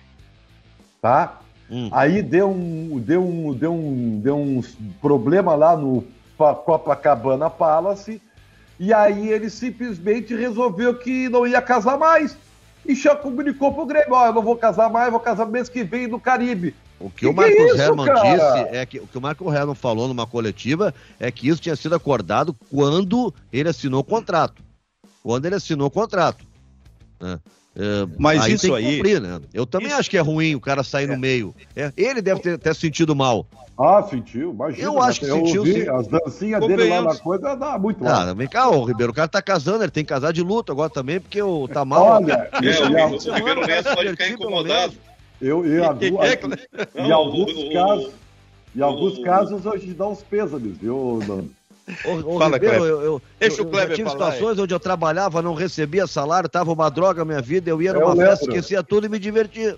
Tá? 1.02 1.40
Hum. 1.70 1.90
Aí 1.92 2.22
deu 2.22 2.50
um, 2.50 3.00
deu 3.00 3.24
um, 3.24 3.54
deu 3.54 3.74
um, 3.74 4.20
deu 4.20 4.38
um 4.38 4.62
problema 5.02 5.56
lá 5.56 5.76
no 5.76 6.04
Pa- 6.38 6.56
Copacabana 6.56 7.50
Palace. 7.50 8.22
E 8.80 8.94
aí 8.94 9.30
ele 9.30 9.50
simplesmente 9.50 10.36
resolveu 10.36 10.96
que 10.96 11.30
não 11.30 11.48
ia 11.48 11.62
casar 11.62 11.98
mais. 11.98 12.38
E 12.86 12.94
já 12.96 13.16
comunicou 13.16 13.74
pro 13.74 13.86
Grêmio: 13.86 14.14
ó, 14.14 14.28
eu 14.28 14.34
não 14.34 14.42
vou 14.42 14.58
casar 14.58 14.90
mais, 14.90 15.10
vou 15.12 15.20
casar 15.20 15.46
mês 15.46 15.70
que 15.70 15.84
vem 15.84 16.08
no 16.08 16.20
Caribe. 16.20 16.76
O 17.06 17.10
que, 17.10 17.18
Que 17.18 17.28
o 17.28 17.34
que 17.34 17.40
é 17.42 17.44
Marcos 17.44 17.66
isso, 17.74 17.82
Herman 17.82 18.06
cara? 18.06 18.22
disse 18.22 18.76
é 18.78 18.86
que 18.86 19.00
o 19.00 19.08
que 19.08 19.18
o 19.18 19.22
Marco 19.22 19.54
Herman 19.54 19.76
falou 19.76 20.08
numa 20.08 20.26
coletiva 20.26 20.94
é 21.20 21.30
que 21.30 21.48
isso 21.50 21.62
tinha 21.62 21.76
sido 21.76 21.94
acordado 21.96 22.56
quando 22.72 23.34
ele 23.52 23.68
assinou 23.68 24.00
o 24.00 24.04
contrato. 24.04 24.64
Quando 25.22 25.46
ele 25.46 25.56
assinou 25.56 25.88
o 25.88 25.92
contrato. 25.92 26.46
né? 27.20 27.40
É, 27.76 28.06
Mas 28.20 28.42
aí 28.44 28.54
isso 28.54 28.68
tem 28.68 28.72
que 28.72 28.78
aí- 28.86 28.96
cumprir, 28.98 29.20
né? 29.20 29.42
Eu 29.54 29.66
também 29.66 29.88
isso- 29.88 29.98
acho 29.98 30.10
que 30.10 30.18
é 30.18 30.22
ruim 30.22 30.54
o 30.56 30.62
cara 30.62 30.84
sair 30.84 31.08
no 31.08 31.18
meio. 31.18 31.54
É, 31.76 31.92
ele 31.98 32.22
deve 32.22 32.40
ter, 32.40 32.58
ter 32.60 32.76
sentido 32.76 33.16
mal. 33.16 33.48
Ah, 33.78 34.04
sentiu, 34.08 34.52
imagina. 34.52 34.84
Eu 34.84 35.02
acho 35.02 35.20
que 35.20 35.26
eu 35.26 35.38
sentiu, 35.38 35.62
ouvi 35.62 35.82
sim. 35.84 35.90
As 35.90 36.08
dancinhas 36.08 36.62
dele 36.68 36.88
lá 36.88 37.02
na 37.02 37.16
coisa, 37.16 37.56
dá 37.56 37.80
muito 37.80 38.04
lá. 38.04 38.30
Ah, 38.30 38.34
vem 38.36 38.48
cá, 38.48 38.70
o 38.70 38.84
Ribeiro, 38.86 39.12
o 39.12 39.16
cara 39.16 39.28
tá 39.28 39.42
casando, 39.42 39.84
ele 39.84 39.92
tem 39.92 40.06
que 40.06 40.10
casar 40.10 40.32
de 40.32 40.44
luto 40.44 40.72
agora 40.72 40.92
também, 40.92 41.20
porque 41.20 41.42
o 41.42 41.68
tá 41.68 41.84
mal. 41.84 42.04
Olha, 42.22 42.48
É, 42.54 43.06
o, 43.06 43.14
o, 43.14 43.16
o 43.16 43.36
Ribeiro 43.36 43.66
Neto 43.66 43.96
pode 43.96 44.10
ficar 44.12 44.30
incomodado. 44.30 44.94
Eu, 45.48 45.66
e 45.66 45.84
a- 45.84 45.94
que- 45.94 46.14
em 46.96 47.12
alguns 47.12 47.52
casos, 47.74 48.12
em 48.76 48.82
alguns 48.82 49.20
casos 49.20 49.66
hoje 49.66 49.94
dá 49.94 50.08
uns 50.08 50.22
pêsames, 50.24 50.78
viu, 50.78 51.20
Nando? 51.28 51.50
Ô, 52.06 52.36
ô, 52.36 52.40
Fala, 52.40 52.56
Ribeiro, 52.58 52.86
eu, 52.86 53.02
eu, 53.02 53.22
Deixa 53.38 53.62
eu, 53.62 53.66
o 53.66 53.70
Kleber 53.70 53.92
eu 53.92 53.96
tive 53.98 54.10
falar, 54.10 54.32
situações 54.32 54.58
onde 54.58 54.74
eu 54.74 54.80
trabalhava, 54.80 55.42
não 55.42 55.54
recebia 55.54 56.08
salário, 56.08 56.48
tava 56.48 56.72
uma 56.72 56.90
droga 56.90 57.22
a 57.22 57.26
minha 57.26 57.42
vida, 57.42 57.70
eu 57.70 57.82
ia 57.82 57.90
Eu 57.92 58.00
numa 58.00 58.16
festa, 58.16 58.46
lembro. 58.46 58.56
esquecia 58.58 58.82
tudo 58.82 59.06
e 59.06 59.10
me 59.10 59.20
divertia. 59.20 59.78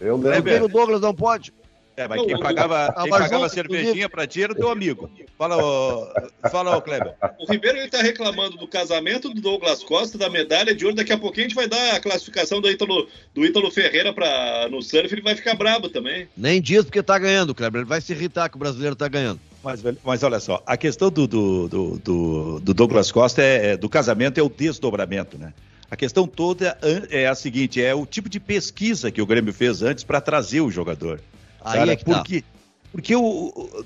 Eu 0.00 0.16
lembro. 0.16 0.64
o 0.64 0.68
Douglas 0.68 1.00
não 1.00 1.14
pode? 1.14 1.52
É, 1.96 2.06
mas 2.06 2.22
quem 2.26 2.38
pagava, 2.38 2.94
quem 3.00 3.10
pagava 3.10 3.48
cervejinha 3.48 4.06
pra 4.08 4.26
ti 4.26 4.42
era 4.42 4.52
o 4.52 4.56
teu 4.56 4.68
amigo. 4.68 5.10
Fala, 5.38 5.56
ô, 5.56 6.06
fala, 6.50 6.76
ô 6.76 6.82
Kleber. 6.82 7.14
O 7.38 7.50
Ribeiro 7.50 7.78
ele 7.78 7.88
tá 7.88 8.02
reclamando 8.02 8.56
do 8.58 8.68
casamento 8.68 9.30
do 9.32 9.40
Douglas 9.40 9.82
Costa, 9.82 10.18
da 10.18 10.28
medalha 10.28 10.74
de 10.74 10.84
ouro. 10.84 10.94
Daqui 10.96 11.12
a 11.12 11.18
pouquinho 11.18 11.46
a 11.46 11.48
gente 11.48 11.56
vai 11.56 11.66
dar 11.66 11.94
a 11.94 12.00
classificação 12.00 12.60
do 12.60 12.70
Ítalo, 12.70 13.08
do 13.34 13.46
Ítalo 13.46 13.70
Ferreira 13.70 14.12
pra, 14.12 14.68
no 14.70 14.82
surf. 14.82 15.10
Ele 15.14 15.22
vai 15.22 15.34
ficar 15.34 15.54
brabo 15.54 15.88
também. 15.88 16.28
Nem 16.36 16.60
diz 16.60 16.84
porque 16.84 17.02
tá 17.02 17.18
ganhando, 17.18 17.54
Kleber. 17.54 17.80
Ele 17.80 17.88
vai 17.88 18.00
se 18.02 18.12
irritar 18.12 18.50
que 18.50 18.56
o 18.56 18.58
brasileiro 18.58 18.94
tá 18.94 19.08
ganhando. 19.08 19.40
Mas, 19.64 19.82
mas 20.04 20.22
olha 20.22 20.38
só, 20.38 20.62
a 20.66 20.76
questão 20.76 21.10
do, 21.10 21.26
do, 21.26 21.66
do, 21.68 21.98
do- 21.98 22.60
do 22.60 22.74
Douglas 22.74 23.10
Costa 23.10 23.42
é, 23.42 23.72
é- 23.72 23.76
do 23.76 23.88
casamento 23.88 24.38
é 24.38 24.42
o 24.42 24.48
desdobramento, 24.50 25.36
né? 25.38 25.52
A 25.90 25.96
questão 25.96 26.26
toda 26.26 26.76
é 26.82 27.22
é 27.22 27.26
a 27.26 27.34
seguinte: 27.34 27.80
é 27.82 27.94
o 27.94 28.04
tipo 28.04 28.28
de 28.28 28.38
pesquisa 28.38 29.10
que 29.10 29.22
o 29.22 29.26
Grêmio 29.26 29.52
fez 29.52 29.82
antes 29.82 30.04
para 30.04 30.20
trazer 30.20 30.60
o 30.60 30.70
jogador. 30.70 31.20
Aí 31.66 31.78
Cara, 31.80 31.92
é 31.92 31.96
que 31.96 32.04
tá. 32.04 32.14
porque, 32.18 32.44
porque 32.92 33.16
o, 33.16 33.22
o- 33.24 33.84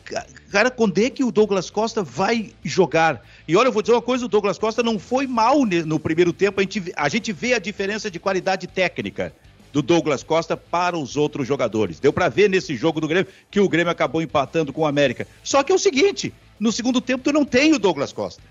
cara, 0.51 0.70
quando 0.70 0.99
é 0.99 1.09
que 1.11 1.24
o 1.24 1.33
Douglas 1.33 1.70
Costa 1.70 2.03
vai 2.03 2.53
jogar? 2.62 3.22
E 3.49 3.57
olha, 3.57 3.68
eu 3.68 3.72
vou 3.72 3.83
dizer 3.83 3.95
uma 3.95 4.03
coisa: 4.03 4.26
o 4.26 4.28
Douglas 4.28 4.59
Costa 4.59 4.83
não 4.83 4.99
foi 4.99 5.26
mal 5.26 5.64
no 5.64 5.99
primeiro 5.99 6.33
tempo. 6.33 6.61
A 6.61 6.62
gente, 6.62 6.78
vê- 6.81 6.93
a 6.97 7.09
gente 7.09 7.33
vê 7.33 7.55
a 7.55 7.59
diferença 7.59 8.11
de 8.11 8.18
qualidade 8.20 8.66
técnica. 8.66 9.33
do 9.72 9.83
Douglas 9.83 10.24
Costa 10.24 10.57
para 10.57 10.99
os 10.99 11.16
outros 11.16 11.47
jogadores. 11.47 12.01
Deu 12.01 12.12
para 12.12 12.28
ver 12.28 12.51
nesse 12.51 12.74
jogo 12.76 13.01
do 13.01 13.07
Grêmio 13.07 13.28
que 13.49 13.61
o 13.61 13.68
Grêmio 13.68 13.93
acabou 13.93 14.20
empatando 14.20 14.72
com 14.72 14.81
o 14.83 14.87
América. 14.87 15.28
Só 15.45 15.62
que 15.62 15.70
é 15.70 15.74
o 15.74 15.78
seguinte, 15.78 16.35
no 16.59 16.72
segundo 16.72 17.01
tempo 17.01 17.22
tu 17.22 17.33
não 17.33 17.45
tem 17.45 17.72
o 17.72 17.78
Douglas 17.78 18.12
Costa. 18.12 18.43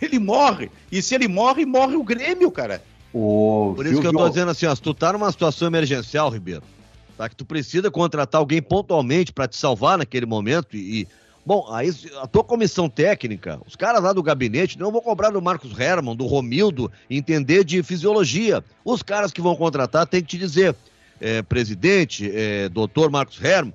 Ele 0.00 0.18
morre. 0.18 0.70
E 0.92 1.00
se 1.00 1.14
ele 1.14 1.26
morre, 1.26 1.64
morre 1.64 1.96
o 1.96 2.04
Grêmio, 2.04 2.50
cara. 2.50 2.82
Por 3.74 3.86
isso 3.86 4.00
que 4.02 4.06
eu 4.06 4.12
tô 4.12 4.28
dizendo 4.28 4.50
assim, 4.50 4.66
ó, 4.66 4.74
se 4.74 4.82
tu 4.82 4.92
tá 4.92 5.10
numa 5.14 5.32
situação 5.32 5.66
emergencial, 5.68 6.28
Ribeiro, 6.28 6.62
tá? 7.18 7.28
Que 7.28 7.36
tu 7.36 7.44
precisa 7.44 7.90
contratar 7.90 8.38
alguém 8.38 8.62
pontualmente 8.62 9.32
para 9.32 9.48
te 9.48 9.56
salvar 9.56 9.98
naquele 9.98 10.24
momento 10.24 10.76
e, 10.76 11.00
e, 11.00 11.08
Bom, 11.44 11.66
aí 11.72 11.90
a 12.20 12.26
tua 12.26 12.44
comissão 12.44 12.90
técnica, 12.90 13.58
os 13.66 13.74
caras 13.74 14.02
lá 14.02 14.12
do 14.12 14.22
gabinete, 14.22 14.78
não 14.78 14.92
vão 14.92 15.00
cobrar 15.00 15.30
do 15.30 15.40
Marcos 15.40 15.78
Herman, 15.78 16.14
do 16.14 16.26
Romildo, 16.26 16.92
entender 17.08 17.64
de 17.64 17.82
fisiologia. 17.82 18.62
Os 18.84 19.02
caras 19.02 19.32
que 19.32 19.40
vão 19.40 19.56
contratar 19.56 20.06
têm 20.06 20.20
que 20.20 20.28
te 20.28 20.36
dizer, 20.36 20.76
é, 21.18 21.40
presidente, 21.40 22.30
é, 22.30 22.68
doutor 22.68 23.10
Marcos 23.10 23.42
Herman, 23.42 23.72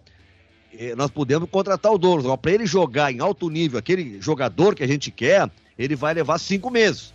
é, 0.77 0.93
nós 0.95 1.09
podemos 1.09 1.49
contratar 1.49 1.91
o 1.91 1.97
Douglas. 1.97 2.37
Para 2.39 2.51
ele 2.51 2.67
jogar 2.67 3.11
em 3.11 3.19
alto 3.19 3.49
nível, 3.49 3.79
aquele 3.79 4.21
jogador 4.21 4.75
que 4.75 4.83
a 4.83 4.87
gente 4.87 5.09
quer, 5.09 5.49
ele 5.75 5.95
vai 5.95 6.13
levar 6.13 6.37
cinco 6.37 6.69
meses. 6.69 7.11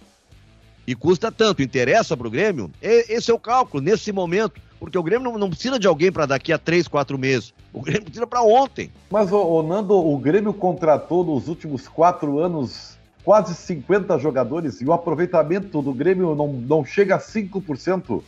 E 0.89 0.95
custa 0.97 1.31
tanto, 1.31 1.63
interessa 1.63 2.17
para 2.17 2.27
o 2.27 2.31
Grêmio? 2.31 2.69
Esse 2.83 3.31
é 3.31 3.35
o 3.35 3.39
cálculo, 3.39 3.81
nesse 3.81 4.11
momento. 4.11 4.61
Porque 4.79 4.97
o 4.97 5.03
Grêmio 5.03 5.31
não, 5.31 5.39
não 5.39 5.51
precisa 5.51 5.79
de 5.79 5.87
alguém 5.87 6.13
para 6.13 6.27
daqui 6.27 6.53
a 6.53 6.59
três, 6.59 6.87
quatro 6.87 7.19
meses. 7.19 7.53
O 7.73 7.83
Grêmio 7.83 8.05
precisa 8.05 8.27
para 8.27 8.43
ontem. 8.43 8.91
Mas, 9.11 9.33
ô, 9.33 9.43
ô, 9.43 9.63
Nando, 9.63 9.95
o 9.95 10.17
Grêmio 10.19 10.55
contratou 10.55 11.25
nos 11.25 11.49
últimos 11.49 11.89
quatro 11.89 12.39
anos 12.39 12.97
quase 13.25 13.55
50 13.55 14.19
jogadores 14.19 14.81
e 14.81 14.87
o 14.87 14.93
aproveitamento 14.93 15.83
do 15.83 15.93
Grêmio 15.93 16.35
não, 16.35 16.49
não 16.49 16.85
chega 16.85 17.17
a 17.17 17.19
5%. 17.19 18.23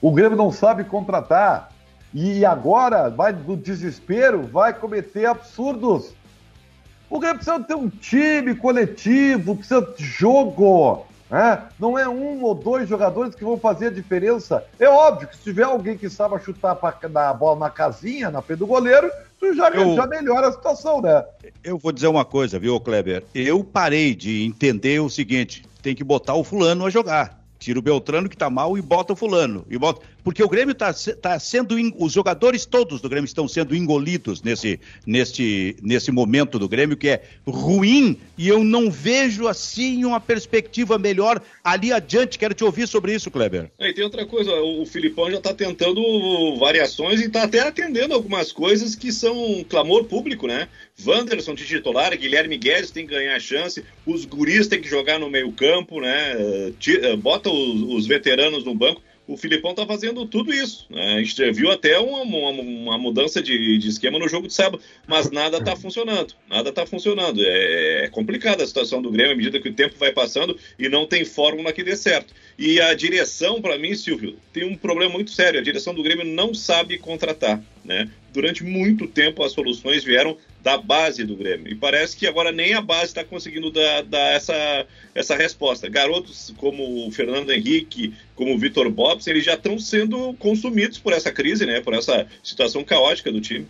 O 0.00 0.12
Grêmio 0.12 0.36
não 0.36 0.52
sabe 0.52 0.84
contratar. 0.84 1.72
E 2.14 2.44
agora, 2.44 3.10
vai 3.10 3.32
do 3.32 3.56
desespero, 3.56 4.42
vai 4.44 4.72
cometer 4.72 5.26
absurdos. 5.26 6.14
O 7.10 7.18
Grêmio 7.18 7.38
precisa 7.38 7.60
ter 7.64 7.74
um 7.74 7.88
time 7.88 8.54
coletivo, 8.54 9.56
precisa 9.56 9.82
de 9.96 10.04
jogo. 10.04 11.06
É, 11.30 11.58
não 11.78 11.98
é 11.98 12.08
um 12.08 12.42
ou 12.42 12.54
dois 12.54 12.88
jogadores 12.88 13.34
que 13.34 13.44
vão 13.44 13.58
fazer 13.58 13.88
a 13.88 13.90
diferença. 13.90 14.64
É 14.78 14.88
óbvio 14.88 15.28
que 15.28 15.36
se 15.36 15.42
tiver 15.42 15.64
alguém 15.64 15.98
que 15.98 16.08
saiba 16.08 16.38
chutar 16.38 16.78
a 16.80 17.34
bola 17.34 17.58
na 17.58 17.70
casinha, 17.70 18.30
na 18.30 18.40
frente 18.40 18.60
do 18.60 18.66
goleiro, 18.66 19.10
tu 19.40 19.52
já, 19.54 19.68
eu, 19.70 19.96
já 19.96 20.06
melhora 20.06 20.48
a 20.48 20.52
situação, 20.52 21.00
né? 21.02 21.24
Eu 21.64 21.78
vou 21.78 21.90
dizer 21.90 22.06
uma 22.06 22.24
coisa, 22.24 22.58
viu, 22.58 22.78
Kleber? 22.78 23.24
Eu 23.34 23.64
parei 23.64 24.14
de 24.14 24.44
entender 24.44 25.00
o 25.00 25.10
seguinte: 25.10 25.64
tem 25.82 25.94
que 25.94 26.04
botar 26.04 26.34
o 26.34 26.44
fulano 26.44 26.86
a 26.86 26.90
jogar. 26.90 27.40
Tira 27.58 27.78
o 27.78 27.82
Beltrano 27.82 28.28
que 28.28 28.36
tá 28.36 28.50
mal 28.50 28.76
e 28.76 28.82
bota 28.82 29.14
o 29.14 29.16
fulano. 29.16 29.64
E 29.68 29.78
bota... 29.78 30.02
Porque 30.26 30.42
o 30.42 30.48
Grêmio 30.48 30.74
tá, 30.74 30.92
tá 31.22 31.38
sendo. 31.38 31.76
Os 31.96 32.12
jogadores 32.12 32.66
todos 32.66 33.00
do 33.00 33.08
Grêmio 33.08 33.26
estão 33.26 33.46
sendo 33.46 33.76
engolidos 33.76 34.42
nesse, 34.42 34.80
nesse, 35.06 35.76
nesse 35.80 36.10
momento 36.10 36.58
do 36.58 36.68
Grêmio, 36.68 36.96
que 36.96 37.10
é 37.10 37.22
ruim, 37.46 38.18
e 38.36 38.48
eu 38.48 38.64
não 38.64 38.90
vejo 38.90 39.46
assim 39.46 40.04
uma 40.04 40.18
perspectiva 40.18 40.98
melhor 40.98 41.40
ali 41.62 41.92
adiante. 41.92 42.40
Quero 42.40 42.54
te 42.54 42.64
ouvir 42.64 42.88
sobre 42.88 43.14
isso, 43.14 43.30
Kleber. 43.30 43.70
É, 43.78 43.90
e 43.90 43.94
tem 43.94 44.02
outra 44.02 44.26
coisa, 44.26 44.50
o 44.50 44.84
Filipão 44.84 45.30
já 45.30 45.36
está 45.36 45.54
tentando 45.54 46.02
variações 46.56 47.20
e 47.20 47.26
está 47.26 47.44
até 47.44 47.60
atendendo 47.60 48.12
algumas 48.12 48.50
coisas 48.50 48.96
que 48.96 49.12
são 49.12 49.64
clamor 49.68 50.06
público, 50.06 50.48
né? 50.48 50.68
Wanderson 51.06 51.54
de 51.54 51.64
titular, 51.64 52.18
Guilherme 52.18 52.56
Guedes 52.58 52.90
tem 52.90 53.06
que 53.06 53.14
ganhar 53.14 53.38
chance, 53.38 53.84
os 54.04 54.24
guris 54.24 54.66
têm 54.66 54.80
que 54.80 54.88
jogar 54.88 55.20
no 55.20 55.30
meio-campo, 55.30 56.00
né? 56.00 56.34
Bota 57.16 57.48
os, 57.48 57.82
os 57.82 58.06
veteranos 58.08 58.64
no 58.64 58.74
banco 58.74 59.00
o 59.26 59.36
Filipão 59.36 59.74
tá 59.74 59.84
fazendo 59.86 60.24
tudo 60.26 60.52
isso. 60.52 60.86
Né? 60.88 61.14
A 61.14 61.22
gente 61.22 61.50
viu 61.52 61.70
até 61.70 61.98
uma, 61.98 62.22
uma, 62.22 62.50
uma 62.50 62.98
mudança 62.98 63.42
de, 63.42 63.78
de, 63.78 63.88
esquema 63.88 64.18
no 64.18 64.28
jogo 64.28 64.46
de 64.46 64.54
sábado, 64.54 64.82
mas 65.06 65.30
nada 65.30 65.62
tá 65.62 65.74
funcionando. 65.74 66.34
Nada 66.48 66.72
tá 66.72 66.86
funcionando. 66.86 67.40
É, 67.44 68.04
é 68.04 68.08
complicada 68.08 68.62
a 68.62 68.66
situação 68.66 69.02
do 69.02 69.10
Grêmio 69.10 69.32
à 69.32 69.36
medida 69.36 69.60
que 69.60 69.68
o 69.68 69.74
tempo 69.74 69.96
vai 69.98 70.12
passando 70.12 70.56
e 70.78 70.88
não 70.88 71.06
tem 71.06 71.24
fórmula 71.24 71.72
que 71.72 71.82
dê 71.82 71.96
certo. 71.96 72.32
E 72.58 72.80
a 72.80 72.94
direção, 72.94 73.60
para 73.60 73.78
mim, 73.78 73.94
Silvio, 73.94 74.36
tem 74.52 74.64
um 74.64 74.76
problema 74.76 75.12
muito 75.12 75.30
sério. 75.30 75.58
A 75.58 75.62
direção 75.62 75.94
do 75.94 76.02
Grêmio 76.02 76.24
não 76.24 76.54
sabe 76.54 76.98
contratar. 76.98 77.62
Né? 77.84 78.08
Durante 78.32 78.64
muito 78.64 79.06
tempo 79.06 79.42
as 79.42 79.52
soluções 79.52 80.04
vieram 80.04 80.36
da 80.66 80.76
base 80.76 81.22
do 81.22 81.36
Grêmio. 81.36 81.70
E 81.70 81.76
parece 81.76 82.16
que 82.16 82.26
agora 82.26 82.50
nem 82.50 82.74
a 82.74 82.80
base 82.80 83.04
está 83.04 83.22
conseguindo 83.22 83.70
dar, 83.70 84.02
dar, 84.02 84.34
essa, 84.34 84.84
essa 85.14 85.36
resposta. 85.36 85.88
Garotos 85.88 86.52
como 86.56 87.06
o 87.06 87.12
Fernando 87.12 87.52
Henrique, 87.52 88.12
como 88.34 88.52
o 88.52 88.58
Vitor 88.58 88.90
Bobson, 88.90 89.30
eles 89.30 89.44
já 89.44 89.54
estão 89.54 89.78
sendo 89.78 90.34
consumidos 90.40 90.98
por 90.98 91.12
essa 91.12 91.30
crise, 91.30 91.64
né? 91.64 91.80
Por 91.80 91.94
essa 91.94 92.26
situação 92.42 92.82
caótica 92.82 93.30
do 93.30 93.40
time. 93.40 93.68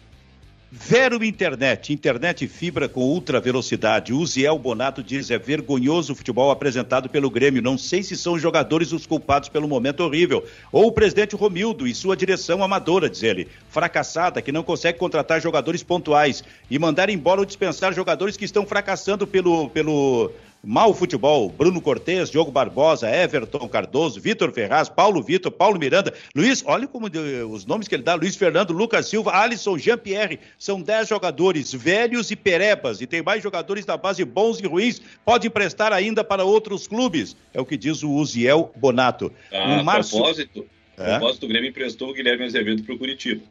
Vero 0.79 1.25
Internet, 1.25 1.91
internet 1.93 2.47
fibra 2.47 2.87
com 2.87 3.01
ultra 3.01 3.41
velocidade. 3.41 4.13
O 4.13 4.25
Ziel 4.27 4.59
Bonato 4.59 5.03
diz 5.03 5.31
é 5.31 5.39
vergonhoso 5.39 6.13
o 6.13 6.17
futebol 6.17 6.51
apresentado 6.51 7.09
pelo 7.09 7.31
Grêmio. 7.31 7.63
Não 7.63 7.79
sei 7.79 8.03
se 8.03 8.15
são 8.15 8.35
os 8.35 8.43
jogadores 8.43 8.93
os 8.93 9.07
culpados 9.07 9.49
pelo 9.49 9.67
momento 9.67 10.01
horrível. 10.01 10.45
Ou 10.71 10.87
o 10.89 10.93
presidente 10.93 11.35
Romildo 11.35 11.89
e 11.89 11.95
sua 11.95 12.15
direção 12.15 12.63
amadora, 12.63 13.09
diz 13.09 13.23
ele. 13.23 13.49
Fracassada, 13.71 14.43
que 14.43 14.53
não 14.53 14.63
consegue 14.63 14.99
contratar 14.99 15.41
jogadores 15.41 15.83
pontuais 15.83 16.45
e 16.71 16.79
mandar 16.79 17.09
embora 17.09 17.41
ou 17.41 17.47
dispensar 17.47 17.95
jogadores 17.95 18.37
que 18.37 18.45
estão 18.45 18.67
fracassando 18.67 19.27
pelo, 19.27 19.71
pelo, 19.71 20.31
Mal 20.69 20.93
Futebol, 20.93 21.49
Bruno 21.49 21.81
Cortes, 21.81 22.29
Diogo 22.29 22.51
Barbosa, 22.51 23.09
Everton 23.09 23.69
Cardoso, 23.69 24.21
Vitor 24.21 24.51
Ferraz, 24.51 24.89
Paulo 24.89 25.23
Vitor, 25.23 25.53
Paulo 25.53 25.79
Miranda, 25.79 26.13
Luiz, 26.35 26.65
olha 26.67 26.89
como 26.89 27.07
os 27.53 27.65
nomes 27.65 27.87
que 27.87 27.95
ele 27.95 28.03
dá, 28.03 28.17
Luiz 28.17 28.35
Fernando, 28.35 28.73
Lucas 28.73 29.07
Silva, 29.07 29.31
Alisson, 29.31 29.79
Jean-Pierre, 29.79 30.41
são 30.59 30.83
10 30.83 31.09
jogadores 31.09 31.73
velhos 31.73 32.33
e 32.33 32.37
perebas, 32.37 33.01
e 33.01 33.07
tem 33.07 33.23
mais 33.23 33.45
jogadores 33.45 33.85
da 33.85 33.97
base 33.97 34.25
bons 34.25 34.59
e 34.59 34.67
ruins, 34.67 35.01
pode 35.25 35.47
emprestar 35.47 35.93
ainda 35.93 36.25
para 36.25 36.43
outros 36.43 36.89
clubes, 36.89 37.37
é 37.55 37.61
o 37.61 37.65
que 37.65 37.77
diz 37.77 38.03
o 38.03 38.11
Uziel 38.11 38.73
Bonato. 38.75 39.33
Ah, 39.53 39.79
o 39.81 39.85
Março... 39.85 40.17
propósito, 40.17 40.67
é? 40.99 41.11
propósito, 41.11 41.47
o 41.47 41.49
Grêmio 41.49 41.71
emprestou 41.71 42.11
o 42.11 42.13
Guilherme 42.13 42.45
Azevedo 42.45 42.83
para 42.83 42.93
o 42.93 42.99
Curitiba. 42.99 43.43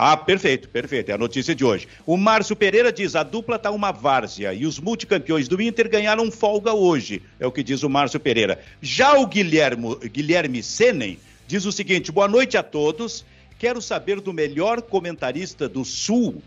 Ah, 0.00 0.16
perfeito, 0.16 0.68
perfeito. 0.68 1.10
É 1.10 1.14
a 1.14 1.18
notícia 1.18 1.52
de 1.56 1.64
hoje. 1.64 1.88
O 2.06 2.16
Márcio 2.16 2.54
Pereira 2.54 2.92
diz: 2.92 3.16
a 3.16 3.24
dupla 3.24 3.58
tá 3.58 3.68
uma 3.72 3.90
várzea 3.90 4.54
e 4.54 4.64
os 4.64 4.78
multicampeões 4.78 5.48
do 5.48 5.60
Inter 5.60 5.90
ganharam 5.90 6.30
folga 6.30 6.72
hoje. 6.72 7.20
É 7.40 7.44
o 7.48 7.50
que 7.50 7.64
diz 7.64 7.82
o 7.82 7.90
Márcio 7.90 8.20
Pereira. 8.20 8.60
Já 8.80 9.18
o 9.18 9.26
Guilherme, 9.26 9.96
Guilherme 10.04 10.62
Senen 10.62 11.18
diz 11.48 11.64
o 11.64 11.72
seguinte: 11.72 12.12
boa 12.12 12.28
noite 12.28 12.56
a 12.56 12.62
todos. 12.62 13.24
Quero 13.58 13.82
saber 13.82 14.20
do 14.20 14.32
melhor 14.32 14.82
comentarista 14.82 15.68
do 15.68 15.84
Sul. 15.84 16.40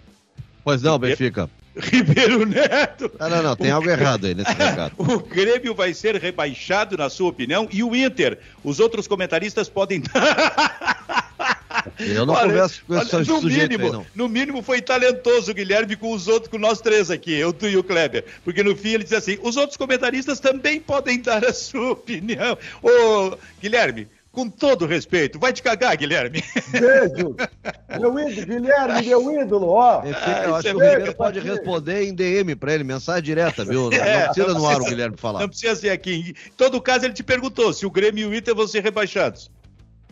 Pois 0.63 0.81
não, 0.81 0.97
Benfica. 0.97 1.49
Ribeiro 1.75 2.45
Neto. 2.45 3.11
Não, 3.19 3.29
não, 3.29 3.43
não, 3.43 3.55
tem 3.57 3.71
o... 3.71 3.75
algo 3.75 3.89
errado 3.89 4.27
aí 4.27 4.33
nesse 4.33 4.51
recado. 4.55 4.93
o 4.97 5.19
Grêmio 5.19 5.75
vai 5.75 5.93
ser 5.93 6.15
rebaixado, 6.15 6.97
na 6.97 7.09
sua 7.09 7.29
opinião, 7.29 7.67
e 7.71 7.83
o 7.83 7.93
Inter. 7.93 8.39
Os 8.63 8.79
outros 8.79 9.07
comentaristas 9.07 9.67
podem. 9.67 10.03
Eu 11.99 12.25
não 12.25 12.33
olha, 12.33 12.47
converso 12.47 12.83
com 12.85 12.97
esse 12.97 13.31
no 13.31 13.41
mínimo, 13.41 13.85
aí, 13.85 13.91
não. 13.91 14.05
No 14.15 14.29
mínimo 14.29 14.61
foi 14.61 14.81
talentoso 14.81 15.51
o 15.51 15.53
Guilherme 15.53 15.95
com 15.95 16.11
os 16.11 16.27
outros, 16.27 16.49
com 16.49 16.57
nós 16.57 16.81
três 16.81 17.11
aqui, 17.11 17.33
eu, 17.33 17.53
tu 17.53 17.67
e 17.67 17.77
o 17.77 17.83
Kleber. 17.83 18.25
Porque 18.43 18.63
no 18.63 18.75
fim 18.75 18.89
ele 18.89 19.03
disse 19.03 19.15
assim: 19.15 19.37
os 19.41 19.57
outros 19.57 19.77
comentaristas 19.77 20.39
também 20.39 20.79
podem 20.79 21.21
dar 21.21 21.45
a 21.45 21.53
sua 21.53 21.91
opinião. 21.91 22.57
Ô, 22.81 23.37
Guilherme, 23.61 24.07
com 24.31 24.49
todo 24.49 24.85
respeito, 24.85 25.37
vai 25.37 25.51
te 25.51 25.61
cagar, 25.61 25.95
Guilherme. 25.97 26.41
Beijo. 26.71 27.35
Meu 27.99 28.19
ídolo, 28.19 28.45
Guilherme, 28.45 29.07
meu 29.07 29.41
ídolo, 29.41 29.67
ó. 29.67 29.99
Enfim, 30.05 30.31
eu 30.45 30.55
acho 30.55 30.69
que 30.69 30.75
o 30.75 30.79
Ribeiro 30.79 31.15
pode 31.15 31.39
responder 31.39 32.03
em 32.03 32.15
DM 32.15 32.55
pra 32.55 32.73
ele, 32.73 32.83
mensagem 32.83 33.23
direta, 33.23 33.65
viu? 33.65 33.89
Não, 33.89 33.97
é, 33.99 34.19
não 34.19 34.25
precisa 34.25 34.53
não 34.53 34.59
no 34.61 34.67
ar 34.67 34.81
o 34.81 34.85
Guilherme 34.85 35.17
falar. 35.17 35.41
Não 35.41 35.49
precisa 35.49 35.75
ser 35.75 35.89
aqui. 35.89 36.33
Em 36.47 36.51
todo 36.55 36.81
caso, 36.81 37.05
ele 37.05 37.13
te 37.13 37.23
perguntou 37.23 37.73
se 37.73 37.85
o 37.85 37.91
Grêmio 37.91 38.29
e 38.29 38.33
o 38.33 38.35
Inter 38.35 38.55
vão 38.55 38.67
ser 38.67 38.81
rebaixados. 38.81 39.51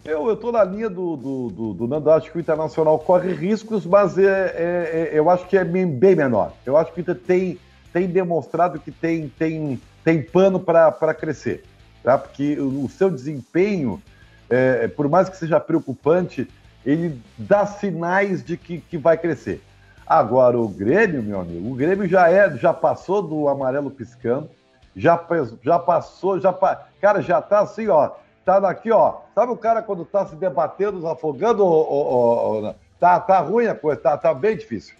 Eu, 0.05 0.31
estou 0.33 0.51
na 0.51 0.63
linha 0.63 0.89
do, 0.89 1.15
do, 1.15 1.49
do, 1.49 1.73
do, 1.73 1.87
Nando, 1.87 2.09
acho 2.11 2.31
que 2.31 2.37
o 2.37 2.41
Internacional 2.41 2.97
corre 2.99 3.33
riscos, 3.33 3.85
mas 3.85 4.17
é, 4.17 4.23
é, 4.23 5.09
é, 5.13 5.19
eu 5.19 5.29
acho 5.29 5.45
que 5.47 5.57
é 5.57 5.63
bem, 5.63 5.85
menor. 6.15 6.53
Eu 6.65 6.77
acho 6.77 6.91
que 6.93 6.99
o 6.99 7.01
Inter 7.01 7.15
tem, 7.15 7.59
tem 7.91 8.07
demonstrado 8.07 8.79
que 8.79 8.91
tem, 8.91 9.29
tem, 9.29 9.79
tem 10.03 10.21
pano 10.21 10.59
para 10.59 11.13
crescer. 11.13 11.63
Tá? 12.03 12.17
Porque 12.17 12.59
o, 12.59 12.85
o 12.85 12.89
seu 12.89 13.09
desempenho, 13.09 14.01
é, 14.49 14.87
por 14.87 15.09
mais 15.09 15.27
que 15.27 15.37
seja 15.37 15.59
preocupante, 15.59 16.47
ele 16.85 17.21
dá 17.37 17.65
sinais 17.65 18.43
de 18.43 18.55
que, 18.55 18.79
que 18.79 18.97
vai 18.97 19.17
crescer. 19.17 19.61
Agora, 20.07 20.57
o 20.57 20.67
Grêmio, 20.67 21.21
meu 21.21 21.41
amigo, 21.41 21.69
o 21.69 21.75
Grêmio 21.75 22.07
já, 22.07 22.31
é, 22.31 22.57
já 22.57 22.73
passou 22.73 23.21
do 23.21 23.47
amarelo 23.47 23.91
piscando, 23.91 24.49
já, 24.95 25.23
já 25.61 25.77
passou, 25.77 26.39
já, 26.39 26.57
cara, 26.99 27.21
já 27.21 27.41
tá 27.41 27.59
assim, 27.59 27.87
ó 27.89 28.11
tá 28.45 28.69
aqui, 28.69 28.91
ó. 28.91 29.19
Sabe 29.35 29.51
o 29.51 29.57
cara 29.57 29.81
quando 29.81 30.05
tá 30.05 30.25
se 30.25 30.35
debatendo, 30.35 31.07
afogando? 31.07 31.65
Ou, 31.65 31.89
ou, 31.89 32.63
ou, 32.63 32.75
tá, 32.99 33.19
tá 33.19 33.39
ruim 33.39 33.67
a 33.67 33.75
coisa, 33.75 33.99
tá, 33.99 34.17
tá 34.17 34.33
bem 34.33 34.57
difícil. 34.57 34.95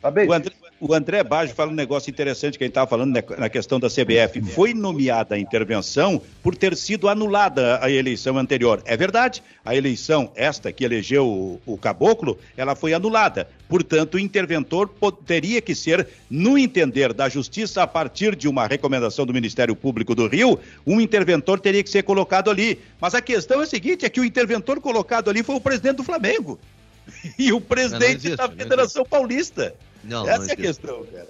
Tá 0.00 0.10
bem 0.10 0.28
o, 0.28 0.32
André, 0.32 0.52
o 0.82 0.92
André 0.92 1.22
Baggio 1.22 1.54
fala 1.54 1.70
um 1.70 1.76
negócio 1.76 2.10
interessante 2.10 2.58
que 2.58 2.64
a 2.64 2.66
gente 2.66 2.72
estava 2.72 2.90
falando 2.90 3.16
na 3.38 3.48
questão 3.48 3.78
da 3.78 3.86
CBF. 3.88 4.42
Foi 4.52 4.74
nomeada 4.74 5.36
a 5.36 5.38
intervenção 5.38 6.20
por 6.42 6.56
ter 6.56 6.76
sido 6.76 7.08
anulada 7.08 7.78
a 7.80 7.88
eleição 7.88 8.36
anterior. 8.36 8.82
É 8.84 8.96
verdade, 8.96 9.44
a 9.64 9.76
eleição, 9.76 10.32
esta 10.34 10.72
que 10.72 10.84
elegeu 10.84 11.24
o, 11.24 11.60
o 11.64 11.78
Caboclo, 11.78 12.36
ela 12.56 12.74
foi 12.74 12.92
anulada. 12.92 13.48
Portanto, 13.68 14.14
o 14.14 14.18
interventor 14.18 14.90
teria 15.24 15.60
que 15.60 15.72
ser, 15.72 16.08
no 16.28 16.58
entender 16.58 17.12
da 17.12 17.28
Justiça, 17.28 17.84
a 17.84 17.86
partir 17.86 18.34
de 18.34 18.48
uma 18.48 18.66
recomendação 18.66 19.24
do 19.24 19.32
Ministério 19.32 19.76
Público 19.76 20.16
do 20.16 20.26
Rio, 20.26 20.58
um 20.84 21.00
interventor 21.00 21.60
teria 21.60 21.84
que 21.84 21.90
ser 21.90 22.02
colocado 22.02 22.50
ali. 22.50 22.80
Mas 23.00 23.14
a 23.14 23.22
questão 23.22 23.60
é 23.60 23.62
a 23.62 23.68
seguinte: 23.68 24.04
é 24.04 24.10
que 24.10 24.20
o 24.20 24.24
interventor 24.24 24.80
colocado 24.80 25.30
ali 25.30 25.44
foi 25.44 25.54
o 25.54 25.60
presidente 25.60 25.98
do 25.98 26.04
Flamengo. 26.04 26.58
E 27.38 27.52
o 27.52 27.60
presidente 27.60 28.26
existe, 28.26 28.36
da 28.36 28.48
Federação 28.48 29.04
Paulista. 29.04 29.74
Não, 30.04 30.28
Essa 30.28 30.38
não 30.38 30.48
é 30.48 30.52
a 30.52 30.56
questão, 30.56 31.04
cara. 31.06 31.28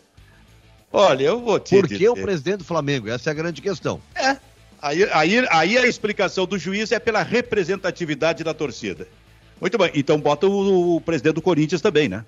Olha, 0.93 1.25
eu 1.25 1.41
vou 1.41 1.59
te 1.59 1.75
Por 1.75 1.89
que 1.89 1.95
dizer. 1.95 2.09
o 2.11 2.15
presidente 2.15 2.59
do 2.59 2.65
Flamengo? 2.65 3.09
Essa 3.09 3.31
é 3.31 3.33
a 3.33 3.35
grande 3.35 3.63
questão. 3.63 4.01
É. 4.15 4.37
Aí, 4.81 5.09
aí, 5.13 5.47
aí 5.49 5.79
a 5.79 5.87
explicação 5.87 6.45
do 6.45 6.59
juiz 6.59 6.93
é 6.93 6.99
pela 6.99 7.23
representatividade 7.23 8.45
da 8.45 8.53
torcida. 8.53 9.07
Muito 9.61 9.79
bem, 9.79 9.93
então 9.95 10.21
bota 10.21 10.47
o, 10.47 10.97
o 10.97 11.01
presidente 11.01 11.35
do 11.35 11.43
Corinthians 11.43 11.81
também, 11.81 12.09
né? 12.09 12.25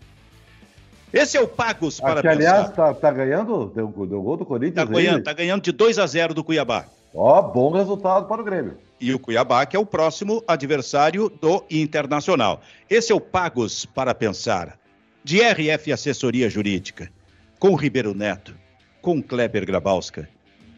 Esse 1.13 1.37
é 1.37 1.41
o 1.41 1.49
Pagos 1.49 2.01
para 2.01 2.21
Aqui, 2.21 2.29
aliás, 2.29 2.71
tá, 2.71 2.95
tá, 2.95 3.11
ganhando? 3.11 3.73
Deu, 3.75 3.87
deu 4.09 4.23
gol 4.23 4.37
do 4.37 4.45
Corinthians? 4.45 4.77
Tá 4.77 4.85
ganhando, 4.85 5.23
tá 5.23 5.33
ganhando 5.33 5.63
de 5.63 5.73
2 5.73 5.99
a 5.99 6.07
0 6.07 6.33
do 6.33 6.43
Cuiabá. 6.43 6.87
Ó, 7.15 7.43
bom 7.43 7.71
resultado 7.71 8.27
para 8.27 8.41
o 8.41 8.45
Grêmio. 8.45 8.79
E 9.01 9.13
o 9.13 9.19
Cuiabá, 9.19 9.67
que 9.67 9.77
é 9.77 9.79
o 9.79 9.87
próximo 9.87 10.43
adversário 10.47 11.29
do 11.41 11.65
Internacional. 11.71 12.61
Esse 12.89 13.13
é 13.13 13.15
o 13.15 13.21
Pagos 13.21 13.85
para 13.85 14.15
Pensar 14.15 14.79
de 15.25 15.41
RF 15.41 15.91
Assessoria 15.91 16.51
Jurídica, 16.51 17.11
com 17.59 17.75
Ribeiro 17.75 18.15
Neto, 18.15 18.55
com 19.01 19.23
Kleber 19.23 19.65
Grabowska, 19.65 20.29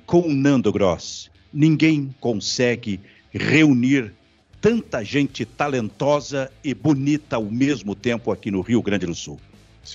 com 0.07 0.33
Nando 0.33 0.73
Gross. 0.73 1.29
Ninguém 1.53 2.15
consegue 2.21 3.01
reunir 3.33 4.15
tanta 4.61 5.05
gente 5.05 5.45
talentosa 5.45 6.49
e 6.63 6.73
bonita 6.73 7.37
ao 7.37 7.45
mesmo 7.45 7.97
tempo 7.97 8.31
aqui 8.31 8.53
no 8.53 8.61
Rio 8.61 8.81
Grande 8.81 9.07
do 9.07 9.15
Sul. 9.17 9.41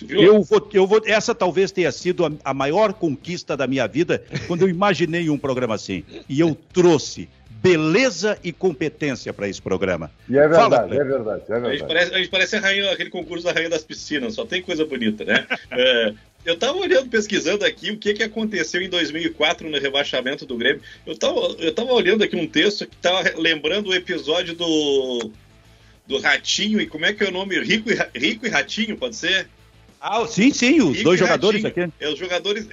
Eu 0.10 0.44
vou, 0.44 0.70
eu 0.74 0.86
vou, 0.86 1.02
essa 1.06 1.34
talvez 1.34 1.72
tenha 1.72 1.92
sido 1.92 2.26
a, 2.26 2.32
a 2.44 2.54
maior 2.54 2.94
conquista 2.94 3.56
da 3.56 3.68
minha 3.68 3.88
vida 3.88 4.24
quando 4.48 4.64
eu 4.64 4.70
imaginei 4.70 5.30
um 5.30 5.38
programa 5.38 5.76
assim. 5.76 6.04
E 6.28 6.40
eu 6.42 6.56
trouxe 6.74 7.30
beleza 7.62 8.38
e 8.44 8.52
competência 8.52 9.32
para 9.32 9.48
esse 9.48 9.62
programa. 9.62 10.12
E 10.28 10.38
é 10.38 10.48
verdade, 10.48 10.70
Fala, 10.70 10.96
é 10.96 11.04
verdade, 11.04 11.44
é 11.48 11.60
verdade. 11.60 11.68
A 11.68 11.72
gente 11.72 11.88
parece, 11.88 12.14
a 12.14 12.18
gente 12.18 12.30
parece 12.30 12.56
a 12.56 12.60
rainha, 12.60 12.92
aquele 12.92 13.10
concurso 13.10 13.46
da 13.46 13.52
Rainha 13.52 13.70
das 13.70 13.84
Piscinas, 13.84 14.34
só 14.34 14.46
tem 14.46 14.62
coisa 14.62 14.86
bonita, 14.86 15.24
né? 15.24 15.46
é, 15.72 16.14
eu 16.44 16.56
estava 16.56 16.78
olhando, 16.78 17.08
pesquisando 17.10 17.64
aqui 17.64 17.92
o 17.92 17.98
que, 17.98 18.16
que 18.16 18.24
aconteceu 18.24 18.82
em 18.82 18.90
2004 18.90 19.70
no 19.70 19.80
rebaixamento 19.80 20.46
do 20.46 20.58
Grêmio. 20.58 20.82
Eu 21.06 21.14
estava 21.14 21.40
eu 21.60 21.74
tava 21.74 21.94
olhando 21.94 22.24
aqui 22.24 22.36
um 22.36 22.48
texto 22.48 22.88
que 22.88 22.96
estava 22.96 23.24
lembrando 23.38 23.90
o 23.90 23.94
episódio 23.94 24.56
do, 24.56 25.32
do 26.08 26.20
Ratinho, 26.20 26.82
e 26.82 26.88
como 26.88 27.06
é 27.06 27.14
que 27.14 27.24
é 27.24 27.28
o 27.28 27.32
nome? 27.32 27.60
Rico 27.60 27.90
e, 27.92 28.20
Rico 28.20 28.48
e 28.48 28.50
Ratinho, 28.50 28.98
pode 28.98 29.16
ser? 29.16 29.48
Ah, 30.04 30.26
sim, 30.26 30.52
sim, 30.52 30.82
os 30.82 31.04
dois 31.04 31.20
jogadores 31.20 31.64
aqui. 31.64 31.82
É, 32.00 32.10
os 32.10 32.18
jogadores, 32.18 32.68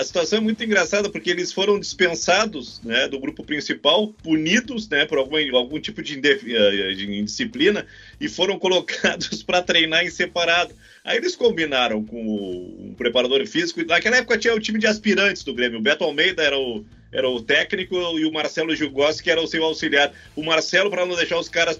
a 0.00 0.02
situação 0.02 0.38
é 0.38 0.40
muito 0.40 0.64
engraçada 0.64 1.08
porque 1.08 1.30
eles 1.30 1.52
foram 1.52 1.78
dispensados 1.78 2.80
né, 2.82 3.06
do 3.06 3.20
grupo 3.20 3.44
principal, 3.44 4.08
punidos 4.08 4.88
né, 4.88 5.06
por 5.06 5.18
algum, 5.18 5.36
algum 5.56 5.78
tipo 5.78 6.02
de, 6.02 6.18
eh, 6.18 6.94
de 6.94 7.16
indisciplina 7.16 7.86
e 8.20 8.28
foram 8.28 8.58
colocados 8.60 9.42
para 9.42 9.62
treinar 9.62 10.04
em 10.04 10.10
separado. 10.10 10.74
Aí 11.04 11.18
eles 11.18 11.36
combinaram 11.36 12.02
com 12.02 12.16
o, 12.16 12.88
um 12.88 12.94
preparador 12.94 13.46
físico. 13.46 13.84
Naquela 13.84 14.16
época 14.16 14.38
tinha 14.38 14.54
o 14.54 14.60
time 14.60 14.78
de 14.78 14.86
aspirantes 14.86 15.44
do 15.44 15.54
Grêmio. 15.54 15.78
O 15.78 15.82
Beto 15.82 16.02
Almeida 16.02 16.42
era 16.42 16.58
o, 16.58 16.82
era 17.14 17.28
o 17.28 17.40
técnico 17.40 17.94
e 18.18 18.24
o 18.24 18.32
Marcelo 18.32 18.74
Gilgossi, 18.74 19.22
que 19.22 19.30
era 19.30 19.40
o 19.40 19.46
seu 19.46 19.62
auxiliar. 19.62 20.12
O 20.34 20.42
Marcelo, 20.42 20.90
para 20.90 21.06
não 21.06 21.14
deixar 21.14 21.38
os 21.38 21.48
caras 21.48 21.78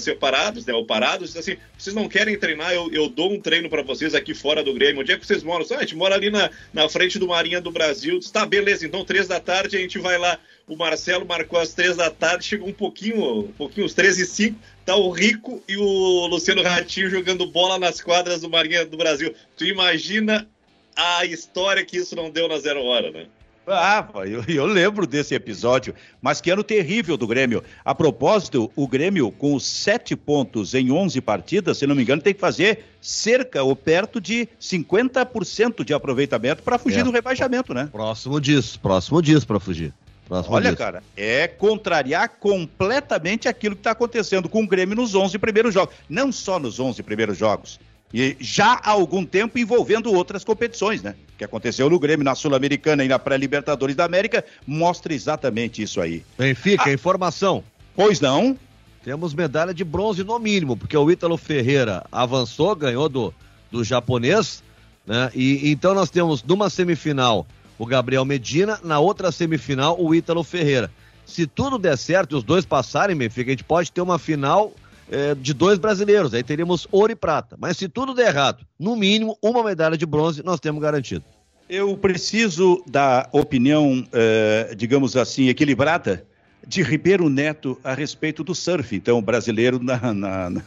separados, 0.00 0.66
né, 0.66 0.74
ou 0.74 0.84
parados, 0.84 1.32
disse 1.32 1.38
assim: 1.38 1.60
vocês 1.78 1.96
não 1.96 2.06
querem 2.06 2.38
treinar, 2.38 2.74
eu, 2.74 2.90
eu 2.92 3.08
dou 3.08 3.32
um 3.32 3.40
treino 3.40 3.70
para 3.70 3.82
vocês 3.82 4.14
aqui 4.14 4.34
fora 4.34 4.62
do 4.62 4.74
Grêmio. 4.74 5.00
Onde 5.00 5.12
é 5.12 5.18
que 5.18 5.26
vocês 5.26 5.42
moram? 5.42 5.64
Ah, 5.70 5.76
a 5.76 5.80
gente 5.80 5.96
mora 5.96 6.14
ali 6.14 6.28
na, 6.30 6.50
na 6.72 6.88
frente 6.88 7.18
do 7.18 7.28
Marinha 7.28 7.60
do 7.60 7.70
Brasil. 7.70 8.18
Disse, 8.18 8.32
tá, 8.32 8.44
beleza, 8.44 8.84
então 8.84 9.04
três 9.04 9.26
da 9.26 9.40
tarde 9.40 9.76
a 9.76 9.80
gente 9.80 9.98
vai 9.98 10.18
lá. 10.18 10.38
O 10.66 10.76
Marcelo 10.76 11.26
marcou 11.26 11.58
às 11.58 11.74
três 11.74 11.96
da 11.96 12.10
tarde, 12.10 12.46
chegou 12.46 12.68
um 12.68 12.72
pouquinho, 12.72 13.40
um 13.40 13.52
pouquinho, 13.52 13.86
os 13.86 13.92
três 13.92 14.18
e 14.18 14.24
cinco, 14.24 14.58
tá 14.84 14.96
o 14.96 15.10
Rico 15.10 15.62
e 15.68 15.76
o 15.76 16.26
Luciano 16.26 16.62
Ratinho 16.62 17.10
jogando 17.10 17.46
bola 17.46 17.78
nas 17.78 18.00
quadras 18.00 18.40
do 18.40 18.48
Marinha 18.48 18.86
do 18.86 18.96
Brasil. 18.96 19.34
Tu 19.56 19.66
imagina 19.66 20.48
a 20.96 21.26
história 21.26 21.84
que 21.84 21.98
isso 21.98 22.16
não 22.16 22.30
deu 22.30 22.48
na 22.48 22.58
zero 22.58 22.82
hora, 22.82 23.10
né? 23.10 23.26
Ah, 23.66 24.06
eu, 24.26 24.44
eu, 24.46 24.66
lembro 24.66 25.06
desse 25.06 25.34
episódio, 25.34 25.94
mas 26.20 26.40
que 26.40 26.50
ano 26.50 26.62
terrível 26.62 27.16
do 27.16 27.26
Grêmio. 27.26 27.62
A 27.84 27.94
propósito, 27.94 28.70
o 28.76 28.86
Grêmio, 28.86 29.30
com 29.30 29.54
os 29.54 29.64
sete 29.66 30.14
pontos 30.14 30.74
em 30.74 30.90
11 30.90 31.20
partidas, 31.22 31.78
se 31.78 31.86
não 31.86 31.94
me 31.94 32.02
engano, 32.02 32.20
tem 32.20 32.34
que 32.34 32.40
fazer 32.40 32.84
cerca 33.00 33.62
ou 33.62 33.74
perto 33.74 34.20
de 34.20 34.48
50% 34.60 35.84
de 35.84 35.94
aproveitamento 35.94 36.62
para 36.62 36.78
fugir 36.78 37.00
é, 37.00 37.04
do 37.04 37.10
rebaixamento, 37.10 37.72
né? 37.72 37.88
Próximo 37.90 38.40
disso, 38.40 38.78
próximo 38.80 39.22
disso 39.22 39.46
para 39.46 39.58
fugir. 39.58 39.94
Próximo 40.28 40.54
Olha, 40.54 40.70
disso. 40.70 40.76
cara, 40.76 41.02
é 41.16 41.46
contrariar 41.46 42.28
completamente 42.40 43.48
aquilo 43.48 43.74
que 43.74 43.80
está 43.80 43.90
acontecendo 43.90 44.48
com 44.48 44.62
o 44.62 44.66
Grêmio 44.66 44.96
nos 44.96 45.14
11 45.14 45.38
primeiros 45.38 45.74
jogos. 45.74 45.94
Não 46.08 46.32
só 46.32 46.58
nos 46.58 46.80
11 46.80 47.02
primeiros 47.02 47.36
jogos, 47.36 47.78
e 48.14 48.36
já 48.38 48.74
há 48.74 48.90
algum 48.90 49.24
tempo 49.24 49.58
envolvendo 49.58 50.12
outras 50.12 50.44
competições, 50.44 51.02
né? 51.02 51.16
O 51.34 51.36
que 51.36 51.44
aconteceu 51.44 51.90
no 51.90 51.98
Grêmio, 51.98 52.24
na 52.24 52.36
Sul-Americana 52.36 53.04
e 53.04 53.08
na 53.08 53.18
pré-Libertadores 53.18 53.96
da 53.96 54.04
América, 54.04 54.44
mostra 54.64 55.12
exatamente 55.12 55.82
isso 55.82 56.00
aí. 56.00 56.22
Benfica, 56.38 56.90
ah, 56.90 56.92
informação. 56.92 57.64
Pois 57.96 58.20
não? 58.20 58.56
Temos 59.02 59.34
medalha 59.34 59.74
de 59.74 59.82
bronze 59.82 60.22
no 60.22 60.38
mínimo, 60.38 60.76
porque 60.76 60.96
o 60.96 61.10
Ítalo 61.10 61.36
Ferreira 61.36 62.06
avançou, 62.10 62.74
ganhou 62.76 63.08
do, 63.08 63.34
do 63.70 63.82
japonês, 63.82 64.62
né? 65.04 65.32
E 65.34 65.72
então 65.72 65.92
nós 65.92 66.08
temos 66.08 66.40
numa 66.44 66.70
semifinal 66.70 67.44
o 67.78 67.86
Gabriel 67.86 68.24
Medina, 68.24 68.78
na 68.82 68.98
outra 68.98 69.32
semifinal 69.32 70.00
o 70.00 70.14
Ítalo 70.14 70.42
Ferreira. 70.44 70.90
Se 71.26 71.46
tudo 71.46 71.78
der 71.78 71.96
certo 71.96 72.34
e 72.34 72.38
os 72.38 72.44
dois 72.44 72.64
passarem, 72.64 73.16
Benfica, 73.16 73.50
a 73.50 73.52
gente 73.52 73.64
pode 73.64 73.90
ter 73.90 74.00
uma 74.00 74.18
final 74.18 74.72
é, 75.10 75.34
de 75.34 75.54
dois 75.54 75.78
brasileiros, 75.78 76.34
aí 76.34 76.42
teríamos 76.42 76.86
ouro 76.90 77.12
e 77.12 77.16
prata. 77.16 77.56
Mas 77.58 77.76
se 77.76 77.88
tudo 77.88 78.14
der 78.14 78.28
errado, 78.28 78.64
no 78.78 78.96
mínimo 78.96 79.38
uma 79.42 79.62
medalha 79.62 79.96
de 79.96 80.06
bronze 80.06 80.42
nós 80.42 80.60
temos 80.60 80.82
garantido. 80.82 81.24
Eu 81.68 81.96
preciso 81.96 82.82
da 82.86 83.28
opinião, 83.32 84.06
é, 84.12 84.74
digamos 84.76 85.16
assim, 85.16 85.48
equilibrada 85.48 86.24
de 86.66 86.82
Ribeiro 86.82 87.28
Neto 87.28 87.78
a 87.82 87.94
respeito 87.94 88.42
do 88.44 88.54
surf, 88.54 88.94
então, 88.94 89.22
brasileiro 89.22 89.82
na. 89.82 90.12
na, 90.12 90.50
na... 90.50 90.62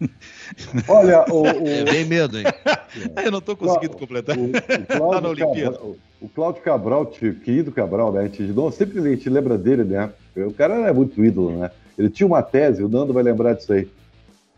Olha, 0.88 1.24
o. 1.30 1.42
o... 1.42 1.68
É 1.68 1.84
bem 1.84 2.04
medo, 2.04 2.38
hein? 2.38 2.44
Eu 3.24 3.30
não 3.30 3.38
estou 3.38 3.56
conseguindo 3.56 3.96
completar. 3.96 4.36
O, 4.36 4.44
o, 4.46 4.52
Cláudio 4.86 5.36
Cabral, 5.36 5.96
o 6.26 6.28
Cláudio 6.28 6.60
Cabral, 6.60 7.06
querido 7.06 7.70
Cabral, 7.70 8.12
né? 8.12 8.20
A 8.20 8.24
gente, 8.24 8.52
sempre 8.76 8.98
a 8.98 9.02
gente 9.02 9.30
lembra 9.30 9.56
dele, 9.56 9.84
né? 9.84 10.10
O 10.36 10.52
cara 10.52 10.74
é 10.74 10.92
muito 10.92 11.24
ídolo, 11.24 11.56
né? 11.56 11.70
Ele 11.96 12.10
tinha 12.10 12.26
uma 12.26 12.42
tese, 12.42 12.82
o 12.82 12.88
Nando 12.88 13.12
vai 13.12 13.22
lembrar 13.22 13.54
disso 13.54 13.72
aí. 13.72 13.88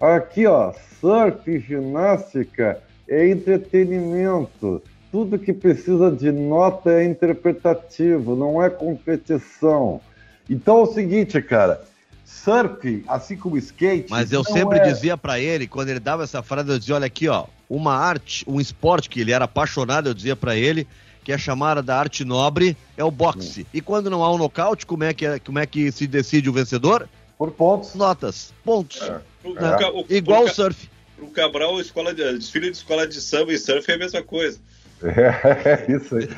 Aqui, 0.01 0.47
ó, 0.47 0.73
surf, 0.99 1.59
ginástica 1.61 2.81
é 3.07 3.29
entretenimento. 3.29 4.83
Tudo 5.13 5.39
que 5.39 5.53
precisa 5.53 6.11
de 6.11 6.33
nota 6.33 6.91
é 6.91 7.05
interpretativo, 7.05 8.35
não 8.35 8.63
é 8.63 8.71
competição. 8.71 10.01
Então 10.49 10.79
é 10.79 10.83
o 10.83 10.87
seguinte, 10.87 11.41
cara, 11.43 11.83
surf, 12.25 13.05
assim 13.07 13.37
como 13.37 13.59
skate. 13.59 14.11
Mas 14.11 14.33
eu 14.33 14.43
sempre 14.43 14.79
é... 14.79 14.85
dizia 14.85 15.19
para 15.19 15.39
ele, 15.39 15.67
quando 15.67 15.91
ele 15.91 16.01
dava 16.01 16.25
essa 16.25 16.43
frase, 16.43 16.71
eu 16.71 16.79
dizia: 16.79 16.95
olha 16.95 17.07
aqui, 17.07 17.29
ó, 17.29 17.45
uma 17.69 17.95
arte, 17.95 18.43
um 18.49 18.59
esporte 18.59 19.11
que 19.11 19.21
ele 19.21 19.33
era 19.33 19.45
apaixonado, 19.45 20.09
eu 20.09 20.15
dizia 20.15 20.35
para 20.35 20.57
ele, 20.57 20.87
que 21.29 21.33
é 21.35 21.37
chamada 21.37 21.83
da 21.83 21.95
arte 21.95 22.25
nobre, 22.25 22.75
é 22.97 23.05
o 23.05 23.11
boxe. 23.11 23.67
E 23.75 23.83
quando 23.83 24.09
não 24.09 24.25
há 24.25 24.33
um 24.33 24.39
nocaute, 24.39 24.87
como 24.87 25.05
é 25.05 25.13
que, 25.13 25.27
é, 25.27 25.39
como 25.39 25.59
é 25.59 25.67
que 25.67 25.93
se 25.93 26.07
decide 26.07 26.49
o 26.49 26.55
vencedor? 26.55 27.07
Por 27.37 27.51
pontos. 27.51 27.95
Notas. 27.95 28.55
Pontos. 28.65 29.03
É. 29.03 29.21
Né? 29.47 29.77
O, 29.93 30.01
o, 30.01 30.07
Igual 30.09 30.45
o, 30.45 30.49
surf. 30.49 30.89
O 31.19 31.27
Cabral, 31.27 31.79
escola 31.83 32.15
de, 32.15 32.23
desfile 32.39 32.71
de 32.71 32.79
escola 32.79 33.07
de 33.07 33.21
samba 33.21 33.53
e 33.53 33.59
surf 33.59 33.91
é 33.91 33.97
a 33.97 33.99
mesma 33.99 34.23
coisa. 34.23 34.59
É, 35.03 35.85
é 35.87 35.93
isso 35.93 36.17
aí. 36.17 36.31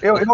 Eu, 0.00 0.16
eu, 0.16 0.24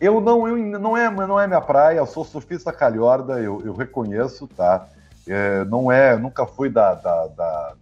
eu, 0.00 0.20
não, 0.20 0.46
eu 0.46 0.56
não, 0.78 0.96
é, 0.96 1.10
não 1.10 1.40
é 1.40 1.48
minha 1.48 1.60
praia, 1.60 1.98
eu 1.98 2.06
sou 2.06 2.24
surfista 2.24 2.72
calhorda, 2.72 3.40
eu, 3.40 3.60
eu 3.64 3.74
reconheço, 3.74 4.46
tá? 4.56 4.86
É, 5.26 5.64
não 5.64 5.90
é, 5.90 6.16
nunca 6.16 6.46
fui 6.46 6.70
da, 6.70 6.94
da, 6.94 7.26
da, 7.26 7.74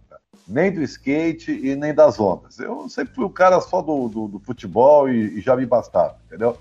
nem 0.47 0.71
do 0.71 0.81
skate 0.83 1.51
e 1.51 1.75
nem 1.75 1.93
das 1.93 2.19
ondas. 2.19 2.59
Eu 2.59 2.87
sempre 2.89 3.13
fui 3.13 3.25
o 3.25 3.29
cara 3.29 3.59
só 3.61 3.81
do, 3.81 4.07
do, 4.07 4.27
do 4.27 4.39
futebol 4.39 5.09
e, 5.09 5.39
e, 5.39 5.41
já 5.41 5.55
me 5.55 5.65
bastava, 5.65 6.17
entendeu? 6.27 6.57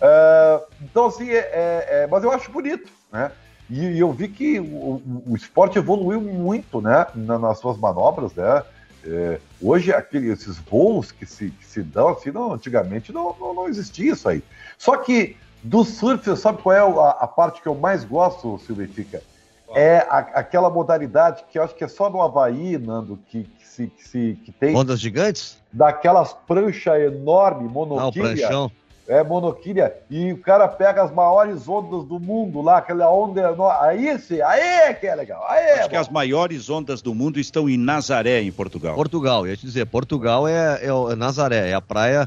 É, 0.00 0.60
então, 0.82 1.06
assim, 1.06 1.30
é, 1.30 1.38
é, 1.38 1.86
é, 1.90 2.06
mas 2.06 2.22
eu 2.22 2.30
acho 2.30 2.50
bonito, 2.50 2.90
né? 3.12 3.32
E, 3.68 3.80
e 3.80 3.98
eu 3.98 4.12
vi 4.12 4.28
que 4.28 4.60
o, 4.60 5.02
o, 5.26 5.34
esporte 5.34 5.78
evoluiu 5.78 6.20
muito, 6.20 6.80
né, 6.80 7.06
na, 7.14 7.38
nas 7.38 7.58
suas 7.58 7.76
manobras, 7.76 8.32
né? 8.34 8.62
É, 9.04 9.40
hoje, 9.60 9.92
aquele, 9.92 10.30
esses 10.30 10.58
voos 10.58 11.10
que 11.12 11.26
se, 11.26 11.50
que 11.50 11.64
se 11.64 11.82
dão 11.82 12.08
assim, 12.08 12.30
não, 12.30 12.52
antigamente 12.52 13.12
não, 13.12 13.34
não, 13.38 13.54
não 13.54 13.68
existia 13.68 14.12
isso 14.12 14.28
aí. 14.28 14.42
Só 14.78 14.96
que 14.96 15.36
do 15.62 15.84
surf, 15.84 16.36
sabe 16.36 16.62
qual 16.62 16.74
é 16.74 16.80
a, 16.80 17.10
a 17.10 17.26
parte 17.26 17.60
que 17.60 17.66
eu 17.66 17.74
mais 17.74 18.04
gosto, 18.04 18.58
Silvio 18.58 18.86
Benfica? 18.86 19.22
É 19.78 19.98
a, 20.08 20.18
aquela 20.18 20.70
modalidade 20.70 21.44
que 21.52 21.58
eu 21.58 21.62
acho 21.62 21.74
que 21.74 21.84
é 21.84 21.88
só 21.88 22.08
no 22.08 22.22
Havaí, 22.22 22.78
Nando, 22.78 23.18
que, 23.28 23.44
que, 23.44 23.66
se, 23.66 23.86
que, 23.88 24.08
se, 24.08 24.38
que 24.42 24.50
tem. 24.50 24.74
Ondas 24.74 24.98
gigantes? 24.98 25.58
Daquelas 25.70 26.32
pranchas 26.32 26.98
enormes, 27.02 27.70
monoquilha. 27.70 28.02
Ah, 28.02 28.08
o 28.08 28.12
pranchão. 28.36 28.70
É, 29.06 29.22
monoquilha. 29.22 29.94
E 30.10 30.32
o 30.32 30.38
cara 30.40 30.66
pega 30.66 31.02
as 31.02 31.12
maiores 31.12 31.68
ondas 31.68 32.04
do 32.08 32.18
mundo 32.18 32.62
lá, 32.62 32.78
aquela 32.78 33.08
onda 33.12 33.40
enorme. 33.52 33.78
Aí 33.86 34.18
sim, 34.18 34.40
aí 34.40 34.94
que 34.94 35.06
é 35.06 35.14
legal. 35.14 35.46
Aí 35.46 35.72
Acho 35.72 35.82
é 35.82 35.88
que 35.88 35.94
bom. 35.94 36.00
as 36.00 36.08
maiores 36.08 36.70
ondas 36.70 37.02
do 37.02 37.14
mundo 37.14 37.38
estão 37.38 37.68
em 37.68 37.76
Nazaré, 37.76 38.40
em 38.40 38.50
Portugal. 38.50 38.94
Portugal, 38.94 39.46
ia 39.46 39.56
te 39.56 39.66
dizer, 39.66 39.84
Portugal 39.86 40.48
é, 40.48 40.80
é, 40.82 40.88
é 40.88 41.14
Nazaré, 41.14 41.68
é 41.68 41.74
a 41.74 41.82
praia. 41.82 42.26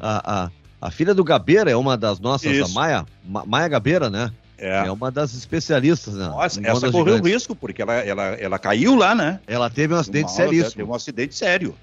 A, 0.00 0.44
a, 0.46 0.50
a 0.88 0.90
filha 0.90 1.14
do 1.14 1.22
Gabeira 1.22 1.70
é 1.70 1.76
uma 1.76 1.96
das 1.96 2.18
nossas, 2.18 2.50
Isso. 2.50 2.72
a 2.72 2.80
Maia, 2.80 3.06
Ma- 3.22 3.44
Maia 3.46 3.68
Gabeira, 3.68 4.08
né? 4.10 4.32
É. 4.58 4.86
É 4.86 4.90
uma 4.90 5.10
das 5.10 5.34
especialistas, 5.34 6.14
né? 6.14 6.26
Nossa, 6.28 6.60
essa 6.66 6.90
correu 6.90 7.16
gigantes. 7.16 7.32
risco, 7.32 7.54
porque 7.54 7.82
ela, 7.82 7.94
ela, 7.94 8.22
ela 8.24 8.58
caiu 8.58 8.94
lá, 8.94 9.14
né? 9.14 9.40
Ela 9.46 9.68
teve 9.68 9.92
um 9.92 9.98
acidente 9.98 10.26
hora, 10.32 10.34
seríssimo. 10.34 10.70
Teve 10.76 10.90
um 10.90 10.94
acidente 10.94 11.34
sério. 11.34 11.74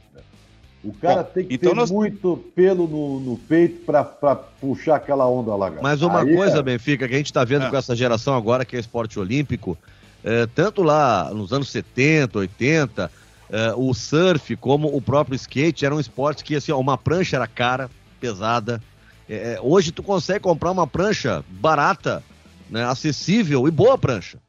O 0.83 0.91
cara 0.93 1.23
Bom, 1.23 1.29
tem 1.33 1.45
que 1.45 1.53
então 1.55 1.69
ter 1.71 1.75
nós- 1.77 1.91
muito 1.91 2.43
pelo 2.55 2.87
no, 2.87 3.19
no 3.19 3.37
peito 3.37 3.85
pra, 3.85 4.03
pra 4.03 4.35
puxar 4.35 4.95
aquela 4.97 5.25
onda 5.29 5.55
lá, 5.55 5.69
cara. 5.69 5.81
Mas 5.81 6.01
uma 6.01 6.21
Aí 6.23 6.35
coisa, 6.35 6.59
é- 6.59 6.61
Benfica, 6.63 7.07
que 7.07 7.13
a 7.13 7.17
gente 7.17 7.27
está 7.27 7.43
vendo 7.45 7.63
Ah. 7.65 7.69
com 7.69 7.77
essa 7.77 7.95
geração 7.95 8.35
agora, 8.35 8.65
que 8.65 8.75
é 8.75 8.79
esporte 8.79 9.17
olímpico, 9.19 9.77
é, 10.23 10.45
tanto 10.47 10.81
lá 10.83 11.31
nos 11.33 11.53
anos 11.53 11.69
70, 11.69 12.39
80, 12.39 13.09
é, 13.49 13.73
o 13.77 13.93
surf 13.93 14.55
como 14.57 14.87
o 14.93 15.01
próprio 15.01 15.35
skate 15.35 15.85
eram 15.85 15.99
esportes 16.01 16.43
que, 16.43 16.55
assim, 16.55 16.71
ó, 16.73 16.79
uma 16.79 16.97
prancha 16.97 17.37
era 17.37 17.47
cara, 17.47 17.89
pesada. 18.19 18.81
É, 19.29 19.57
hoje 19.61 19.91
tu 19.93 20.03
consegue 20.03 20.41
comprar 20.41 20.71
uma 20.71 20.85
prancha 20.85 21.45
barata, 21.49 22.21
né, 22.73 22.83
acessível 22.83 23.67
e 23.67 23.71
boa 23.71 23.97
prancha. 23.99 24.39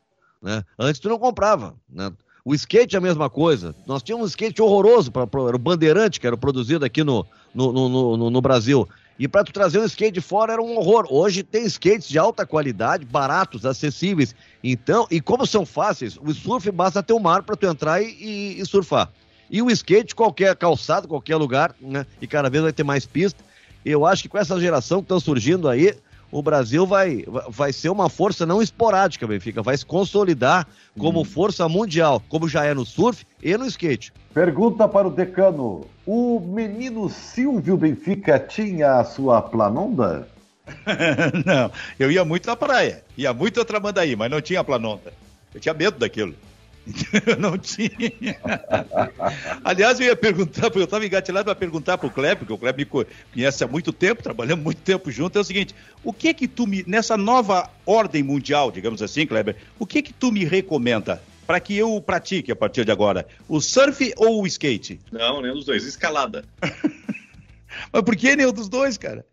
Né? 0.42 0.62
Antes 0.78 0.98
tu 1.00 1.08
não 1.10 1.18
comprava. 1.18 1.74
Né? 1.88 2.10
O 2.42 2.54
skate 2.54 2.94
é 2.94 2.98
a 2.98 3.02
mesma 3.02 3.28
coisa. 3.28 3.74
Nós 3.86 4.02
tínhamos 4.02 4.24
um 4.24 4.28
skate 4.28 4.62
horroroso, 4.62 5.12
pra, 5.12 5.26
pra- 5.26 5.42
era 5.48 5.56
o 5.56 5.58
Bandeirante, 5.58 6.18
que 6.18 6.26
era 6.26 6.36
produzido 6.36 6.84
aqui 6.86 7.04
no, 7.04 7.26
no, 7.54 7.70
no, 7.72 8.16
no- 8.16 8.30
no 8.30 8.40
Brasil. 8.40 8.88
E 9.18 9.28
para 9.28 9.44
tu 9.44 9.52
trazer 9.52 9.78
um 9.78 9.84
skate 9.84 10.12
de 10.14 10.20
fora 10.20 10.54
era 10.54 10.62
um 10.62 10.76
horror. 10.78 11.06
Hoje 11.10 11.42
tem 11.42 11.64
skates 11.66 12.08
de 12.08 12.18
alta 12.18 12.44
qualidade, 12.46 13.04
baratos, 13.04 13.64
acessíveis. 13.66 14.34
Então, 14.62 15.06
e 15.10 15.20
como 15.20 15.46
são 15.46 15.64
fáceis, 15.66 16.16
o 16.20 16.32
surf 16.32 16.70
basta 16.70 17.02
ter 17.02 17.12
um 17.12 17.20
mar 17.20 17.42
para 17.42 17.56
tu 17.56 17.66
entrar 17.66 18.02
e, 18.02 18.06
e- 18.06 18.60
e 18.60 18.66
surfar. 18.66 19.10
E 19.50 19.60
o 19.62 19.70
skate, 19.70 20.14
qualquer 20.14 20.56
calçado, 20.56 21.06
qualquer 21.06 21.36
lugar, 21.36 21.74
né? 21.80 22.06
E 22.20 22.26
cada 22.26 22.48
vez 22.50 22.62
vai 22.62 22.72
ter 22.72 22.84
mais 22.84 23.04
pista. 23.06 23.44
Eu 23.84 24.04
acho 24.06 24.22
que 24.22 24.28
com 24.30 24.38
essa 24.38 24.58
geração 24.58 24.98
que 25.00 25.04
estão 25.04 25.20
surgindo 25.20 25.68
aí, 25.68 25.94
o 26.34 26.42
Brasil 26.42 26.84
vai, 26.84 27.24
vai- 27.48 27.72
ser 27.72 27.90
uma 27.90 28.08
força 28.08 28.44
não 28.44 28.60
esporádica, 28.60 29.24
Benfica. 29.24 29.62
Vai 29.62 29.76
se 29.76 29.86
consolidar 29.86 30.66
como 30.98 31.24
força 31.24 31.68
mundial, 31.68 32.20
como 32.28 32.48
já 32.48 32.64
é 32.64 32.74
no 32.74 32.84
surf 32.84 33.24
e 33.40 33.56
no 33.56 33.64
skate. 33.66 34.12
Pergunta 34.34 34.88
para 34.88 35.06
o 35.06 35.12
decano: 35.12 35.86
o 36.04 36.40
menino 36.40 37.08
Silvio 37.08 37.76
Benfica 37.76 38.36
tinha 38.36 38.98
a 38.98 39.04
sua 39.04 39.40
planonda? 39.40 40.26
não, 41.46 41.70
eu 42.00 42.10
ia 42.10 42.24
muito 42.24 42.46
na 42.46 42.56
praia, 42.56 43.04
ia 43.16 43.32
muito 43.32 43.60
a 43.60 43.64
Tramandaí, 43.64 44.16
mas 44.16 44.28
não 44.28 44.40
tinha 44.40 44.64
planonta. 44.64 45.12
Eu 45.54 45.60
tinha 45.60 45.72
medo 45.74 46.00
daquilo. 46.00 46.34
Eu 47.26 47.36
não 47.40 47.56
tinha. 47.56 47.90
Aliás, 49.64 49.98
eu 49.98 50.06
ia 50.06 50.16
perguntar, 50.16 50.62
porque 50.62 50.80
eu 50.80 50.84
estava 50.84 51.04
engatilhado 51.06 51.44
para 51.46 51.54
perguntar 51.54 51.96
para 51.96 52.06
o 52.06 52.10
Kleber, 52.10 52.36
porque 52.38 52.52
o 52.52 52.58
Kleber 52.58 52.78
me 52.78 52.84
co- 52.84 53.06
conhece 53.32 53.64
há 53.64 53.66
muito 53.66 53.92
tempo, 53.92 54.22
trabalhamos 54.22 54.62
muito 54.62 54.82
tempo 54.82 55.10
junto, 55.10 55.38
é 55.38 55.40
o 55.40 55.44
seguinte, 55.44 55.74
o 56.02 56.12
que 56.12 56.34
que 56.34 56.46
tu 56.46 56.66
me, 56.66 56.84
nessa 56.86 57.16
nova 57.16 57.70
ordem 57.86 58.22
mundial, 58.22 58.70
digamos 58.70 59.00
assim, 59.02 59.26
Kleber, 59.26 59.56
o 59.78 59.86
que 59.86 60.02
que 60.02 60.12
tu 60.12 60.30
me 60.30 60.44
recomenda 60.44 61.22
para 61.46 61.58
que 61.60 61.76
eu 61.76 62.00
pratique 62.00 62.52
a 62.52 62.56
partir 62.56 62.84
de 62.84 62.92
agora? 62.92 63.26
O 63.48 63.60
surf 63.60 64.12
ou 64.16 64.42
o 64.42 64.46
skate? 64.46 65.00
Não, 65.10 65.40
nenhum 65.40 65.54
dos 65.54 65.64
dois. 65.64 65.84
Escalada. 65.86 66.44
Mas 67.92 68.02
por 68.02 68.14
que 68.16 68.36
nenhum 68.36 68.52
dos 68.52 68.68
dois, 68.68 68.96
cara? 68.98 69.24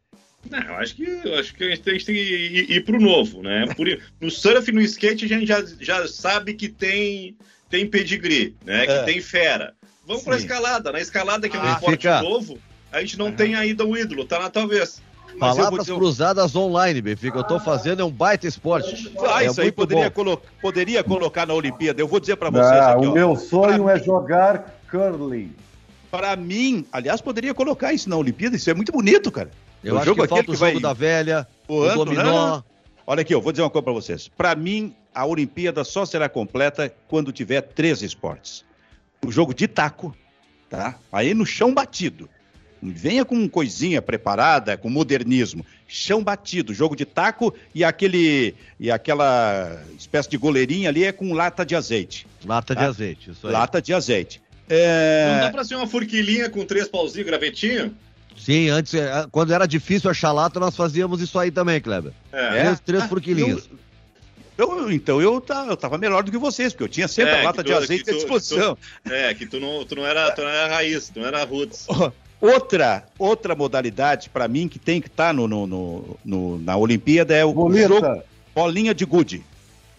Não, 0.49 0.59
eu 0.59 0.75
acho 0.75 0.95
que, 0.95 1.03
eu 1.23 1.35
acho 1.39 1.53
que 1.55 1.63
a 1.63 1.69
gente 1.69 1.81
tem, 1.81 1.91
a 1.93 1.97
gente 1.97 2.05
tem 2.05 2.15
que 2.15 2.21
ir, 2.21 2.71
ir 2.71 2.83
pro 2.83 2.99
novo, 2.99 3.41
né? 3.43 3.65
Por, 3.75 3.87
no 4.19 4.29
surf 4.31 4.69
e 4.69 4.73
no 4.73 4.81
skate 4.81 5.25
a 5.25 5.27
gente 5.27 5.45
já, 5.45 5.63
já 5.79 6.07
sabe 6.07 6.53
que 6.55 6.67
tem, 6.67 7.35
tem 7.69 7.87
pedigree, 7.87 8.55
né? 8.65 8.85
Que 8.85 8.91
É. 8.91 9.03
tem 9.03 9.21
fera. 9.21 9.73
Vamos 10.05 10.23
pra 10.23 10.37
Sim. 10.37 10.45
escalada. 10.45 10.91
Na 10.91 10.99
escalada, 10.99 11.47
que 11.47 11.55
é 11.55 11.59
um 11.59 11.63
Ah, 11.63 11.73
esporte 11.73 12.01
fica- 12.01 12.21
novo, 12.21 12.57
a 12.91 12.99
gente 13.01 13.17
não 13.17 13.31
tem 13.31 13.55
ainda 13.55 13.85
um 13.85 13.95
ídolo, 13.95 14.25
tá 14.25 14.39
na 14.39 14.49
talvez. 14.49 15.01
Mas 15.37 15.55
Palavras 15.55 15.85
dizer- 15.85 15.95
cruzadas 15.97 16.55
online, 16.57 17.01
Benfica. 17.01 17.37
Eu 17.37 17.43
tô 17.45 17.57
fazendo 17.57 18.01
é 18.01 18.03
um 18.05 18.11
baita 18.11 18.45
esporte. 18.47 19.13
Ah, 19.29 19.43
é 19.43 19.47
isso 19.47 19.61
aí 19.61 19.71
poderia, 19.71 20.11
colo- 20.11 20.41
poderia 20.61 21.01
colocar 21.03 21.45
na 21.47 21.53
Olimpíada. 21.53 22.01
Eu 22.01 22.07
vou 22.07 22.19
dizer 22.19 22.35
para 22.35 22.49
vocês 22.49 22.65
Ah, 22.65 22.91
aqui, 22.93 23.05
o 23.05 23.11
ó. 23.11 23.13
meu 23.13 23.35
sonho 23.37 23.87
é 23.87 23.97
jogar 23.97 24.81
curling. 24.91 25.53
Para 26.09 26.35
mim, 26.35 26.85
aliás, 26.91 27.21
poderia 27.21 27.53
colocar 27.53 27.93
isso 27.93 28.09
na 28.09 28.17
Olimpíada. 28.17 28.57
Isso 28.57 28.69
é 28.69 28.73
muito 28.73 28.91
bonito, 28.91 29.31
cara. 29.31 29.49
Eu 29.83 29.95
o 29.95 29.97
acho 29.97 30.05
jogo 30.05 30.17
que 30.17 30.25
aquele 30.25 30.29
falta 30.29 30.43
que 30.45 30.51
o 30.51 30.55
jogo 30.55 30.71
vai 30.73 30.81
da 30.81 30.93
velha, 30.93 31.47
o 31.67 31.79
voando, 31.81 32.05
dominó. 32.05 32.57
né? 32.57 32.63
Olha 33.07 33.21
aqui, 33.21 33.33
eu 33.33 33.41
vou 33.41 33.51
dizer 33.51 33.63
uma 33.63 33.69
coisa 33.69 33.83
para 33.83 33.93
vocês. 33.93 34.27
Para 34.27 34.55
mim, 34.55 34.95
a 35.13 35.25
Olimpíada 35.25 35.83
só 35.83 36.05
será 36.05 36.29
completa 36.29 36.93
quando 37.07 37.31
tiver 37.31 37.61
três 37.61 38.01
esportes. 38.01 38.63
O 39.25 39.31
jogo 39.31 39.53
de 39.53 39.67
taco, 39.67 40.15
tá? 40.69 40.97
Aí 41.11 41.33
no 41.33 41.45
chão 41.45 41.73
batido. 41.73 42.29
Venha 42.83 43.23
com 43.23 43.47
coisinha 43.47 44.01
preparada, 44.01 44.75
com 44.75 44.89
modernismo. 44.89 45.63
Chão 45.87 46.23
batido, 46.23 46.73
jogo 46.73 46.95
de 46.95 47.05
taco 47.05 47.53
e 47.75 47.83
aquele 47.83 48.55
e 48.79 48.89
aquela 48.89 49.79
espécie 49.99 50.27
de 50.29 50.35
goleirinha 50.37 50.89
ali 50.89 51.03
é 51.03 51.11
com 51.11 51.31
lata 51.33 51.63
de 51.63 51.75
azeite. 51.75 52.25
Lata 52.43 52.73
de 52.73 52.81
Tá. 52.81 52.87
azeite, 52.87 53.29
isso 53.31 53.45
aí. 53.45 53.53
Lata 53.53 53.79
de 53.79 53.93
azeite. 53.93 54.41
É... 54.67 55.33
Não 55.33 55.41
dá 55.41 55.51
pra 55.51 55.63
ser 55.63 55.75
uma 55.75 55.85
forquilinha 55.85 56.49
com 56.49 56.65
três 56.65 56.87
pauzinhos, 56.87 57.27
gravetinho? 57.27 57.95
Sim, 58.43 58.69
antes, 58.69 58.93
eh, 58.95 59.27
quando 59.31 59.53
era 59.53 59.67
difícil 59.67 60.09
achar 60.09 60.31
lata, 60.31 60.59
nós 60.59 60.75
fazíamos 60.75 61.21
isso 61.21 61.37
aí 61.37 61.51
também, 61.51 61.79
Kleber. 61.79 62.11
É. 62.31 62.49
Três, 62.63 62.79
três 62.79 63.03
Ah, 63.03 63.07
forquilinhas. 63.07 63.69
Eu, 64.57 64.79
eu- 64.79 64.91
então 64.91 65.21
eu, 65.21 65.39
tá, 65.39 65.65
eu 65.69 65.77
tava 65.77 65.97
melhor 65.97 66.23
do 66.23 66.31
que 66.31 66.37
vocês, 66.37 66.73
porque 66.73 66.83
eu 66.83 66.89
tinha 66.89 67.07
sempre 67.07 67.33
É, 67.33 67.41
a 67.41 67.43
lata 67.45 67.63
que 67.63 67.69
de 67.69 67.75
tu- 67.77 67.83
azeite 67.83 68.03
que 68.03 68.09
à 68.09 68.13
tu- 68.13 68.17
disposição. 68.17 68.77
É, 69.05 69.33
que 69.33 69.45
tu 69.45 69.59
não, 69.59 69.85
tu 69.85 69.95
não, 69.95 70.05
era, 70.05 70.31
tu 70.31 70.41
não 70.41 70.49
era 70.49 70.73
raiz, 70.73 71.09
tu 71.09 71.19
não 71.19 71.27
era 71.27 71.43
roots. 71.43 71.87
Outra, 72.39 73.05
outra 73.19 73.53
modalidade 73.55 74.29
para 74.29 74.47
mim 74.47 74.67
que 74.67 74.79
tem 74.79 74.99
que 74.99 75.07
estar 75.07 75.31
no, 75.33 75.47
no- 75.47 75.67
no- 75.67 76.17
no- 76.25 76.57
na 76.59 76.75
Olimpíada 76.75 77.35
é 77.35 77.45
o 77.45 77.49
jogo 77.49 77.69
Boleta. 77.69 78.25
bolinha 78.55 78.93
de 78.95 79.05
gude. 79.05 79.43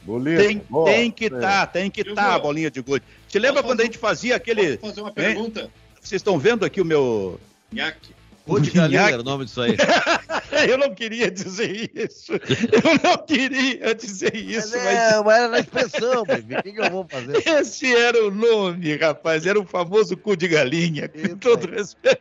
Boleta. 0.02 0.42
Tem, 0.42 0.58
Boa. 0.68 0.84
tem 0.90 1.10
que 1.12 1.24
É. 1.26 1.28
estar, 1.28 1.66
tem 1.68 1.88
que 1.90 2.00
estar 2.00 2.26
a 2.30 2.32
vou. 2.32 2.42
bolinha 2.42 2.68
de 2.70 2.80
gude. 2.82 3.04
Te 3.28 3.38
lembra 3.38 3.62
quando 3.62 3.80
a 3.80 3.84
gente 3.84 3.98
fazia 3.98 4.34
aquele. 4.34 4.76
Posso 4.76 4.90
fazer 4.94 5.00
uma 5.02 5.12
pergunta? 5.12 5.70
Vocês 6.00 6.18
estão 6.18 6.36
vendo 6.38 6.64
aqui 6.64 6.80
o 6.80 6.84
meu. 6.84 7.40
Nhaque. 7.72 8.10
Pô 8.44 8.58
de 8.58 8.70
galinha 8.70 9.02
era 9.02 9.20
o 9.20 9.24
nome 9.24 9.44
disso 9.44 9.60
aí. 9.62 9.76
Eu 10.68 10.76
não 10.76 10.94
queria 10.94 11.30
dizer 11.30 11.90
isso. 11.94 12.32
Eu 12.32 12.98
não 13.02 13.16
queria 13.24 13.94
dizer 13.94 14.34
isso, 14.36 14.72
Mas 14.76 14.84
mas. 14.84 14.94
é, 15.12 15.22
mas 15.22 15.38
era 15.38 15.48
na 15.48 15.58
expressão, 15.60 16.24
Benfica. 16.24 16.60
O 16.60 16.62
que, 16.62 16.72
que 16.72 16.80
eu 16.80 16.90
vou 16.90 17.06
fazer? 17.08 17.42
Esse 17.48 17.96
era 17.96 18.24
o 18.26 18.30
nome, 18.30 18.94
rapaz. 18.96 19.46
Era 19.46 19.58
o 19.58 19.64
famoso 19.64 20.16
cu 20.16 20.36
de 20.36 20.46
galinha. 20.48 21.08
Com 21.08 21.18
Isso 21.18 21.36
todo 21.36 21.68
aí. 21.68 21.74
respeito. 21.76 22.20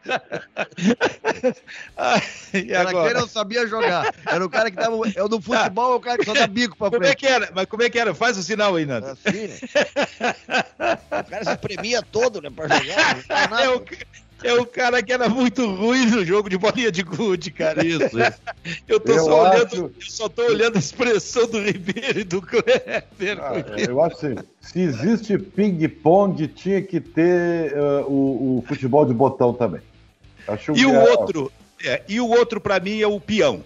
Ai, 1.97 2.21
e 2.53 2.71
Era 2.71 2.89
quem 2.89 2.99
agora? 2.99 3.19
não 3.19 3.27
sabia 3.27 3.67
jogar. 3.67 4.13
Era 4.25 4.45
o 4.45 4.49
cara 4.49 4.71
que 4.71 4.77
tava. 4.77 4.95
Eu 5.15 5.27
no 5.27 5.41
futebol 5.41 5.93
é 5.93 5.95
o 5.95 5.99
cara 5.99 6.17
que 6.17 6.25
só 6.25 6.33
dá 6.33 6.47
bico 6.47 6.77
pra 6.77 6.89
Como 6.89 7.03
é 7.03 7.07
frente. 7.07 7.19
que 7.19 7.27
era? 7.27 7.51
Mas 7.53 7.65
como 7.65 7.83
é 7.83 7.89
que 7.89 7.99
era? 7.99 8.15
Faz 8.15 8.37
o 8.37 8.43
sinal 8.43 8.75
aí, 8.75 8.85
Nando. 8.85 9.07
Assim, 9.07 9.47
né? 9.47 9.55
O 11.19 11.29
cara 11.29 11.43
se 11.45 11.57
premia 11.57 12.01
todo, 12.01 12.41
né? 12.41 12.49
Pra 12.49 12.67
jogar. 12.67 13.17
É 13.61 13.69
o, 13.69 13.83
é 14.43 14.53
o 14.53 14.65
cara 14.65 15.01
que 15.03 15.11
era 15.13 15.27
muito 15.29 15.65
ruim 15.73 16.05
no 16.05 16.25
jogo 16.25 16.49
de 16.49 16.57
bolinha 16.57 16.91
de 16.91 17.03
gude, 17.03 17.51
cara. 17.51 17.85
Isso, 17.85 18.03
isso. 18.19 18.41
Eu 18.87 18.99
tô 18.99 19.11
Eu 19.13 19.23
só 19.23 19.45
acho- 19.45 19.55
olhando, 19.57 19.95
eu 19.95 20.09
só 20.09 20.29
tô 20.29 20.41
olhando 20.43 20.75
a 20.75 20.79
expressão 20.79 21.47
do 21.47 21.61
Ribeiro 21.61 22.19
e 22.19 22.23
do 22.23 22.41
Kleber. 22.41 23.39
Ah, 23.39 23.51
porque- 23.63 23.89
eu 23.89 24.01
acho 24.01 24.15
assim, 24.17 24.35
se 24.61 24.79
existe 24.79 25.37
ping-pong, 25.37 26.47
tinha 26.47 26.81
que 26.81 26.99
ter 26.99 27.73
eh, 27.73 28.03
o, 28.07 28.59
o 28.59 28.63
futebol 28.67 29.05
de 29.05 29.13
botão 29.13 29.53
também. 29.53 29.81
Acho 30.47 30.75
E 30.75 30.85
o 30.85 30.93
é- 30.95 31.09
outro, 31.11 31.51
é, 31.83 32.01
e 32.07 32.19
o 32.19 32.27
outro 32.27 32.59
pra 32.59 32.79
mim 32.79 32.99
é 33.01 33.07
o 33.07 33.19
peão. 33.19 33.63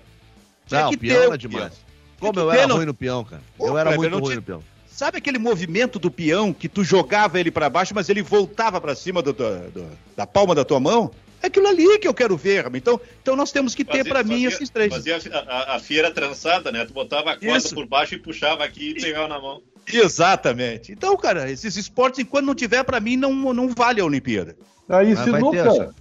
Tinha 0.67 0.82
Não, 0.84 0.89
que 0.89 0.95
o 0.95 0.99
peão 0.99 1.19
ter 1.19 1.26
era 1.28 1.38
demais. 1.38 1.73
peão. 1.73 1.86
Como 2.19 2.39
eu 2.39 2.51
era 2.51 2.73
ruim 2.73 2.86
no 2.86 2.93
peão, 2.93 3.23
cara. 3.23 3.41
Pô, 3.57 3.67
Eu 3.67 3.78
era 3.78 3.91
Kleber, 3.93 4.09
muito 4.11 4.26
ruim 4.26 4.36
no 4.36 4.41
peão. 4.41 4.63
Sabe 4.96 5.18
aquele 5.18 5.38
movimento 5.38 6.00
do 6.00 6.10
peão 6.10 6.54
que 6.54 6.70
tu 6.70 6.82
jogava 6.82 7.38
ele 7.38 7.52
pra 7.52 7.70
baixo, 7.70 7.93
mas 7.93 8.08
ele 8.08 8.22
voltava 8.22 8.80
pra 8.80 8.96
cima 8.96 9.22
do- 9.22 9.34
do- 9.34 9.70
do- 9.72 9.89
da 10.16 10.26
palma 10.26 10.56
da 10.56 10.64
tua 10.64 10.80
mão? 10.80 11.12
É 11.43 11.48
aquilo 11.48 11.68
ali 11.68 12.00
que 12.00 12.08
eu 12.08 12.14
quero 12.14 12.38
ver. 12.38 12.66
Então, 12.74 13.00
então 13.22 13.36
nós 13.36 13.52
temos 13.52 13.76
que 13.76 13.84
ter 13.84 14.06
pra 14.06 14.24
mim 14.24 14.36
fazia- 14.43 14.48
esses 14.48 14.70
três. 14.70 14.93
Fazia 14.93 15.20
a, 15.34 15.38
a, 15.74 15.76
a 15.76 15.80
fieira 15.82 16.12
trançada, 16.12 16.72
né? 16.72 16.86
Tu 16.86 16.93
botava 16.93 17.32
a 17.32 17.38
corda 17.38 17.58
Isso. 17.58 17.76
por 17.76 17.86
baixo 17.86 18.16
e 18.16 18.20
puxava 18.20 18.64
aqui 18.64 18.91
e 18.91 19.02
pegava 19.02 19.28
na 19.28 19.38
mão. 19.38 19.62
Exatamente. 19.86 20.93
Então, 20.93 21.18
cara, 21.18 21.52
esses 21.52 21.76
esportes, 21.76 22.20
enquanto 22.22 22.46
não 22.46 22.56
tiver, 22.56 22.86
pra 22.86 23.02
mim, 23.02 23.18
não, 23.18 23.34
não 23.54 23.68
vale 23.76 24.00
a 24.00 24.06
Olimpíada. 24.06 24.56
Aí, 24.88 25.14
ter, 25.14 25.24
sinuca. 25.26 25.93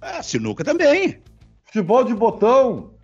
Ah, 0.00 0.22
sinuca 0.22 0.64
também. 0.64 1.20
Futebol 1.66 2.02
de 2.02 2.14
botão. 2.14 2.95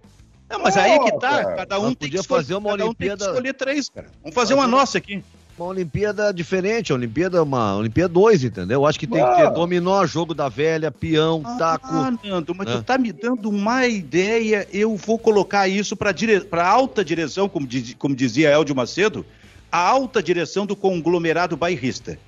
Não, 0.53 0.61
mas 0.62 0.76
aí 0.76 0.98
que 1.00 1.18
tá, 1.18 1.42
Nossa, 1.42 1.55
cada 1.57 1.78
um 1.80 1.82
nós 1.84 1.94
tem 1.96 2.11
que 2.11 2.16
escolher, 2.16 2.40
fazer 2.42 2.55
uma 2.55 2.70
cada 2.70 2.84
um 2.84 2.94
que 2.94 3.05
Olimpíada- 3.05 3.24
escolher 3.26 3.55
três, 3.55 3.88
cara. 3.88 4.07
Vamos 4.22 4.34
fazer 4.34 4.55
uma 4.55 4.66
nossa 4.66 4.98
aqui. 4.98 5.24
Uma 5.59 5.68
Olimpíada 5.68 6.32
diferente, 6.32 6.92
Olimpíada, 6.92 7.42
uma 7.42 7.76
Olimpíada 7.76 8.09
2, 8.12 8.42
entendeu? 8.44 8.80
Eu 8.80 8.86
acho 8.86 8.98
que 8.98 9.07
tem 9.07 9.22
que 9.22 9.30
Ah. 9.30 9.36
ter 9.36 9.50
dominó, 9.50 10.05
jogo 10.07 10.32
da 10.34 10.48
velha, 10.48 10.90
peão, 10.90 11.42
taco. 11.59 11.86
Ah, 11.90 12.12
Nando, 12.24 12.55
mas 12.55 12.68
Ah. 12.68 12.72
tu 12.78 12.82
tá 12.82 12.96
me 12.98 13.12
dando 13.12 13.50
uma 13.50 13.86
ideia, 13.86 14.66
eu 14.72 14.96
vou 14.96 15.18
colocar 15.18 15.68
isso 15.68 15.94
para 15.94 16.11
dire... 16.11 16.46
a 16.50 16.66
alta 16.66 17.05
direção, 17.05 17.48
como, 17.50 17.66
diz- 17.66 17.94
como 17.98 18.14
dizia 18.16 18.50
Eldio 18.50 18.74
Macedo, 18.74 19.26
a 19.70 19.78
alta 19.78 20.22
direção 20.22 20.64
do 20.66 20.74
conglomerado 20.74 21.57
bairrista. 21.57 22.18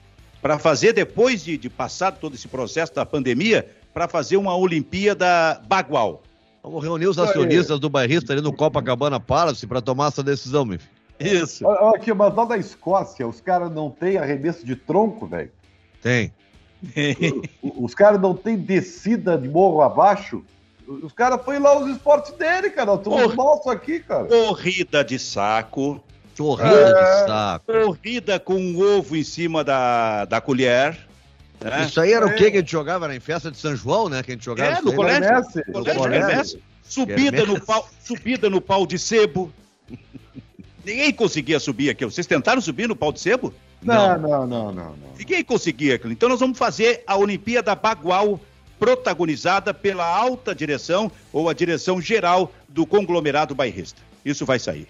Para 0.42 0.58
fazer, 0.58 0.92
depois 0.92 1.42
de, 1.42 1.56
de 1.56 1.70
passar 1.70 2.12
todo 2.12 2.34
esse 2.34 2.46
processo 2.46 2.94
da 2.94 3.06
pandemia, 3.06 3.66
para 3.94 4.06
fazer 4.06 4.36
uma 4.36 4.54
Olimpíada 4.54 5.60
bagual. 5.66 6.22
Vamos 6.64 6.82
reunir 6.82 7.06
os 7.08 7.18
acionistas 7.18 7.78
do 7.78 7.90
bairrista 7.90 8.32
ali 8.32 8.40
no 8.40 8.50
Copacabana 8.50 9.20
Palace 9.20 9.66
para 9.66 9.82
tomar 9.82 10.08
essa 10.08 10.22
decisão, 10.22 10.64
meu 10.64 10.78
filho. 10.78 10.90
Isso. 11.44 11.64
Olha 11.66 11.94
aqui, 11.96 12.12
mas 12.14 12.34
lá 12.34 12.46
da 12.46 12.56
Escócia, 12.56 13.28
os 13.28 13.38
caras 13.38 13.70
não 13.70 13.90
têm 13.90 14.16
arremesso 14.16 14.64
de 14.64 14.74
tronco, 14.74 15.26
velho. 15.26 15.52
Tem. 16.02 16.32
Os 17.62 17.94
caras 17.94 18.18
não 18.20 18.34
têm 18.34 18.56
descida 18.56 19.36
de 19.36 19.46
morro 19.48 19.82
abaixo. 19.82 20.42
Os 20.86 21.12
caras 21.12 21.40
põem 21.42 21.58
lá 21.58 21.78
os 21.78 21.86
esportes 21.88 22.32
dele, 22.32 22.70
cara. 22.70 22.94
Estamos 22.94 23.22
Porra. 23.22 23.36
nosso 23.36 23.70
aqui, 23.70 24.00
cara. 24.00 24.24
Corrida 24.26 25.04
de 25.04 25.18
saco, 25.18 26.02
Corrida 26.36 26.68
É. 26.70 26.92
de 27.22 27.26
saco. 27.28 27.64
corrida 27.86 28.40
com 28.40 28.54
um 28.54 28.80
ovo 28.98 29.16
em 29.16 29.22
cima 29.22 29.62
da, 29.62 30.24
da 30.24 30.40
colher. 30.40 30.98
Né? 31.60 31.84
Isso 31.86 32.00
aí 32.00 32.12
era 32.12 32.26
o 32.26 32.30
É. 32.30 32.34
que 32.34 32.50
que 32.50 32.56
a 32.56 32.60
gente 32.60 32.70
jogava? 32.72 33.14
Em 33.14 33.20
festa 33.20 33.50
de 33.50 33.56
São 33.58 33.74
João, 33.74 34.08
né? 34.08 34.22
Que 34.22 34.32
a 34.32 34.34
gente 34.34 34.44
jogava 34.44 34.78
É, 34.78 34.82
no 34.82 34.90
aí, 34.90 34.96
colégio. 34.96 35.22
Quermesse. 35.22 35.64
Colégio, 35.72 36.00
colégio. 36.00 36.62
Subida 36.82 37.46
no, 37.46 37.60
pau, 37.60 37.88
subida 38.04 38.50
no 38.50 38.60
pau 38.60 38.86
de 38.86 38.98
sebo. 38.98 39.52
Ninguém 40.84 41.12
conseguia 41.12 41.58
subir 41.58 41.88
aquilo. 41.90 42.10
Vocês 42.10 42.26
tentaram 42.26 42.60
subir 42.60 42.86
no 42.86 42.94
pau 42.94 43.10
de 43.12 43.20
sebo? 43.20 43.54
Não, 43.82 44.18
não, 44.18 44.46
não, 44.46 44.72
não, 44.72 44.72
não. 44.72 44.96
Ninguém 45.18 45.42
conseguia 45.44 45.94
aquilo. 45.94 46.12
Então 46.12 46.28
nós 46.28 46.40
vamos 46.40 46.58
fazer 46.58 47.02
a 47.06 47.16
Olimpíada 47.16 47.74
Bagual 47.74 48.38
protagonizada 48.78 49.72
pela 49.72 50.04
alta 50.06 50.54
direção 50.54 51.10
ou 51.32 51.48
a 51.48 51.54
direção 51.54 52.00
geral 52.00 52.52
do 52.68 52.86
conglomerado 52.86 53.54
bairrista. 53.54 54.00
Isso 54.24 54.44
vai 54.44 54.58
sair. 54.58 54.86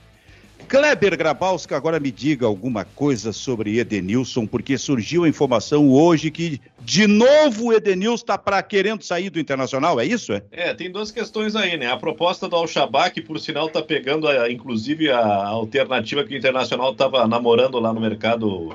Kleber 0.68 1.16
Grabowska, 1.16 1.76
agora 1.76 2.00
me 2.00 2.10
diga 2.10 2.46
alguma 2.46 2.84
coisa 2.84 3.32
sobre 3.32 3.78
Edenilson, 3.78 4.46
porque 4.46 4.78
surgiu 4.78 5.24
a 5.24 5.28
informação 5.28 5.90
hoje 5.90 6.30
que, 6.30 6.60
de 6.80 7.06
novo, 7.06 7.66
o 7.66 7.72
Edenilson 7.72 8.14
está 8.24 8.38
para 8.38 8.62
querendo 8.62 9.02
sair 9.02 9.28
do 9.30 9.38
Internacional, 9.38 10.00
é 10.00 10.06
isso? 10.06 10.32
É? 10.32 10.42
É, 10.50 10.74
tem 10.74 10.90
duas 10.90 11.10
questões 11.10 11.54
aí, 11.54 11.76
né? 11.76 11.92
A 11.92 11.96
proposta 11.98 12.48
do 12.48 12.56
Al-Shabaab, 12.56 13.12
que 13.12 13.20
por 13.20 13.38
sinal 13.38 13.68
tá 13.68 13.82
pegando, 13.82 14.26
a- 14.26 14.50
inclusive, 14.50 15.10
a 15.10 15.46
alternativa 15.46 16.24
que 16.24 16.34
o 16.34 16.38
Internacional 16.38 16.92
estava 16.92 17.26
namorando 17.28 17.78
lá 17.78 17.92
no 17.92 18.00
mercado 18.00 18.74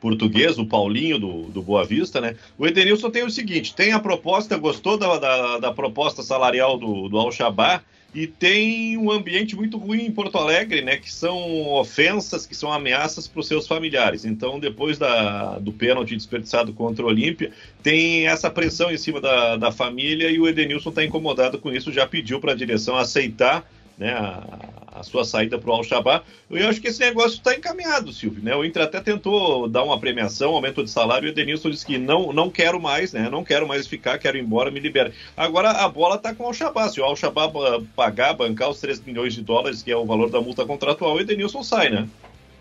português, 0.00 0.58
o 0.58 0.66
Paulinho 0.66 1.18
do, 1.18 1.42
do 1.44 1.62
Boa 1.62 1.84
Vista, 1.84 2.20
né? 2.20 2.36
O 2.58 2.66
Edenilson 2.66 3.08
tem 3.10 3.24
o 3.24 3.30
seguinte: 3.30 3.74
tem 3.74 3.92
a 3.92 3.98
proposta, 4.00 4.56
gostou 4.58 4.98
da, 4.98 5.18
da, 5.18 5.58
da 5.58 5.72
proposta 5.72 6.22
salarial 6.22 6.76
do, 6.76 7.08
do 7.08 7.18
Al-Shabaab 7.18 7.82
e 8.14 8.26
tem 8.26 8.96
um 8.98 9.10
ambiente 9.10 9.56
muito 9.56 9.78
ruim 9.78 10.04
em 10.04 10.12
Porto 10.12 10.36
Alegre, 10.36 10.82
né? 10.82 10.96
Que 10.98 11.10
são 11.10 11.72
ofensas, 11.72 12.46
que 12.46 12.54
são 12.54 12.70
ameaças 12.70 13.26
para 13.26 13.40
os 13.40 13.48
seus 13.48 13.66
familiares. 13.66 14.24
Então, 14.24 14.60
depois 14.60 14.98
da, 14.98 15.58
do 15.58 15.72
pênalti 15.72 16.14
desperdiçado 16.14 16.74
contra 16.74 17.04
o 17.04 17.08
Olímpia, 17.08 17.52
tem 17.82 18.26
essa 18.26 18.50
pressão 18.50 18.90
em 18.92 18.98
cima 18.98 19.20
da, 19.20 19.56
da 19.56 19.72
família 19.72 20.30
e 20.30 20.38
o 20.38 20.46
Edenilson 20.46 20.90
está 20.90 21.02
incomodado 21.02 21.58
com 21.58 21.72
isso, 21.72 21.90
já 21.90 22.06
pediu 22.06 22.38
para 22.38 22.52
a 22.52 22.56
direção 22.56 22.96
aceitar 22.96 23.66
né, 23.98 24.12
a, 24.12 24.98
a 25.00 25.02
sua 25.02 25.24
saída 25.24 25.58
para 25.58 25.70
o 25.70 25.74
Al-Shabaab. 25.74 26.24
Eu 26.50 26.68
acho 26.68 26.80
que 26.80 26.88
esse 26.88 27.00
negócio 27.00 27.36
está 27.38 27.54
encaminhado, 27.54 28.12
Silvio. 28.12 28.42
Né? 28.42 28.54
O 28.54 28.64
Inter 28.64 28.82
até 28.82 29.00
tentou 29.00 29.68
dar 29.68 29.82
uma 29.84 29.98
premiação, 29.98 30.54
aumento 30.54 30.82
de 30.84 30.90
salário, 30.90 31.26
e 31.26 31.30
o 31.30 31.32
Edenilson 31.32 31.70
disse 31.70 31.86
que 31.86 31.98
não, 31.98 32.32
não 32.32 32.50
quero 32.50 32.80
mais, 32.80 33.12
né? 33.12 33.28
não 33.30 33.42
quero 33.44 33.66
mais 33.66 33.86
ficar, 33.86 34.18
quero 34.18 34.36
ir 34.36 34.42
embora, 34.42 34.70
me 34.70 34.80
libera. 34.80 35.12
Agora 35.36 35.70
a 35.70 35.88
bola 35.88 36.16
está 36.16 36.34
com 36.34 36.44
o 36.44 36.46
Al-Shabaab. 36.48 36.92
Se 36.92 37.00
o 37.00 37.04
Al-Shabaab 37.04 37.56
ah, 37.58 37.80
pagar, 37.96 38.34
bancar 38.34 38.68
os 38.70 38.80
3 38.80 39.00
milhões 39.04 39.34
de 39.34 39.42
dólares, 39.42 39.82
que 39.82 39.90
é 39.90 39.96
o 39.96 40.04
valor 40.04 40.30
da 40.30 40.40
multa 40.40 40.64
contratual, 40.66 41.14
o 41.16 41.20
Edenilson 41.20 41.62
sai, 41.62 41.88
né? 41.90 42.08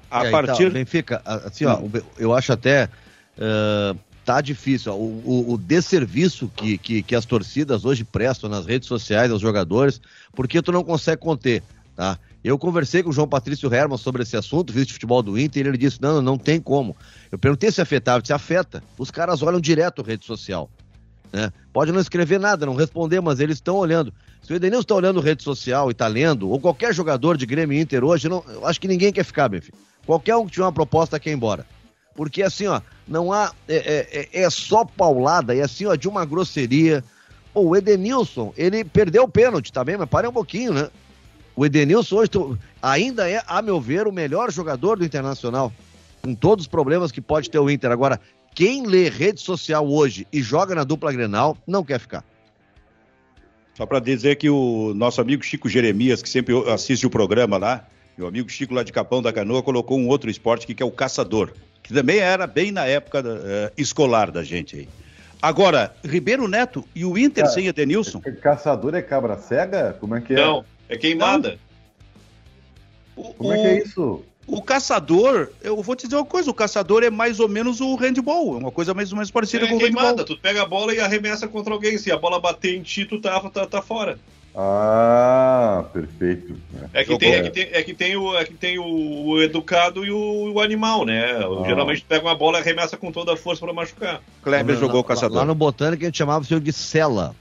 A 0.10 0.26
É, 0.26 0.30
então, 0.30 0.46
partir. 0.46 0.70
Benfica, 0.72 1.22
assim, 1.26 1.66
ó, 1.66 1.76
o- 1.80 1.92
eu 2.18 2.34
acho 2.34 2.52
até. 2.54 2.90
ah, 3.40 3.96
tá 4.26 4.42
difícil. 4.42 4.94
O, 4.94 5.22
o, 5.26 5.54
o 5.54 5.58
desserviço 5.58 6.52
que, 6.56 6.78
que, 6.78 7.04
que 7.04 7.16
as 7.16 7.26
torcidas 7.26 7.86
hoje 7.86 8.04
prestam 8.04 8.50
nas 8.50 8.66
redes 8.66 8.88
sociais 8.88 9.32
aos 9.32 9.42
jogadores, 9.42 10.02
porque 10.34 10.62
tu 10.62 10.72
não 10.72 10.84
consegue 10.84 11.22
conter, 11.22 11.64
tá? 11.96 12.18
Eu 12.44 12.58
conversei 12.58 13.04
com 13.04 13.12
o 13.12 13.14
João 13.14 13.28
Patrício 13.28 13.72
Herman 13.72 13.98
sobre 14.00 14.24
esse 14.24 14.36
assunto, 14.36 14.74
vice 14.74 14.88
de 14.88 14.94
futebol 14.94 15.22
do 15.22 15.38
Inter, 15.38 15.64
e 15.64 15.70
ele 15.70 15.78
disse: 15.78 16.02
não, 16.02 16.22
não 16.22 16.38
tem 16.40 16.60
como. 16.60 16.96
Eu 17.32 17.38
perguntei 17.38 17.72
se 17.72 17.82
afetava, 17.82 18.26
se 18.26 18.34
afeta. 18.34 18.84
Os 18.98 19.12
caras 19.12 19.44
olham 19.44 19.62
direto 19.62 20.02
a 20.02 20.06
rede 20.06 20.26
social. 20.26 20.68
Né? 21.32 21.52
Pode 21.72 21.92
não 21.92 22.00
escrever 22.00 22.40
nada, 22.40 22.66
não 22.66 22.74
responder, 22.76 23.22
mas 23.22 23.40
eles 23.40 23.58
estão 23.58 23.76
olhando. 23.76 24.12
Se 24.42 24.52
o 24.52 24.56
Edenilson 24.56 24.82
está 24.82 24.96
olhando 24.96 25.22
rede 25.22 25.44
social 25.44 25.90
e 25.90 25.92
está 25.92 26.08
lendo, 26.08 26.50
ou 26.50 26.60
qualquer 26.60 26.94
jogador 26.94 27.38
de 27.38 27.46
Grêmio 27.46 27.80
Inter 27.80 28.04
hoje, 28.04 28.28
não, 28.28 28.44
eu 28.48 28.66
acho 28.66 28.82
que 28.82 28.88
ninguém 28.88 29.14
quer 29.14 29.24
ficar, 29.24 29.48
Benfica. 29.48 29.78
Qualquer 30.06 30.36
um 30.36 30.46
que 30.46 30.54
tiver 30.54 30.66
uma 30.66 30.72
proposta 30.72 31.20
quer 31.20 31.30
ir 31.30 31.34
embora. 31.34 31.66
Porque 32.16 32.44
assim, 32.44 32.68
ó, 32.68 32.82
não 33.08 33.32
há. 33.32 33.52
É, 33.68 33.76
é- 33.76 34.20
é- 34.40 34.44
é 34.44 34.50
só 34.50 34.84
paulada, 34.86 35.56
e 35.56 35.62
assim, 35.62 35.86
ó, 35.86 35.96
de 35.96 36.08
uma 36.08 36.26
grosseria. 36.26 37.04
Pô, 37.54 37.62
o 37.62 37.76
Edenilson, 37.76 38.54
ele 38.56 38.84
perdeu 38.84 39.24
o 39.24 39.28
pênalti, 39.28 39.74
tá 39.74 39.84
bem? 39.84 39.98
Mas 39.98 40.10
para 40.10 40.30
um 40.30 40.34
pouquinho, 40.34 40.74
né? 40.74 40.90
O 41.56 41.66
Edenilson 41.66 42.16
hoje 42.18 42.30
tu- 42.30 42.58
ainda 42.82 43.30
é, 43.30 43.44
a 43.46 43.62
meu 43.62 43.80
ver, 43.82 44.08
o 44.08 44.12
melhor 44.12 44.52
jogador 44.52 44.98
do 44.98 45.06
Internacional. 45.06 45.72
Com 46.22 46.34
todos 46.34 46.66
os 46.66 46.70
problemas 46.70 47.12
que 47.12 47.20
pode 47.20 47.50
ter 47.50 47.60
o 47.60 47.70
Inter. 47.70 47.92
Agora, 47.92 48.20
quem 48.54 48.86
lê 48.86 49.10
rede 49.10 49.42
social 49.42 49.88
hoje 49.88 50.26
e 50.32 50.42
joga 50.42 50.76
na 50.76 50.84
dupla 50.84 51.12
Grenal, 51.12 51.58
não 51.68 51.84
quer 51.84 52.00
ficar. 52.00 52.24
Só 53.76 53.86
para 53.86 54.00
dizer 54.00 54.36
que 54.36 54.50
o 54.50 54.94
nosso 54.94 55.20
amigo 55.22 55.44
Chico 55.44 55.68
Jeremias, 55.68 56.22
que 56.22 56.30
sempre 56.30 56.54
assiste 56.70 57.06
o 57.06 57.10
programa 57.10 57.58
lá, 57.58 57.88
meu 58.18 58.28
amigo 58.28 58.50
Chico 58.50 58.74
lá 58.74 58.84
de 58.84 58.92
Capão 58.92 59.22
da 59.22 59.34
Canoa, 59.34 59.64
colocou 59.64 59.98
um 59.98 60.08
outro 60.08 60.30
esporte 60.30 60.68
que 60.68 60.84
é 60.84 60.86
o 60.86 60.92
caçador, 60.92 61.54
que 61.84 61.94
também 61.94 62.20
era 62.20 62.46
bem 62.48 62.72
na 62.72 62.86
época 62.86 63.24
eh, 63.26 63.72
escolar 63.78 64.32
da 64.32 64.44
gente 64.44 64.76
aí. 64.76 64.90
Agora, 65.42 65.94
Ribeiro 66.04 66.48
Neto 66.48 66.86
e 66.94 67.04
o 67.04 67.18
Inter 67.18 67.44
Cara, 67.44 67.54
sem 67.56 67.68
Edenilson? 67.68 68.22
Caçador 68.42 68.94
é 68.94 69.02
cabra 69.02 69.38
cega? 69.38 69.96
Como 70.00 70.16
é 70.16 70.22
que 70.22 70.34
é? 70.34 70.36
Não, 70.36 70.64
é 70.88 70.96
queimada. 70.98 71.58
O, 73.16 73.34
Como 73.34 73.52
é 73.52 73.58
que 73.58 73.68
é 73.68 73.84
isso? 73.84 74.24
o 74.48 74.62
caçador, 74.62 75.50
eu 75.62 75.82
vou 75.82 75.96
te 75.96 76.04
dizer 76.08 76.16
uma 76.16 76.26
coisa, 76.26 76.50
o 76.50 76.54
caçador 76.54 77.04
é 77.04 77.10
mais 77.10 77.40
ou 77.40 77.48
menos 77.48 77.80
o 77.80 77.96
handball, 77.96 78.56
é 78.56 78.58
uma 78.58 78.72
coisa 78.72 78.94
mais 78.94 79.12
ou 79.12 79.16
menos 79.18 79.32
parecida 79.32 79.66
É 79.66 79.70
com 79.70 79.76
o 79.76 79.80
handball. 79.80 80.02
queimada, 80.04 80.24
tu 80.24 80.38
pega 80.38 80.62
a 80.62 80.66
bola 80.66 80.94
e 80.94 81.00
arremessa 81.00 81.48
contra 81.48 81.74
alguém. 81.74 81.98
Se 81.98 82.12
a 82.12 82.18
bola 82.18 82.40
bater 82.40 82.76
em 82.76 82.82
ti, 82.82 83.06
tu 83.06 83.20
tá, 83.20 83.40
tá, 83.50 83.66
tá 83.66 83.82
fora. 83.82 84.20
Ah, 84.54 85.86
perfeito. 85.94 86.58
É 86.94 87.06
que, 87.06 87.18
tem, 87.18 87.34
é, 87.34 87.42
que 87.44 87.50
tem, 87.50 87.70
é 87.72 87.84
que 87.84 87.94
tem 87.94 88.16
o, 88.18 88.38
é 88.38 88.44
que 88.46 88.54
tem 88.54 88.80
o, 88.80 88.84
o 89.28 89.42
educado 89.42 90.06
e 90.06 90.12
o, 90.12 90.54
o 90.54 90.60
animal, 90.60 91.06
né? 91.06 91.38
Ah. 91.38 91.66
Geralmente 91.66 92.02
pega 92.08 92.26
uma 92.26 92.36
bola 92.36 92.58
e 92.58 92.62
arremessa 92.62 92.98
com 92.98 93.12
toda 93.12 93.34
a 93.34 93.38
força 93.38 93.64
pra 93.64 93.74
machucar. 93.74 94.22
Kleber 94.44 94.76
jogou 94.76 95.00
o 95.00 95.04
caçador. 95.04 95.38
Lá 95.38 95.46
no 95.46 95.56
Botânico 95.56 96.04
a 96.04 96.06
gente 96.06 96.18
chamava 96.18 96.44
o 96.44 96.46
senhor 96.48 96.60
de 96.60 96.74
Cela. 96.74 97.34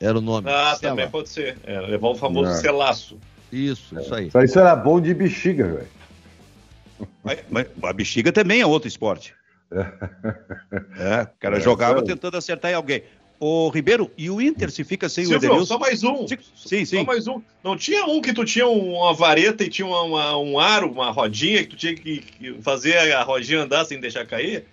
Era 0.00 0.16
o 0.16 0.22
nome. 0.22 0.48
Ah, 0.50 0.74
Cela. 0.78 0.92
também 0.92 1.08
pode 1.10 1.28
ser. 1.28 1.58
É, 1.64 1.80
levar 1.80 2.08
o 2.08 2.14
famoso 2.14 2.50
Não. 2.50 2.56
selaço. 2.56 3.18
Isso, 3.52 3.98
isso 4.00 4.14
aí. 4.14 4.28
Isso 4.28 4.38
aí 4.38 4.44
isso 4.46 4.58
era 4.58 4.74
bom 4.74 5.00
de 5.00 5.12
bexiga, 5.12 5.64
velho. 5.66 5.88
Mas, 7.22 7.38
mas 7.50 7.66
a 7.82 7.92
bexiga 7.92 8.32
também 8.32 8.60
é 8.60 8.66
outro 8.66 8.88
esporte. 8.88 9.34
É, 10.96 11.22
o 11.22 11.28
cara 11.40 11.56
É, 11.58 11.60
jogava 11.60 12.00
é. 12.00 12.02
tentando 12.02 12.36
acertar 12.36 12.70
em 12.70 12.74
alguém. 12.74 13.02
Ô, 13.46 13.68
Ribeiro, 13.68 14.10
e 14.16 14.30
o 14.30 14.40
Inter 14.40 14.70
se 14.70 14.82
fica 14.84 15.06
sem 15.06 15.24
o 15.24 15.26
Silvio, 15.28 15.48
Edenilson? 15.48 15.66
só 15.66 15.78
mais 15.78 16.02
um. 16.02 16.26
Sim, 16.26 16.38
sim. 16.86 16.86
Só 16.86 17.04
mais 17.04 17.28
um. 17.28 17.42
Não 17.62 17.76
tinha 17.76 18.06
um 18.06 18.18
que 18.22 18.32
tu 18.32 18.42
tinha 18.42 18.66
uma 18.66 19.12
vareta 19.12 19.62
e 19.62 19.68
tinha 19.68 19.86
uma, 19.86 20.00
uma- 20.00 20.38
um 20.38 20.58
aro, 20.58 20.90
uma 20.90 21.10
rodinha, 21.10 21.62
que 21.62 21.68
tu 21.68 21.76
tinha 21.76 21.94
que, 21.94 22.24
fazer 22.62 22.96
a 23.12 23.22
rodinha 23.22 23.60
andar 23.60 23.84
sem 23.84 24.00
deixar 24.00 24.24
cair? 24.24 24.64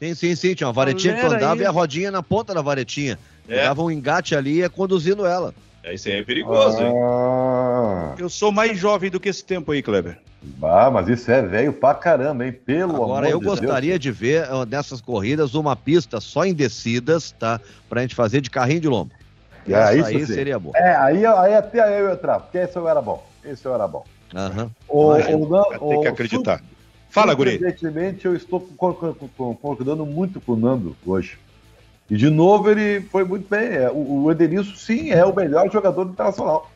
Sim, 0.00 0.14
sim, 0.16 0.34
sim. 0.34 0.54
Tinha 0.56 0.66
uma 0.66 0.72
varetinha 0.72 1.14
que 1.14 1.20
tu 1.20 1.26
andava 1.26 1.54
isso. 1.54 1.62
e 1.62 1.66
a 1.66 1.70
rodinha 1.70 2.10
na 2.10 2.24
ponta 2.24 2.52
da 2.52 2.60
varetinha. 2.60 3.16
É. 3.48 3.62
Dava 3.62 3.82
um 3.84 3.90
engate 3.90 4.34
ali 4.34 4.50
e 4.54 4.56
ia 4.58 4.68
conduzindo 4.68 5.24
ela. 5.24 5.54
É, 5.84 5.94
Isso 5.94 6.08
aí 6.08 6.14
é 6.14 6.22
perigoso, 6.24 6.82
hein? 6.82 6.92
Ah, 7.04 8.16
Eu 8.18 8.28
sou 8.28 8.50
mais 8.50 8.76
jovem 8.76 9.08
do 9.12 9.20
que 9.20 9.28
esse 9.28 9.44
tempo 9.44 9.70
aí, 9.70 9.80
Kleber. 9.80 10.18
Ah, 10.62 10.90
mas 10.90 11.08
isso 11.08 11.30
é 11.30 11.42
velho 11.42 11.72
pra 11.72 11.94
caramba, 11.94 12.46
hein? 12.46 12.52
Pelo 12.52 12.94
Agora, 12.96 13.26
amor 13.26 13.30
eu 13.30 13.38
de 13.40 13.46
gostaria 13.46 13.98
de 13.98 14.10
ver 14.12 14.46
nessas 14.68 15.00
corridas 15.00 15.54
uma 15.54 15.74
pista 15.74 16.20
só 16.20 16.44
em 16.44 16.54
descidas, 16.54 17.32
tá? 17.32 17.60
Pra 17.88 18.02
gente 18.02 18.14
fazer 18.14 18.40
de 18.40 18.50
carrinho 18.50 18.80
de 18.80 18.88
lombo. 18.88 19.12
Ah, 19.68 19.92
Essa 19.92 19.94
isso 19.96 20.06
aí 20.06 20.26
sim. 20.26 20.34
seria 20.34 20.58
bom. 20.58 20.70
É, 20.74 20.94
aí, 20.96 21.26
aí 21.26 21.54
até 21.54 22.00
eu 22.00 22.06
ia 22.08 22.12
entrar, 22.14 22.38
porque 22.40 22.58
esse 22.58 22.76
eu 22.76 22.88
era 22.88 23.00
bom. 23.02 23.24
Esse 23.44 23.64
eu 23.66 23.74
era 23.74 23.88
bom. 23.88 24.04
É, 24.34 25.36
não, 25.36 25.64
Tem 25.88 26.00
que 26.02 26.08
acreditar. 26.08 26.62
Fala, 27.10 27.34
Guri. 27.34 27.52
Surpreendentemente, 27.52 28.26
eu 28.26 28.34
estou 28.36 28.60
con- 28.76 28.92
con- 28.92 29.14
con- 29.14 29.28
concordando 29.54 30.04
muito 30.04 30.40
com 30.40 30.52
o 30.52 30.56
Nando 30.56 30.96
hoje. 31.04 31.38
E 32.10 32.16
de 32.16 32.28
novo 32.30 32.70
ele 32.70 33.00
foi 33.00 33.24
muito 33.24 33.48
bem. 33.48 33.68
É, 33.68 33.90
o, 33.90 34.24
o 34.24 34.30
Edenilson, 34.30 34.76
sim, 34.76 35.10
é 35.10 35.24
o 35.24 35.34
melhor 35.34 35.70
jogador 35.72 36.04
do 36.04 36.12
internacional. 36.12 36.70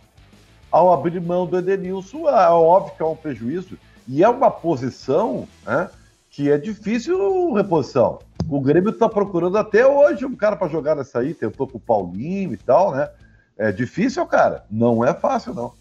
Ao 0.70 0.92
abrir 0.92 1.20
mão 1.20 1.46
do 1.46 1.58
Edenilson, 1.58 2.28
é 2.28 2.48
óbvio 2.48 2.94
que 2.96 3.02
é 3.02 3.06
um 3.06 3.16
prejuízo. 3.16 3.76
E 4.06 4.22
é 4.22 4.28
uma 4.28 4.50
posição 4.50 5.48
né, 5.66 5.88
que 6.30 6.50
é 6.50 6.58
difícil 6.58 7.52
reposição. 7.52 8.20
O 8.48 8.60
Grêmio 8.60 8.90
está 8.90 9.08
procurando 9.08 9.58
até 9.58 9.86
hoje 9.86 10.24
um 10.24 10.34
cara 10.34 10.56
para 10.56 10.68
jogar 10.68 10.96
nessa 10.96 11.20
aí, 11.20 11.34
tentou 11.34 11.66
com 11.66 11.78
o 11.78 11.80
Paulinho 11.80 12.52
e 12.52 12.56
tal, 12.56 12.92
né? 12.92 13.08
É 13.56 13.70
difícil, 13.70 14.24
cara. 14.26 14.64
Não 14.70 15.04
é 15.04 15.12
fácil, 15.12 15.54
não. 15.54 15.72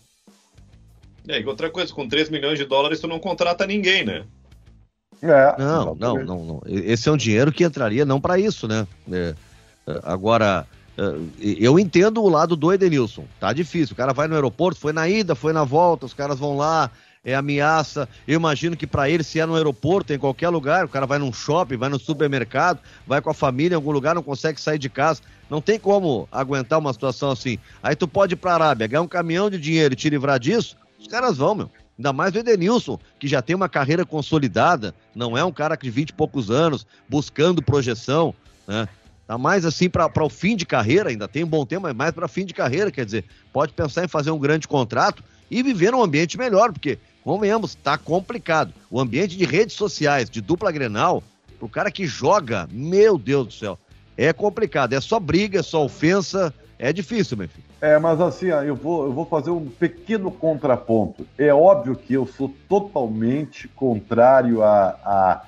É, 1.28 1.40
e 1.40 1.46
outra 1.46 1.70
coisa, 1.70 1.94
com 1.94 2.08
3 2.08 2.30
milhões 2.30 2.58
de 2.58 2.66
dólares 2.66 3.00
tu 3.00 3.08
não 3.08 3.20
contrata 3.20 3.66
ninguém, 3.66 4.04
né? 4.04 4.26
É, 5.22 5.56
Não, 5.58 5.96
não, 5.96 6.24
não, 6.24 6.46
não. 6.46 6.62
Esse 6.66 7.10
é 7.10 7.12
um 7.12 7.18
dinheiro 7.18 7.52
que 7.52 7.64
entraria 7.64 8.06
não 8.06 8.22
para 8.22 8.40
isso, 8.40 8.68
né? 8.68 8.88
É, 9.12 9.36
é, 9.88 10.00
agora, 10.04 10.66
é, 10.72 10.79
eu 11.40 11.80
entendo 11.80 12.22
o 12.22 12.30
lado 12.30 12.56
do 12.56 12.74
Edenilson. 12.74 13.26
Tá 13.40 13.54
difícil. 13.54 13.94
O 13.94 13.98
cara 13.98 14.14
vai 14.14 14.28
no 14.28 14.36
aeroporto, 14.36 14.80
foi 14.80 14.92
na 14.92 15.08
ida, 15.08 15.36
foi 15.36 15.54
na 15.54 15.64
volta, 15.64 16.06
os 16.06 16.14
caras 16.14 16.38
vão 16.38 16.58
lá, 16.58 16.92
é 17.24 17.36
ameaça. 17.36 18.08
Eu 18.28 18.36
imagino 18.36 18.76
que 18.76 18.88
para 18.88 19.10
ele, 19.10 19.24
se 19.24 19.40
é 19.40 19.46
no 19.46 19.56
aeroporto, 19.56 20.14
em 20.14 20.20
qualquer 20.20 20.50
lugar, 20.50 20.86
o 20.86 20.90
cara 20.90 21.06
vai 21.06 21.20
num 21.20 21.32
shopping, 21.32 21.78
vai 21.78 21.90
no 21.90 22.00
supermercado, 22.00 22.80
vai 23.08 23.22
com 23.22 23.30
a 23.30 23.34
família 23.34 23.76
em 23.76 23.78
algum 23.78 23.92
lugar, 23.92 24.16
não 24.16 24.24
consegue 24.24 24.60
sair 24.60 24.80
de 24.80 24.90
casa. 24.90 25.22
Não 25.50 25.62
tem 25.62 25.80
como 25.80 26.28
aguentar 26.32 26.80
uma 26.80 26.94
situação 26.94 27.32
assim. 27.32 27.58
Aí 27.82 27.96
tu 27.96 28.08
pode 28.08 28.34
ir 28.34 28.38
pra 28.38 28.54
Arábia, 28.54 28.88
ganhar 28.88 29.02
um 29.02 29.08
caminhão 29.08 29.50
de 29.50 29.58
dinheiro 29.58 29.94
e 29.94 29.98
te 29.98 30.10
livrar 30.10 30.40
disso, 30.40 30.76
os 31.00 31.08
caras 31.08 31.38
vão, 31.38 31.56
meu. 31.56 31.72
Ainda 31.98 32.14
mais 32.14 32.34
o 32.34 32.38
Edenilson, 32.38 32.98
que 33.20 33.28
já 33.28 33.42
tem 33.42 33.56
uma 33.56 33.68
carreira 33.68 34.06
consolidada, 34.06 34.96
não 35.14 35.38
é 35.38 35.44
um 35.44 35.52
cara 35.52 35.76
de 35.76 35.90
20 35.90 36.10
e 36.10 36.14
poucos 36.14 36.50
anos, 36.50 36.88
buscando 37.10 37.62
projeção, 37.62 38.34
né? 38.66 38.88
Tá 39.30 39.38
mais 39.38 39.64
assim 39.64 39.88
para 39.88 40.12
o 40.24 40.28
fim 40.28 40.56
de 40.56 40.66
carreira, 40.66 41.12
ainda 41.12 41.28
tem 41.28 41.44
um 41.44 41.48
bom 41.48 41.64
tempo, 41.64 41.84
mas 41.84 41.96
mais 41.96 42.12
para 42.12 42.28
fim 42.28 42.44
de 42.44 42.52
carreira, 42.52 42.90
quer 42.90 43.06
dizer, 43.06 43.26
pode 43.54 43.74
pensar 43.74 44.04
em 44.04 44.08
fazer 44.08 44.32
um 44.32 44.40
grande 44.40 44.68
contrato 44.68 45.24
e 45.52 45.62
viver 45.62 45.92
num 45.92 46.02
ambiente 46.02 46.36
melhor, 46.36 46.74
porque, 46.74 46.98
convenhamos, 47.24 47.76
tá 47.76 47.96
complicado. 47.96 48.74
O 48.90 49.00
ambiente 49.00 49.38
de 49.38 49.46
redes 49.46 49.76
sociais, 49.76 50.32
de 50.32 50.42
dupla 50.42 50.72
Grenal, 50.72 51.22
pro 51.60 51.70
cara 51.70 51.92
que 51.92 52.08
joga, 52.08 52.68
meu 52.72 53.20
Deus 53.20 53.46
do 53.46 53.54
céu, 53.54 53.78
é 54.18 54.34
complicado, 54.34 54.94
é 54.94 55.00
só 55.00 55.20
briga, 55.20 55.60
é 55.60 55.62
só 55.62 55.86
ofensa, 55.86 56.52
é 56.80 56.92
difícil, 56.92 57.38
meu 57.38 57.48
filho. 57.48 57.66
É, 57.82 58.00
mas 58.00 58.20
assim, 58.20 58.48
eu 58.48 58.76
vou, 58.76 59.06
eu 59.06 59.14
vou 59.14 59.28
fazer 59.28 59.52
um 59.52 59.64
pequeno 59.68 60.32
contraponto. 60.32 61.28
É 61.38 61.54
óbvio 61.54 61.96
que 61.96 62.16
eu 62.16 62.26
sou 62.26 62.52
totalmente 62.68 63.68
contrário 63.68 64.64
à, 64.64 64.98
à, 65.06 65.44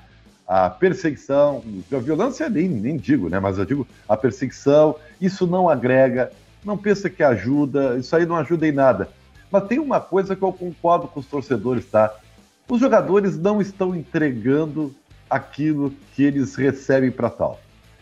à 0.46 0.68
perseguição, 0.70 1.62
a 1.92 1.96
violência 1.98 2.48
nem, 2.48 2.68
nem 2.68 2.96
digo, 2.96 3.28
né? 3.28 3.38
Mas 3.40 3.58
eu 3.58 3.64
digo 3.64 3.86
a 4.08 4.16
perseguição, 4.16 4.96
isso 5.20 5.46
não 5.46 5.68
agrega, 5.68 6.32
não 6.64 6.76
pensa 6.76 7.08
que 7.08 7.22
ajuda, 7.22 7.96
isso 7.98 8.14
aí 8.14 8.26
não 8.26 8.36
ajuda 8.36 8.66
em 8.66 8.72
nada. 8.72 9.08
Mas 9.50 9.64
tem 9.66 9.78
uma 9.78 10.00
coisa 10.00 10.34
que 10.34 10.42
eu 10.42 10.52
concordo 10.52 11.08
com 11.08 11.20
os 11.20 11.26
torcedores, 11.26 11.84
tá? 11.86 12.14
Os 12.68 12.80
jogadores 12.80 13.38
não 13.38 13.60
estão 13.60 13.94
entregando 13.94 14.94
aquilo 15.28 15.92
que 16.14 16.22
eles 16.22 16.54
recebem 16.54 17.10
para 17.10 17.28
tal. 17.30 17.60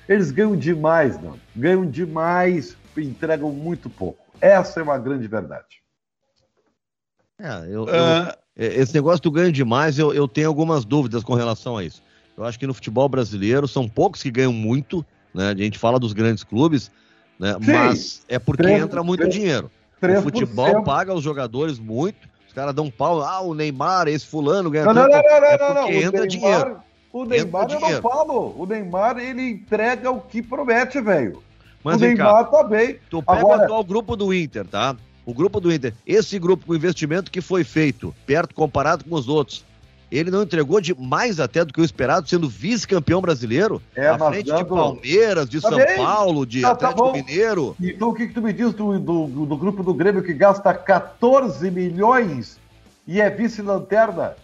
Eles 0.09 0.31
ganham 0.31 0.57
demais, 0.57 1.21
não. 1.21 1.35
Ganham 1.55 1.87
demais, 1.87 2.77
entregam 2.97 3.51
muito 3.53 3.89
pouco. 3.89 4.19
Essa 4.41 4.81
é 4.81 4.83
uma 4.83 4.99
grande 4.99 5.27
verdade. 5.29 5.81
É, 7.39 7.65
eu, 7.67 7.87
eu- 7.87 7.89
Ah, 7.89 8.37
esse 8.57 8.95
negócio 8.95 9.23
do 9.23 9.31
ganho 9.31 9.53
demais, 9.53 9.99
eu, 9.99 10.13
eu 10.13 10.29
tenho 10.29 10.49
algumas 10.49 10.85
dúvidas 10.85 11.23
com 11.23 11.35
relação 11.35 11.77
a 11.77 11.85
isso. 11.85 12.03
Eu 12.41 12.47
acho 12.47 12.59
que 12.59 12.67
no 12.67 12.73
futebol 12.73 13.07
brasileiro 13.07 13.69
são 13.69 13.87
poucos 13.87 14.23
que 14.23 14.31
ganham 14.31 14.53
muito, 14.53 15.05
né? 15.35 15.51
A 15.51 15.55
gente 15.55 15.79
fala 15.79 15.99
dos 15.99 16.15
grandes 16.15 16.43
clubes, 16.43 16.91
né? 17.39 17.53
Sim. 17.61 17.73
Mas 17.73 18.23
é 18.29 18.39
porque 18.39 18.63
Três- 18.63 18.83
entra 18.83 19.03
muito 19.03 19.21
três- 19.21 19.35
dinheiro. 19.35 19.71
O 19.99 20.01
3%. 20.01 20.23
futebol 20.23 20.83
paga 20.83 21.13
os 21.13 21.23
jogadores 21.23 21.79
muito, 21.79 22.27
os 22.49 22.55
caras 22.55 22.75
dão 22.75 22.91
pau, 22.91 23.21
ah, 23.21 23.43
o 23.43 23.53
Neymar, 23.55 24.09
esse 24.09 24.25
fulano 24.27 24.71
ganha 24.71 24.87
Não, 24.87 24.95
não, 24.95 25.03
tanto. 25.03 25.13
não, 25.13 25.23
não, 25.23 25.47
é 25.47 25.59
não, 25.59 25.69
não. 25.75 25.83
porque 25.83 25.93
O 25.93 25.99
entra 25.99 26.11
Neymar, 26.13 26.29
dinheiro. 26.29 26.77
o 27.13 27.25
Neymar 27.27 27.63
Entra 27.65 27.77
eu 27.77 27.81
não 27.81 27.87
dinheiro. 27.87 28.03
falo. 28.03 28.55
O 28.59 28.65
Neymar, 28.67 29.19
ele 29.19 29.43
entrega 29.51 30.11
o 30.11 30.21
que 30.23 30.41
promete, 30.43 30.99
velho. 31.01 31.43
Mas 31.85 31.97
o 31.97 31.99
vem 31.99 32.17
cá, 32.17 32.25
Neymar 32.25 32.51
tá 32.51 32.65
bem. 32.65 32.99
Tu 33.11 33.23
pega 33.23 33.39
Agora- 33.41 33.61
o 33.61 33.65
atual 33.65 33.85
grupo 33.85 34.17
do 34.17 34.33
Inter, 34.33 34.67
tá? 34.67 34.97
O 35.27 35.35
grupo 35.35 35.61
do 35.61 35.71
Inter, 35.71 35.93
esse 36.07 36.39
grupo 36.39 36.65
com 36.67 36.75
investimento 36.75 37.31
que 37.31 37.43
foi 37.43 37.65
feito, 37.65 38.15
perto 38.25 38.55
comparado 38.55 39.05
com 39.05 39.15
os 39.15 39.29
outros, 39.29 39.63
ele 40.11 40.31
não 40.31 40.43
entregou 40.43 40.81
de 40.81 40.95
mais 40.99 41.39
até 41.39 41.65
do 41.65 41.73
que 41.73 41.81
o 41.81 41.85
esperado, 41.85 42.29
sendo 42.29 42.49
vice-campeão 42.49 43.21
brasileiro, 43.21 43.81
É, 43.95 44.09
à 44.09 44.19
frente 44.19 44.45
de 44.47 44.51
dando- 44.51 44.67
Palmeiras, 44.67 45.49
de 45.49 45.61
Tá 45.61 45.69
São. 45.71 45.79
Paulo, 45.97 46.45
de 46.47 46.61
Tá, 46.63 46.69
tá 46.75 46.89
Atlético 46.89 47.03
bom. 47.05 47.13
Mineiro. 47.13 47.77
Então 47.81 48.09
o 48.11 48.15
que, 48.15 48.27
que 48.27 48.35
tu 48.35 48.43
me 48.43 48.53
diz 48.53 48.73
do, 48.73 48.99
do, 48.99 49.27
do 49.47 49.57
grupo 49.57 49.83
do 49.83 49.95
Grêmio 49.95 50.23
que 50.23 50.33
gasta 50.35 50.75
14 50.75 51.71
milhões 51.71 52.59
e 53.07 53.21
é 53.21 53.31
vice-lanterna? 53.31 54.35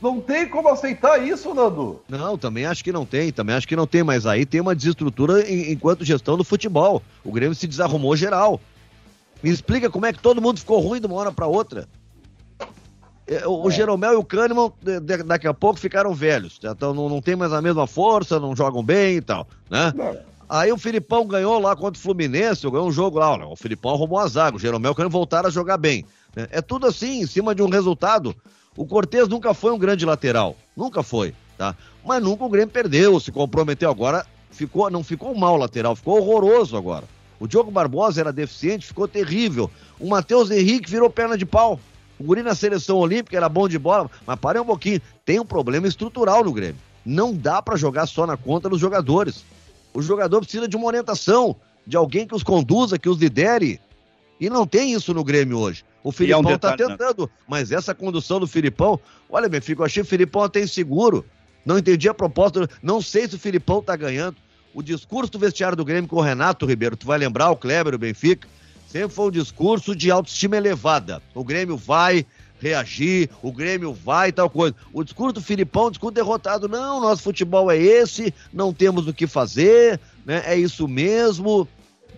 Não 0.00 0.20
tem 0.20 0.48
como 0.48 0.68
aceitar 0.68 1.18
isso, 1.26 1.52
Nando. 1.52 2.00
Não, 2.08 2.38
também 2.38 2.66
acho 2.66 2.84
que 2.84 2.92
não 2.92 3.04
tem, 3.04 3.32
também 3.32 3.56
acho 3.56 3.66
que 3.66 3.74
não 3.74 3.86
tem, 3.86 4.04
mas 4.04 4.26
aí 4.26 4.46
tem 4.46 4.60
uma 4.60 4.74
desestrutura 4.74 5.40
em- 5.50 5.72
enquanto 5.72 6.04
gestão 6.04 6.36
do 6.36 6.44
futebol. 6.44 7.02
O 7.24 7.32
Grêmio 7.32 7.54
se 7.54 7.66
desarrumou 7.66 8.14
geral. 8.16 8.60
Me 9.42 9.50
explica 9.50 9.90
como 9.90 10.06
é 10.06 10.12
que 10.12 10.20
todo 10.20 10.40
mundo 10.40 10.60
ficou 10.60 10.78
ruim 10.80 11.00
de 11.00 11.06
uma 11.06 11.16
hora 11.16 11.32
para 11.32 11.46
outra. 11.48 11.88
É, 13.28 13.46
O, 13.46 13.66
o 13.66 13.70
Jeromel 13.70 14.14
e 14.14 14.16
o 14.16 14.24
Kahneman 14.24 14.72
daqui 15.26 15.46
a 15.46 15.54
pouco 15.54 15.78
ficaram 15.78 16.14
velhos, 16.14 16.58
já 16.60 16.74
tão, 16.74 16.94
não, 16.94 17.08
não 17.08 17.20
tem 17.20 17.36
mais 17.36 17.52
a 17.52 17.60
mesma 17.60 17.86
força, 17.86 18.40
não 18.40 18.56
jogam 18.56 18.82
bem 18.82 19.16
e 19.16 19.20
tal, 19.20 19.46
né? 19.70 19.92
Aí 20.48 20.72
o 20.72 20.78
Filipão 20.78 21.26
ganhou 21.26 21.58
lá 21.58 21.76
contra 21.76 21.98
o 21.98 22.02
Fluminense, 22.02 22.68
ganhou 22.70 22.88
um 22.88 22.92
jogo 22.92 23.18
lá, 23.18 23.46
o 23.46 23.54
Filipão 23.54 23.92
arrumou 23.92 24.18
a 24.18 24.26
zaga, 24.26 24.56
o 24.56 24.60
Jeromel 24.60 24.94
querendo 24.94 25.12
voltar 25.12 25.44
a 25.46 25.50
jogar 25.50 25.76
bem. 25.76 26.06
né? 26.34 26.48
É 26.50 26.62
tudo 26.62 26.86
assim, 26.86 27.20
em 27.20 27.26
cima 27.26 27.54
de 27.54 27.62
um 27.62 27.68
resultado. 27.68 28.34
O 28.74 28.86
Cortez 28.86 29.28
nunca 29.28 29.52
foi 29.52 29.72
um 29.72 29.78
grande 29.78 30.06
lateral, 30.06 30.56
nunca 30.74 31.02
foi, 31.02 31.34
tá? 31.58 31.74
Mas 32.02 32.22
nunca 32.22 32.44
o 32.44 32.48
Grêmio 32.48 32.72
perdeu, 32.72 33.20
se 33.20 33.30
comprometeu 33.30 33.90
agora, 33.90 34.24
ficou, 34.50 34.88
não 34.88 35.04
ficou 35.04 35.34
mal 35.34 35.56
lateral, 35.58 35.94
ficou 35.94 36.16
horroroso 36.18 36.76
agora. 36.78 37.04
O 37.38 37.46
Diogo 37.46 37.70
Barbosa 37.70 38.20
era 38.20 38.32
deficiente, 38.32 38.86
ficou 38.86 39.06
terrível. 39.06 39.70
O 40.00 40.08
Matheus 40.08 40.50
Henrique 40.50 40.90
virou 40.90 41.10
perna 41.10 41.36
de 41.36 41.44
pau. 41.44 41.78
O 42.18 42.24
Guri 42.24 42.42
na 42.42 42.54
seleção 42.54 42.96
olímpica 42.96 43.36
era 43.36 43.48
bom 43.48 43.68
de 43.68 43.78
bola, 43.78 44.10
mas 44.26 44.38
parem 44.38 44.60
um 44.60 44.66
pouquinho, 44.66 45.00
tem 45.24 45.38
um 45.38 45.44
problema 45.44 45.86
estrutural 45.86 46.44
no 46.44 46.52
Grêmio. 46.52 46.80
Não 47.04 47.34
dá 47.34 47.62
pra 47.62 47.76
jogar 47.76 48.06
só 48.06 48.26
na 48.26 48.36
conta 48.36 48.68
dos 48.68 48.80
jogadores. 48.80 49.44
O 49.94 50.02
jogador 50.02 50.40
precisa 50.40 50.68
de 50.68 50.76
uma 50.76 50.86
orientação, 50.86 51.56
de 51.86 51.96
alguém 51.96 52.26
que 52.26 52.34
os 52.34 52.42
conduza, 52.42 52.98
que 52.98 53.08
os 53.08 53.18
lidere. 53.18 53.80
E 54.40 54.50
não 54.50 54.66
tem 54.66 54.92
isso 54.92 55.14
no 55.14 55.24
Grêmio 55.24 55.58
hoje. 55.58 55.84
O 56.02 56.12
Filipão 56.12 56.42
tá 56.42 56.70
detalhe, 56.70 56.82
né? 56.82 56.96
tentando, 56.96 57.30
mas 57.46 57.72
essa 57.72 57.94
condução 57.94 58.38
do 58.38 58.46
Filipão, 58.46 59.00
olha, 59.28 59.48
meu 59.48 59.60
filho, 59.60 59.80
eu 59.80 59.84
achei 59.84 60.02
o 60.02 60.06
Filipão 60.06 60.42
até 60.42 60.60
inseguro. 60.60 61.24
Não 61.64 61.78
entendi 61.78 62.08
a 62.08 62.14
proposta, 62.14 62.68
não 62.82 63.00
sei 63.02 63.28
se 63.28 63.34
o 63.34 63.38
Filipão 63.38 63.82
tá 63.82 63.94
ganhando. 63.96 64.36
O 64.74 64.82
discurso 64.82 65.32
do 65.32 65.38
vestiário 65.38 65.76
do 65.76 65.84
Grêmio 65.84 66.08
com 66.08 66.16
o 66.16 66.20
Renato 66.20 66.66
Ribeiro, 66.66 66.96
tu 66.96 67.06
vai 67.06 67.18
lembrar, 67.18 67.50
o 67.50 67.56
Kleber, 67.56 67.94
o 67.94 67.98
Benfica, 67.98 68.48
sempre 68.90 69.10
foi 69.14 69.26
um 69.26 69.30
discurso 69.30 69.94
de 69.94 70.10
autoestima 70.10 70.56
elevada. 70.56 71.22
O 71.34 71.44
Grêmio 71.44 71.76
vai 71.76 72.24
reagir, 72.60 73.30
o 73.42 73.52
Grêmio 73.52 73.92
vai 73.92 74.32
tal 74.32 74.50
coisa. 74.50 74.74
O 74.92 75.04
discurso 75.04 75.34
do 75.34 75.40
Filipão, 75.42 75.84
é 75.84 75.86
um 75.86 75.90
discurso 75.90 76.14
derrotado. 76.14 76.68
Não, 76.68 77.00
nosso 77.00 77.22
futebol 77.22 77.70
é 77.70 77.76
esse, 77.78 78.34
não 78.52 78.72
temos 78.72 79.06
o 79.06 79.14
que 79.14 79.26
fazer, 79.26 80.00
né? 80.26 80.42
É 80.44 80.56
isso 80.56 80.88
mesmo. 80.88 81.68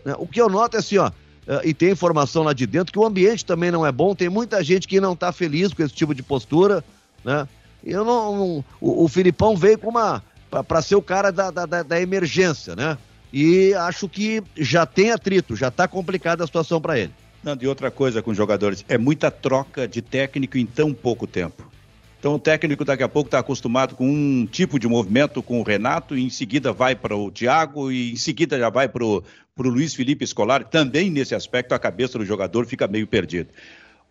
né? 0.04 0.14
O 0.18 0.26
que 0.26 0.40
eu 0.40 0.48
noto 0.48 0.76
é 0.76 0.80
assim, 0.80 0.96
ó, 0.96 1.10
eh, 1.46 1.60
e 1.64 1.74
tem 1.74 1.90
informação 1.90 2.42
lá 2.42 2.52
de 2.54 2.66
dentro 2.66 2.92
que 2.92 2.98
o 2.98 3.04
ambiente 3.04 3.44
também 3.44 3.70
não 3.70 3.84
é 3.84 3.92
bom, 3.92 4.14
tem 4.14 4.28
muita 4.30 4.64
gente 4.64 4.88
que 4.88 4.98
não 5.00 5.14
tá 5.14 5.30
feliz 5.32 5.74
com 5.74 5.82
esse 5.82 5.92
tipo 5.94 6.14
de 6.14 6.22
postura, 6.22 6.82
né? 7.24 7.46
Eu 7.84 8.04
não, 8.04 8.64
o, 8.80 9.04
o 9.04 9.08
Filipão 9.08 9.56
veio 9.56 9.78
com 9.78 9.88
uma 9.88 10.22
para 10.66 10.82
ser 10.82 10.96
o 10.96 11.02
cara 11.02 11.30
da, 11.30 11.50
da- 11.50 11.82
da 11.82 12.00
emergência, 12.00 12.74
né? 12.74 12.96
E 13.32 13.72
acho 13.74 14.08
que 14.08 14.42
já 14.56 14.84
tem 14.84 15.10
atrito, 15.10 15.54
já 15.54 15.70
tá 15.70 15.86
complicada 15.86 16.42
a 16.42 16.46
situação 16.46 16.80
para 16.80 16.98
ele. 16.98 17.12
Não, 17.42 17.56
e 17.60 17.66
outra 17.66 17.90
coisa 17.90 18.20
com 18.20 18.30
os 18.30 18.36
jogadores, 18.36 18.84
é 18.88 18.98
muita 18.98 19.30
troca 19.30 19.88
de 19.88 20.02
técnico 20.02 20.58
em 20.58 20.66
tão 20.66 20.92
pouco 20.92 21.26
tempo. 21.26 21.70
Então 22.18 22.34
o 22.34 22.38
técnico 22.38 22.84
daqui 22.84 23.02
a 23.02 23.08
pouco 23.08 23.28
está 23.28 23.38
acostumado 23.38 23.94
com 23.94 24.06
um 24.06 24.46
tipo 24.46 24.78
de 24.78 24.86
movimento 24.86 25.42
com 25.42 25.58
o 25.58 25.62
Renato, 25.62 26.18
e 26.18 26.22
em 26.22 26.28
seguida 26.28 26.70
vai 26.70 26.94
para 26.94 27.16
o 27.16 27.30
Thiago, 27.30 27.90
e 27.90 28.12
em 28.12 28.16
seguida 28.16 28.58
já 28.58 28.68
vai 28.68 28.88
para 28.88 29.02
o 29.02 29.22
Luiz 29.56 29.94
Felipe 29.94 30.26
Scolari. 30.26 30.66
Também 30.70 31.08
nesse 31.08 31.34
aspecto 31.34 31.72
a 31.72 31.78
cabeça 31.78 32.18
do 32.18 32.26
jogador 32.26 32.66
fica 32.66 32.86
meio 32.86 33.06
perdida. 33.06 33.48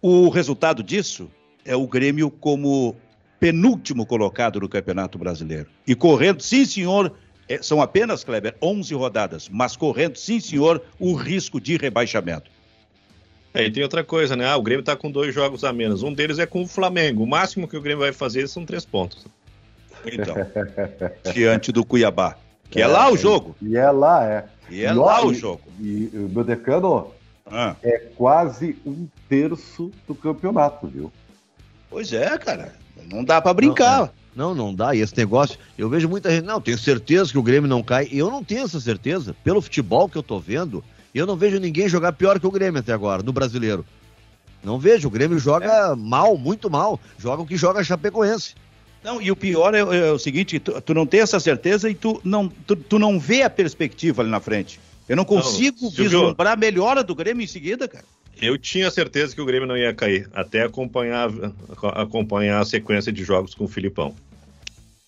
O 0.02 0.30
resultado 0.30 0.82
disso 0.82 1.30
é 1.64 1.76
o 1.76 1.86
Grêmio 1.86 2.32
como 2.32 2.96
penúltimo 3.40 4.08
colocado 4.08 4.60
no 4.60 4.68
Campeonato 4.68 5.20
Brasileiro. 5.20 5.68
E 5.86 5.94
correndo, 5.94 6.42
sim 6.42 6.66
senhor, 6.66 7.14
é, 7.50 7.62
são 7.64 7.82
apenas, 7.82 8.24
Kleber, 8.24 8.56
11 8.62 8.94
rodadas, 8.94 9.50
mas 9.50 9.76
correndo, 9.76 10.16
sim 10.16 10.40
senhor, 10.40 10.82
o 11.00 11.16
risco 11.16 11.60
de 11.60 11.76
rebaixamento. 11.76 12.50
É, 13.54 13.66
e 13.66 13.72
tem 13.72 13.82
outra 13.82 14.04
coisa, 14.04 14.36
né? 14.36 14.46
Ah, 14.46 14.56
o 14.56 14.62
Grêmio 14.62 14.86
tá 14.86 14.96
com 14.96 15.10
dois 15.10 15.34
jogos 15.34 15.64
a 15.64 15.74
menos. 15.74 16.04
Um 16.04 16.14
deles 16.14 16.38
é 16.38 16.46
com 16.46 16.62
o 16.62 16.68
Flamengo. 16.68 17.24
O 17.24 17.28
máximo 17.28 17.68
que 17.68 17.76
o 17.76 17.82
Grêmio 17.82 18.04
vai 18.04 18.14
fazer 18.14 18.48
são 18.48 18.64
três 18.64 18.86
pontos. 18.86 19.26
Então, 20.06 20.36
diante 21.34 21.72
do 21.72 21.84
Cuiabá. 21.84 22.38
Que 22.70 22.82
é, 22.82 22.88
lá 22.88 23.12
o 23.12 23.18
jogo. 23.18 23.56
E 23.60 23.76
é 23.76 23.90
lá, 23.90 24.24
é. 24.24 24.46
E 24.70 24.84
é 24.84 24.94
lá 24.94 25.26
o 25.26 25.34
jogo. 25.34 25.64
E 25.80 26.12
o 26.14 26.30
meu 26.30 26.44
decano 26.44 27.12
Ah, 27.48 27.76
é 27.82 27.98
quase 28.16 28.78
um 28.86 29.08
terço 29.28 29.92
do 30.08 30.14
campeonato, 30.14 30.86
viu? 30.86 31.12
pois 31.90 32.14
é, 32.14 32.38
cara. 32.38 32.76
Não 33.12 33.24
dá 33.24 33.42
pra 33.42 33.54
brincar. 33.54 34.02
Não, 34.02 34.10
não 34.36 34.74
dá. 34.74 34.96
E 34.96 35.00
esse 35.00 35.18
negócio, 35.18 35.58
eu 35.78 35.90
vejo 35.90 36.08
muita 36.08 36.30
gente, 36.30 36.46
não, 36.46 36.62
tenho 36.62 36.78
certeza 36.78 37.32
que 37.32 37.38
o 37.38 37.44
Grêmio 37.44 37.70
não 37.70 37.84
cai. 37.84 38.08
E 38.12 38.18
eu 38.18 38.30
não 38.30 38.44
tenho 38.44 38.64
essa 38.64 38.80
certeza. 38.80 39.36
Pelo 39.44 39.62
futebol 39.62 40.08
que 40.08 40.18
eu 40.18 40.24
tô 40.24 40.40
vendo, 40.40 40.84
eu 41.14 41.26
não 41.26 41.36
vejo 41.36 41.60
ninguém 41.60 41.90
jogar 41.90 42.14
pior 42.14 42.40
que 42.40 42.48
o 42.48 42.52
Grêmio 42.52 42.80
até 42.80 42.94
agora, 42.94 43.24
no 43.24 43.34
brasileiro. 43.34 43.86
Não 44.64 44.80
vejo. 44.80 45.08
O 45.08 45.12
Grêmio 45.12 45.40
joga 45.40 45.96
mal, 45.96 46.38
muito 46.38 46.70
mal. 46.70 47.00
Joga 47.18 47.42
o 47.42 47.46
que 47.46 47.58
joga 47.58 47.84
Chapecoense. 47.84 48.56
Não, 49.04 49.22
e 49.22 49.32
o 49.32 49.36
pior 49.36 49.74
é, 49.74 49.80
é 49.80 50.12
o 50.12 50.20
seguinte, 50.20 50.60
tu, 50.60 50.80
tu 50.82 50.94
não 50.94 51.06
tem 51.06 51.22
essa 51.22 51.40
certeza 51.40 51.90
e 51.90 51.96
tu 51.96 52.20
não, 52.24 52.50
tu, 52.50 52.76
tu 52.76 53.00
não 53.00 53.18
vê 53.18 53.44
a 53.44 53.50
perspectiva 53.50 54.22
ali 54.22 54.30
na 54.30 54.42
frente. 54.42 54.80
Eu 55.08 55.16
não 55.16 55.26
consigo 55.26 55.90
Silvio. 55.90 56.04
vislumbrar 56.04 56.54
a 56.54 56.56
melhora 56.56 57.04
do 57.04 57.16
Grêmio 57.16 57.44
em 57.44 57.48
seguida, 57.48 57.88
cara. 57.88 58.06
Eu 58.42 58.58
tinha 58.58 58.90
certeza 58.90 59.36
que 59.36 59.42
o 59.42 59.46
Grêmio 59.46 59.68
não 59.68 59.78
ia 59.78 59.94
cair, 59.94 60.30
até 60.34 60.64
acompanhar, 60.64 61.30
acompanhar 61.94 62.60
a 62.60 62.66
sequência 62.66 63.12
de 63.12 63.24
jogos 63.24 63.54
com 63.54 63.66
o 63.66 63.68
Filipão. 63.68 64.16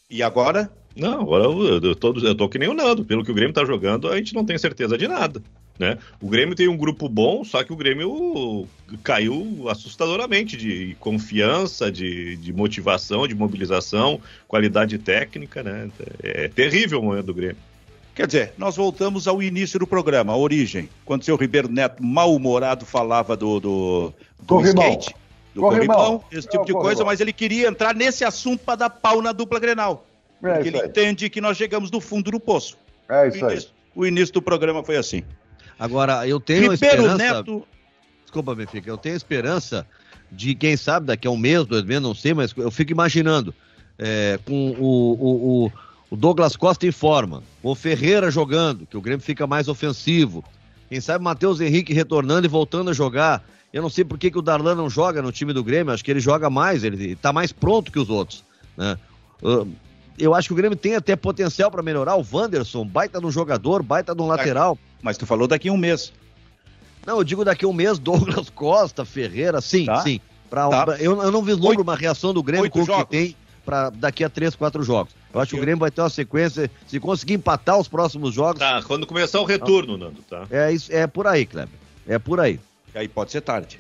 E 0.09 0.21
agora? 0.21 0.69
Não, 0.95 1.21
agora 1.21 1.45
eu, 1.45 1.79
eu, 1.81 1.95
tô, 1.95 2.13
eu 2.19 2.35
tô 2.35 2.49
que 2.49 2.59
nem 2.59 2.67
o 2.67 2.73
Nando. 2.73 3.05
Pelo 3.05 3.23
que 3.23 3.31
o 3.31 3.33
Grêmio 3.33 3.53
tá 3.53 3.63
jogando, 3.63 4.09
a 4.09 4.17
gente 4.17 4.33
não 4.33 4.45
tem 4.45 4.57
certeza 4.57 4.97
de 4.97 5.07
nada. 5.07 5.41
Né? 5.79 5.97
O 6.21 6.27
Grêmio 6.27 6.53
tem 6.53 6.67
um 6.67 6.77
grupo 6.77 7.07
bom, 7.07 7.43
só 7.43 7.63
que 7.63 7.71
o 7.73 7.75
Grêmio 7.75 8.67
caiu 9.01 9.67
assustadoramente 9.69 10.57
de 10.57 10.95
confiança, 10.99 11.91
de, 11.91 12.35
de 12.35 12.53
motivação, 12.53 13.27
de 13.27 13.33
mobilização, 13.33 14.19
qualidade 14.47 14.97
técnica, 14.99 15.63
né? 15.63 15.89
É 16.21 16.47
terrível 16.49 16.99
o 16.99 17.03
momento 17.03 17.27
do 17.27 17.33
Grêmio. 17.33 17.57
Quer 18.13 18.27
dizer, 18.27 18.53
nós 18.57 18.75
voltamos 18.75 19.27
ao 19.27 19.41
início 19.41 19.79
do 19.79 19.87
programa, 19.87 20.33
a 20.33 20.37
origem, 20.37 20.89
quando 21.05 21.21
o 21.21 21.25
seu 21.25 21.35
Ribeiro 21.37 21.69
Neto, 21.69 22.03
mal-humorado, 22.03 22.85
falava 22.85 23.37
do, 23.37 23.59
do, 23.59 24.13
do 24.39 24.45
Corrimão. 24.45 24.83
skate, 24.89 25.15
do 25.55 25.61
Corrimão. 25.61 25.97
corrimão, 25.97 26.23
esse 26.31 26.47
tipo 26.47 26.57
É 26.59 26.61
o 26.61 26.65
de 26.65 26.73
coisa, 26.73 27.05
mas 27.05 27.21
ele 27.21 27.31
queria 27.31 27.67
entrar 27.69 27.95
nesse 27.95 28.25
assunto 28.25 28.63
para 28.65 28.75
dar 28.75 28.89
pau 28.89 29.21
na 29.21 29.31
dupla 29.31 29.59
Grenal. 29.59 30.05
É 30.43 30.53
porque 30.55 30.67
ele 30.69 30.81
aí. 30.81 30.87
entende 30.87 31.29
que 31.29 31.39
nós 31.39 31.55
chegamos 31.55 31.89
do 31.89 32.01
fundo 32.01 32.31
do 32.31 32.39
poço. 32.39 32.77
É 33.07 33.23
O 33.23 33.27
isso 33.27 33.45
aí. 33.45 33.51
início, 33.53 33.69
o 33.95 34.05
início 34.05 34.33
do 34.33 34.41
programa 34.41 34.83
foi 34.83 34.97
assim. 34.97 35.23
Agora, 35.79 36.27
eu 36.27 36.39
tenho 36.39 36.69
a 36.69 36.73
Ribeiro 36.73 37.03
esperança. 37.05 37.17
Neto, 37.35 37.67
Desculpa, 38.23 38.55
Benfica, 38.55 38.89
eu 38.89 38.97
tenho 38.97 39.13
a 39.13 39.17
esperança 39.17 39.85
de, 40.31 40.55
quem 40.55 40.77
sabe, 40.77 41.07
daqui 41.07 41.27
a 41.27 41.31
um 41.31 41.37
mês, 41.37 41.65
dois 41.65 41.83
meses, 41.83 42.01
não 42.03 42.15
sei, 42.15 42.33
mas 42.33 42.53
eu 42.55 42.71
fico 42.71 42.91
imaginando, 42.91 43.53
é, 43.99 44.39
com 44.45 44.71
o, 44.71 45.17
o, 45.19 45.65
o- 45.65 45.71
o 46.11 46.15
Douglas 46.15 46.55
Costa 46.55 46.85
em 46.85 46.91
forma, 46.91 47.41
com 47.63 47.69
o 47.69 47.75
Ferreira 47.75 48.29
jogando, 48.29 48.85
que 48.85 48.95
o 48.97 49.01
Grêmio 49.01 49.21
fica 49.25 49.47
mais 49.47 49.67
ofensivo, 49.67 50.43
quem 50.89 50.99
sabe 51.01 51.23
Matheus 51.23 51.59
Henrique 51.61 51.93
retornando 51.93 52.45
e 52.45 52.49
voltando 52.49 52.89
a 52.91 52.93
jogar. 52.93 53.43
Eu 53.73 53.81
não 53.81 53.89
sei 53.89 54.03
por 54.03 54.17
que, 54.19 54.29
que 54.29 54.37
o 54.37 54.41
Darlan 54.41 54.75
não 54.75 54.89
joga 54.89 55.21
no 55.21 55.31
time 55.31 55.53
do 55.53 55.63
Grêmio, 55.63 55.93
acho 55.93 56.03
que 56.03 56.11
ele 56.11 56.19
joga 56.19 56.49
mais, 56.49 56.83
ele 56.83 57.13
está 57.13 57.31
mais 57.31 57.53
pronto 57.53 57.89
que 57.91 57.97
os 57.97 58.09
outros. 58.09 58.43
Né? 58.77 58.97
Eu 60.19 60.35
acho 60.35 60.49
que 60.49 60.53
o 60.53 60.57
Grêmio 60.57 60.77
tem 60.77 60.95
até 60.95 61.15
potencial 61.15 61.71
para 61.71 61.81
melhorar. 61.81 62.15
O 62.17 62.25
Wanderson, 62.31 62.85
baita 62.85 63.19
no 63.21 63.31
jogador, 63.31 63.81
baita 63.81 64.13
no 64.13 64.27
lateral. 64.27 64.77
mas 65.01 65.17
tu 65.17 65.25
falou 65.25 65.47
daqui 65.47 65.69
a 65.69 65.71
um 65.71 65.77
mês. 65.77 66.11
Não, 67.07 67.17
eu 67.17 67.23
digo 67.23 67.43
daqui 67.45 67.65
a 67.65 67.67
um 67.67 67.73
mês, 67.73 67.97
Douglas 67.99 68.49
Costa, 68.49 69.05
Ferreira, 69.05 69.61
sim, 69.61 69.85
Tá. 69.85 70.01
sim. 70.01 70.19
Pra, 70.49 70.67
Tá. 70.67 70.97
eu, 70.99 71.19
eu 71.23 71.31
não 71.31 71.41
vislumbro 71.41 71.69
Oito- 71.69 71.81
uma 71.81 71.95
reação 71.95 72.33
do 72.33 72.43
Grêmio 72.43 72.63
oito 72.63 72.73
com 72.73 72.81
o 72.81 72.85
que 72.85 73.05
tem 73.05 73.35
para 73.65 73.89
daqui 73.89 74.21
a 74.23 74.29
três, 74.29 74.53
quatro 74.53 74.83
jogos. 74.83 75.13
Eu 75.33 75.39
acho 75.39 75.51
que 75.51 75.57
o 75.57 75.61
Grêmio 75.61 75.79
vai 75.79 75.89
ter 75.91 76.01
uma 76.01 76.09
sequência, 76.09 76.69
se 76.87 76.99
conseguir 76.99 77.33
empatar 77.35 77.79
os 77.79 77.87
próximos 77.87 78.33
jogos, 78.33 78.59
Tá, 78.59 78.81
quando 78.83 79.05
começar 79.07 79.39
o 79.39 79.45
retorno, 79.45 79.97
Nando, 79.97 80.21
tá? 80.23 80.45
é, 80.51 80.71
isso, 80.71 80.91
é 80.93 81.07
por 81.07 81.25
aí, 81.27 81.45
Kleber. 81.45 81.73
É 82.07 82.19
por 82.19 82.39
aí. 82.39 82.59
E 82.93 82.97
aí 82.97 83.07
pode 83.07 83.31
ser 83.31 83.41
tarde. 83.41 83.79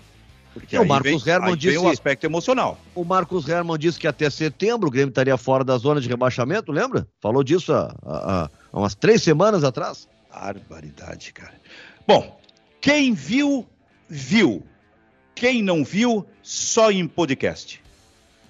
Porque 0.53 0.77
o 0.77 0.81
aí 0.81 0.87
Marcos 0.87 1.23
vem, 1.23 1.39
vem 1.41 1.55
disse- 1.55 1.77
o 1.77 1.87
aspecto 1.89 2.25
emocional. 2.25 2.77
O 2.93 3.03
Marcos 3.05 3.47
Herman 3.47 3.77
disse 3.77 3.97
que 3.99 4.05
até 4.07 4.29
setembro 4.29 4.87
o 4.87 4.91
Grêmio 4.91 5.09
estaria 5.09 5.37
fora 5.37 5.63
da 5.63 5.77
zona 5.77 5.99
de 6.01 6.07
rebaixamento, 6.09 6.71
lembra? 6.71 7.07
Falou 7.21 7.41
disso 7.43 7.71
há, 7.73 7.93
há- 8.05 8.49
há 8.71 8.79
umas 8.79 8.93
três 8.95 9.23
semanas 9.23 9.63
atrás. 9.63 10.07
Barbaridade, 10.33 11.31
cara. 11.33 11.53
Bom, 12.07 12.39
quem 12.79 13.13
viu, 13.13 13.65
viu. 14.09 14.63
Quem 15.35 15.61
não 15.63 15.83
viu, 15.83 16.25
só 16.43 16.91
em 16.91 17.07
podcast. 17.07 17.81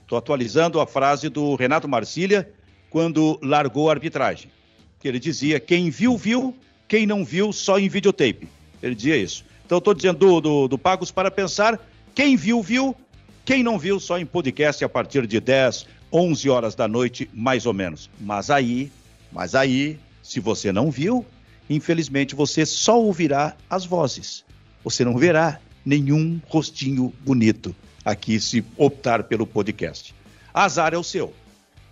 Estou 0.01 0.17
atualizando 0.17 0.79
a 0.79 0.87
frase 0.87 1.29
do 1.29 1.55
Renato 1.55 1.87
Marcília 1.87 2.51
quando 2.91 3.39
largou 3.41 3.89
a 3.89 3.93
arbitragem. 3.93 4.51
Que 4.99 5.07
ele 5.07 5.17
dizia: 5.17 5.59
quem 5.59 5.89
viu, 5.89 6.15
viu, 6.15 6.55
quem 6.87 7.07
não 7.07 7.25
viu, 7.25 7.51
só 7.51 7.79
em 7.79 7.89
videotape. 7.89 8.47
Ele 8.83 8.93
dizia 8.93 9.17
isso. 9.17 9.43
Então, 9.65 9.79
estou 9.79 9.95
dizendo 9.95 10.19
do, 10.19 10.41
do, 10.41 10.67
do 10.67 10.77
Pagos 10.77 11.09
para 11.09 11.31
Pensar: 11.31 11.79
quem 12.13 12.35
viu, 12.35 12.61
viu, 12.61 12.95
quem 13.43 13.63
não 13.63 13.79
viu, 13.79 13.99
só 13.99 14.19
em 14.19 14.25
podcast 14.25 14.83
a 14.83 14.89
partir 14.89 15.25
de 15.25 15.39
10, 15.39 15.87
11 16.11 16.49
horas 16.49 16.75
da 16.75 16.87
noite, 16.87 17.27
mais 17.33 17.65
ou 17.65 17.73
menos. 17.73 18.09
Mas 18.19 18.51
aí, 18.51 18.91
mas 19.31 19.55
aí, 19.55 19.97
se 20.21 20.39
você 20.39 20.71
não 20.71 20.91
viu, 20.91 21.25
infelizmente 21.69 22.35
você 22.35 22.65
só 22.65 23.01
ouvirá 23.01 23.55
as 23.69 23.85
vozes. 23.85 24.43
Você 24.83 25.05
não 25.05 25.17
verá 25.17 25.59
nenhum 25.85 26.39
rostinho 26.47 27.13
bonito 27.21 27.73
aqui 28.03 28.39
se 28.39 28.63
optar 28.77 29.23
pelo 29.23 29.47
podcast. 29.47 30.13
Azar 30.53 30.93
é 30.93 30.97
o 30.97 31.03
seu. 31.03 31.33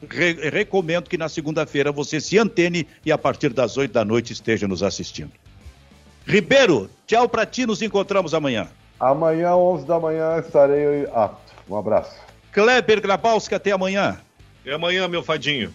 Re- 0.07 0.49
recomendo 0.49 1.09
que 1.09 1.17
na 1.17 1.27
segunda-feira 1.27 1.91
você 1.91 2.21
se 2.21 2.37
antene 2.37 2.87
e 3.05 3.11
a 3.11 3.17
partir 3.17 3.51
das 3.51 3.75
8 3.77 3.91
da 3.91 4.05
noite 4.05 4.31
esteja 4.33 4.67
nos 4.67 4.81
assistindo. 4.81 5.31
Ribeiro, 6.25 6.89
tchau 7.07 7.27
pra 7.27 7.45
ti, 7.45 7.65
nos 7.65 7.81
encontramos 7.81 8.33
amanhã. 8.33 8.67
Amanhã, 8.99 9.55
11 9.55 9.85
da 9.85 9.99
manhã, 9.99 10.37
estarei 10.39 11.07
apto. 11.13 11.53
Um 11.69 11.75
abraço. 11.77 12.15
Kleber 12.51 13.01
Grabowski, 13.01 13.55
até 13.55 13.71
amanhã. 13.71 14.19
E 14.65 14.71
amanhã, 14.71 15.07
meu 15.07 15.23
fadinho. 15.23 15.73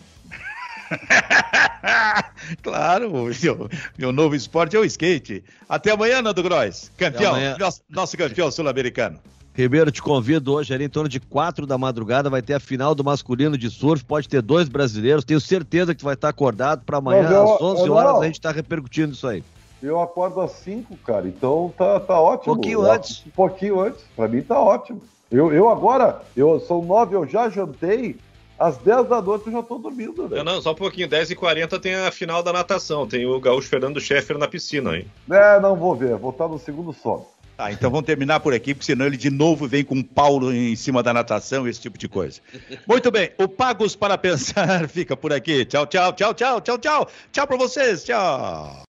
claro, 2.63 3.11
meu, 3.11 3.69
meu 3.97 4.13
novo 4.13 4.35
esporte 4.35 4.77
é 4.77 4.79
o 4.79 4.85
skate. 4.85 5.43
Até 5.69 5.91
amanhã, 5.91 6.21
Nando 6.23 6.43
Gross, 6.43 6.91
campeão, 6.97 7.35
Até 7.35 7.59
nosso, 7.59 7.81
nosso 7.89 8.17
campeão 8.17 8.51
sul-americano. 8.51 9.19
Ribeiro, 9.55 9.91
te 9.93 10.03
convido 10.03 10.53
hoje 10.53 10.75
ali 10.75 10.85
em 10.85 10.89
torno 10.89 11.09
de 11.09 11.21
quatro 11.21 11.65
da 11.65 11.79
madrugada, 11.79 12.29
vai 12.29 12.43
ter 12.43 12.55
a 12.55 12.61
final 12.61 12.93
do 12.95 13.05
masculino 13.05 13.57
de 13.57 13.71
surf, 13.71 14.05
pode 14.05 14.29
ter 14.29 14.43
dois 14.43 14.69
brasileiros, 14.69 15.25
tenho 15.25 15.41
certeza 15.41 15.95
que 15.95 16.01
tu 16.01 16.05
vai 16.05 16.15
estar 16.15 16.29
acordado 16.29 16.83
para 16.85 16.99
amanhã 16.99 17.31
eu- 17.31 17.55
às 17.55 17.61
11 17.63 17.87
eu 17.87 17.93
horas 17.95 18.13
não. 18.15 18.23
a 18.23 18.27
gente 18.27 18.41
tá 18.41 18.51
repercutindo 18.51 19.13
isso 19.13 19.27
aí. 19.29 19.45
Eu 19.81 20.01
acordo 20.01 20.41
às 20.41 20.51
5, 20.53 20.97
cara, 21.07 21.29
então 21.29 21.73
tá, 21.79 22.01
tá 22.01 22.21
ótimo. 22.21 22.55
Pouquinho 22.55 22.81
Eu- 22.85 22.91
antes. 22.91 23.23
Um 23.27 23.31
pouquinho 23.31 23.81
antes. 23.81 24.03
Pra 24.17 24.27
mim 24.27 24.43
tá 24.43 24.59
ótimo. 24.59 25.01
Eu, 25.31 25.53
eu 25.53 25.69
agora, 25.69 26.23
eu 26.37 26.59
são 26.61 26.83
9, 26.85 27.15
eu 27.15 27.27
já 27.27 27.49
jantei. 27.49 28.17
Às 28.59 28.77
10 28.79 29.09
da 29.09 29.21
noite 29.21 29.47
eu 29.49 29.53
já 29.53 29.63
tô 29.63 29.79
dormindo, 29.79 30.23
Não, 30.23 30.29
velho. 30.29 30.45
não, 30.45 30.63
só 30.63 30.73
um 30.73 30.77
pouquinho. 30.77 31.09
10h40 31.09 31.79
tem 31.81 31.95
a 31.97 32.11
final 32.11 32.41
da 32.43 32.53
natação. 32.53 33.07
Tem 33.07 33.27
o 33.27 33.39
gaúcho 33.41 33.69
Fernando 33.69 34.01
Scheffer 34.01 34.39
na 34.39 34.47
piscina, 34.49 34.97
hein? 34.97 35.07
É, 35.31 35.59
não 35.61 35.75
vou 35.77 35.95
ver, 35.97 36.17
vou 36.17 36.31
estar 36.31 36.47
no 36.49 36.59
segundo 36.59 36.93
sono. 36.93 37.27
Tá, 37.57 37.71
então 37.71 37.89
vamos 37.89 38.07
terminar 38.07 38.41
por 38.41 38.53
aqui, 38.53 38.75
porque 38.75 38.87
senão 38.87 39.07
ele 39.07 39.17
de 39.17 39.31
novo 39.31 39.69
vem 39.69 39.85
com 39.85 39.95
um 39.95 40.03
Paulo 40.03 40.53
em 40.53 40.75
cima 40.75 41.03
da 41.05 41.13
natação, 41.13 41.69
esse 41.69 41.81
tipo 41.81 41.97
de 41.97 42.09
coisa. 42.09 42.41
Muito 42.87 43.13
bem, 43.13 43.31
o 43.39 43.47
Pagos 43.47 43.95
para 43.95 44.19
Pensar 44.19 44.89
fica 44.91 45.17
por 45.17 45.33
aqui. 45.33 45.65
Tchau, 45.65 45.87
tchau, 45.87 46.13
tchau, 46.13 46.35
tchau, 46.35 46.61
tchau, 46.61 46.79
tchau. 46.79 47.09
Tchau 47.31 47.47
para 47.47 47.57
vocês, 47.57 48.05
tchau. 48.05 48.83